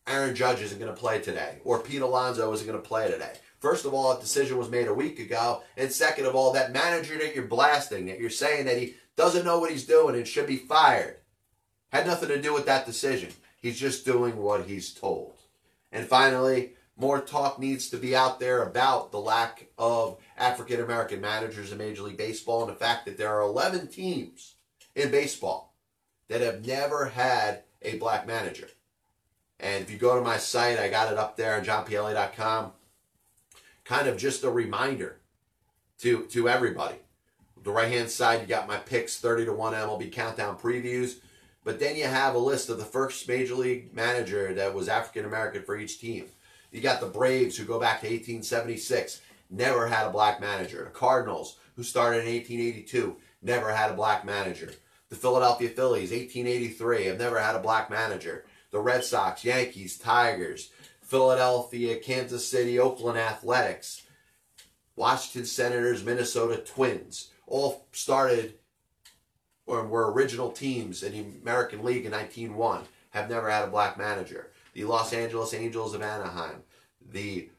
Aaron 0.08 0.36
Judge 0.36 0.62
isn't 0.62 0.80
going 0.80 0.94
to 0.94 1.00
play 1.00 1.20
today 1.20 1.58
or 1.66 1.80
Pete 1.80 2.02
Alonso 2.02 2.52
isn't 2.54 2.68
going 2.68 2.82
to 2.82 2.88
play 2.88 3.12
today. 3.12 3.34
First 3.66 3.86
of 3.86 3.96
all, 3.96 4.16
a 4.16 4.22
decision 4.22 4.60
was 4.60 4.70
made 4.70 4.88
a 4.88 4.94
week 4.94 5.18
ago. 5.18 5.64
And 5.76 5.92
second 5.92 6.28
of 6.28 6.36
all, 6.36 6.54
that 6.54 6.72
manager 6.72 7.18
that 7.18 7.34
you're 7.34 7.48
blasting, 7.48 8.06
that 8.06 8.20
you're 8.20 8.30
saying 8.30 8.68
that 8.68 8.78
he 8.78 8.94
doesn't 9.16 9.44
know 9.44 9.58
what 9.58 9.72
he's 9.72 9.88
doing 9.88 10.16
and 10.16 10.28
should 10.28 10.46
be 10.46 10.58
fired, 10.58 11.18
had 11.92 12.06
nothing 12.06 12.30
to 12.30 12.40
do 12.40 12.54
with 12.54 12.68
that 12.68 12.86
decision. 12.86 13.32
He's 13.60 13.80
just 13.80 14.06
doing 14.06 14.38
what 14.38 14.68
he's 14.68 14.94
told. 14.94 15.34
And 15.92 16.06
finally, 16.06 16.74
more 16.96 17.20
talk 17.20 17.58
needs 17.58 17.90
to 17.90 17.98
be 17.98 18.16
out 18.16 18.40
there 18.40 18.62
about 18.62 19.12
the 19.12 19.20
lack 19.20 19.66
of 19.80 20.20
African 20.38 20.80
American 20.80 21.20
managers 21.20 21.72
in 21.72 21.80
Major 21.80 22.04
League 22.04 22.18
Baseball 22.18 22.62
and 22.62 22.72
the 22.72 22.80
fact 22.80 23.06
that 23.06 23.18
there 23.18 23.34
are 23.34 23.42
11 23.42 23.88
teams 23.88 24.54
in 24.94 25.10
baseball 25.10 25.74
that 26.28 26.42
have 26.42 26.68
never 26.68 27.06
had 27.06 27.64
a 27.82 27.98
black 27.98 28.28
manager. 28.28 28.68
And 29.60 29.84
if 29.84 29.90
you 29.90 29.98
go 29.98 30.16
to 30.16 30.22
my 30.24 30.38
site, 30.38 30.78
I 30.78 30.88
got 30.88 31.12
it 31.12 31.18
up 31.18 31.36
there 31.36 31.56
on 31.56 31.66
johnpielli.com 31.66 32.74
kind 33.86 34.08
of 34.08 34.18
just 34.18 34.44
a 34.44 34.50
reminder 34.50 35.22
to 36.00 36.26
to 36.26 36.50
everybody. 36.50 36.96
The 37.64 37.72
right 37.72 37.92
hand 37.92 38.10
side, 38.10 38.42
you 38.42 38.48
got 38.48 38.68
my 38.68 38.78
picks 38.78 39.18
30 39.18 39.46
to 39.46 39.54
1 39.54 39.74
MLB 39.74 40.12
countdown 40.12 40.58
previews. 40.58 41.16
But 41.64 41.80
then 41.80 41.96
you 41.96 42.04
have 42.04 42.36
a 42.36 42.40
list 42.40 42.70
of 42.70 42.78
the 42.78 42.86
first 42.86 43.28
major 43.28 43.56
league 43.56 43.92
manager 43.92 44.54
that 44.54 44.76
was 44.76 44.88
African 44.88 45.26
American 45.26 45.64
for 45.64 45.76
each 45.76 46.00
team. 46.00 46.26
You 46.72 46.82
got 46.82 47.00
the 47.00 47.08
Braves, 47.08 47.58
who 47.58 47.66
go 47.66 47.80
back 47.80 48.02
to 48.02 48.08
1876, 48.08 49.22
never 49.50 49.88
had 49.88 50.06
a 50.06 50.12
black 50.12 50.40
manager. 50.40 50.84
The 50.84 50.92
Cardinals, 50.92 51.58
who 51.76 51.84
started 51.84 52.20
in 52.20 52.34
1882, 52.34 53.16
never 53.42 53.74
had 53.74 53.92
a 53.92 53.96
black 53.96 54.26
manager. 54.26 54.72
The 55.10 55.16
Philadelphia 55.16 55.70
Phillies, 55.70 56.12
1883, 56.12 57.06
have 57.06 57.18
never 57.18 57.40
had 57.40 57.56
a 57.56 57.60
black 57.60 57.90
manager. 57.90 58.46
The 58.72 58.80
Red 58.80 59.04
Sox, 59.04 59.44
Yankees, 59.44 59.98
Tigers, 59.98 60.72
Philadelphia, 61.06 61.98
Kansas 61.98 62.48
City, 62.48 62.80
Oakland 62.80 63.18
Athletics, 63.18 64.02
Washington 64.96 65.46
Senators, 65.46 66.04
Minnesota 66.04 66.58
Twins, 66.58 67.30
all 67.48 67.88
started 67.92 68.56
or 69.68 69.86
were 69.86 70.12
original 70.12 70.52
teams 70.52 71.04
in 71.04 71.12
the 71.12 71.42
American 71.42 71.84
League 71.84 72.06
in 72.06 72.12
1901, 72.12 72.84
have 73.12 73.30
never 73.30 73.50
had 73.50 73.64
a 73.64 73.72
black 73.72 73.98
manager. 73.98 74.52
The 74.74 74.84
Los 74.84 75.14
Angeles 75.14 75.54
Angels 75.54 75.94
of 75.94 76.02
Anaheim, 76.02 76.64
the 77.12 77.50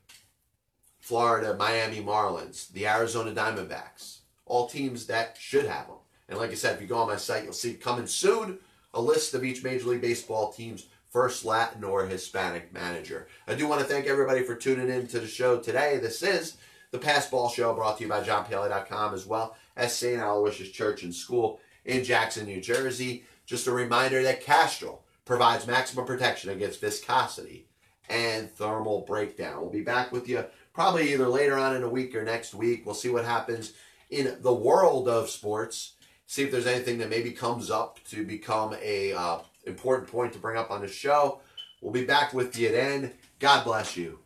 Florida 1.00 1.56
Miami 1.56 2.02
Marlins, 2.02 2.70
the 2.72 2.86
Arizona 2.86 3.32
Diamondbacks, 3.32 4.18
all 4.44 4.68
teams 4.68 5.06
that 5.06 5.36
should 5.38 5.66
have 5.66 5.86
them. 5.86 5.96
And 6.28 6.38
like 6.38 6.50
I 6.50 6.54
said, 6.54 6.74
if 6.74 6.80
you 6.80 6.86
go 6.86 6.98
on 6.98 7.08
my 7.08 7.16
site, 7.16 7.44
you'll 7.44 7.52
see 7.52 7.74
coming 7.74 8.06
soon 8.06 8.58
a 8.92 9.00
list 9.00 9.34
of 9.34 9.44
each 9.44 9.62
Major 9.62 9.88
League 9.88 10.00
Baseball 10.00 10.52
team's 10.52 10.86
first 11.10 11.44
Latin 11.44 11.84
or 11.84 12.06
Hispanic 12.06 12.72
manager. 12.72 13.28
I 13.46 13.54
do 13.54 13.66
want 13.66 13.80
to 13.80 13.86
thank 13.86 14.06
everybody 14.06 14.42
for 14.42 14.54
tuning 14.54 14.90
in 14.90 15.06
to 15.08 15.20
the 15.20 15.26
show 15.26 15.58
today. 15.58 15.98
This 15.98 16.22
is 16.22 16.56
the 16.90 16.98
Passball 16.98 17.52
Show 17.52 17.74
brought 17.74 17.98
to 17.98 18.04
you 18.04 18.10
by 18.10 18.22
JohnPielli.com 18.22 19.14
as 19.14 19.26
well 19.26 19.56
as 19.76 19.94
St. 19.94 20.20
Aloysius 20.20 20.70
Church 20.70 21.02
and 21.02 21.14
School 21.14 21.60
in 21.84 22.04
Jackson, 22.04 22.46
New 22.46 22.60
Jersey. 22.60 23.24
Just 23.46 23.66
a 23.66 23.72
reminder 23.72 24.22
that 24.22 24.42
Castrol 24.42 25.04
provides 25.24 25.66
maximum 25.66 26.06
protection 26.06 26.50
against 26.50 26.80
viscosity 26.80 27.66
and 28.08 28.50
thermal 28.50 29.02
breakdown. 29.02 29.60
We'll 29.60 29.70
be 29.70 29.82
back 29.82 30.12
with 30.12 30.28
you 30.28 30.44
probably 30.72 31.12
either 31.12 31.28
later 31.28 31.56
on 31.56 31.76
in 31.76 31.82
a 31.82 31.88
week 31.88 32.14
or 32.14 32.24
next 32.24 32.54
week. 32.54 32.84
We'll 32.84 32.94
see 32.94 33.08
what 33.08 33.24
happens 33.24 33.72
in 34.10 34.36
the 34.40 34.54
world 34.54 35.08
of 35.08 35.30
sports. 35.30 35.94
See 36.26 36.42
if 36.42 36.50
there's 36.50 36.66
anything 36.66 36.98
that 36.98 37.10
maybe 37.10 37.32
comes 37.32 37.70
up 37.70 37.98
to 38.10 38.24
become 38.24 38.74
a 38.82 39.12
uh, 39.12 39.38
important 39.66 40.10
point 40.10 40.32
to 40.32 40.38
bring 40.38 40.56
up 40.56 40.70
on 40.70 40.80
the 40.80 40.88
show. 40.88 41.40
We'll 41.80 41.92
be 41.92 42.04
back 42.04 42.32
with 42.32 42.58
you 42.58 42.70
then. 42.70 43.12
God 43.38 43.64
bless 43.64 43.96
you. 43.96 44.20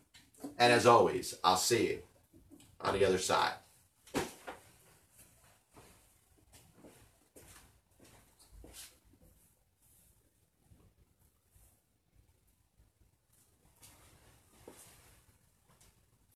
And 0.57 0.71
as 0.71 0.85
always, 0.85 1.35
I'll 1.43 1.57
see 1.57 1.87
you 1.87 1.99
on 2.79 2.93
the 2.93 3.05
other 3.05 3.17
side. 3.17 3.53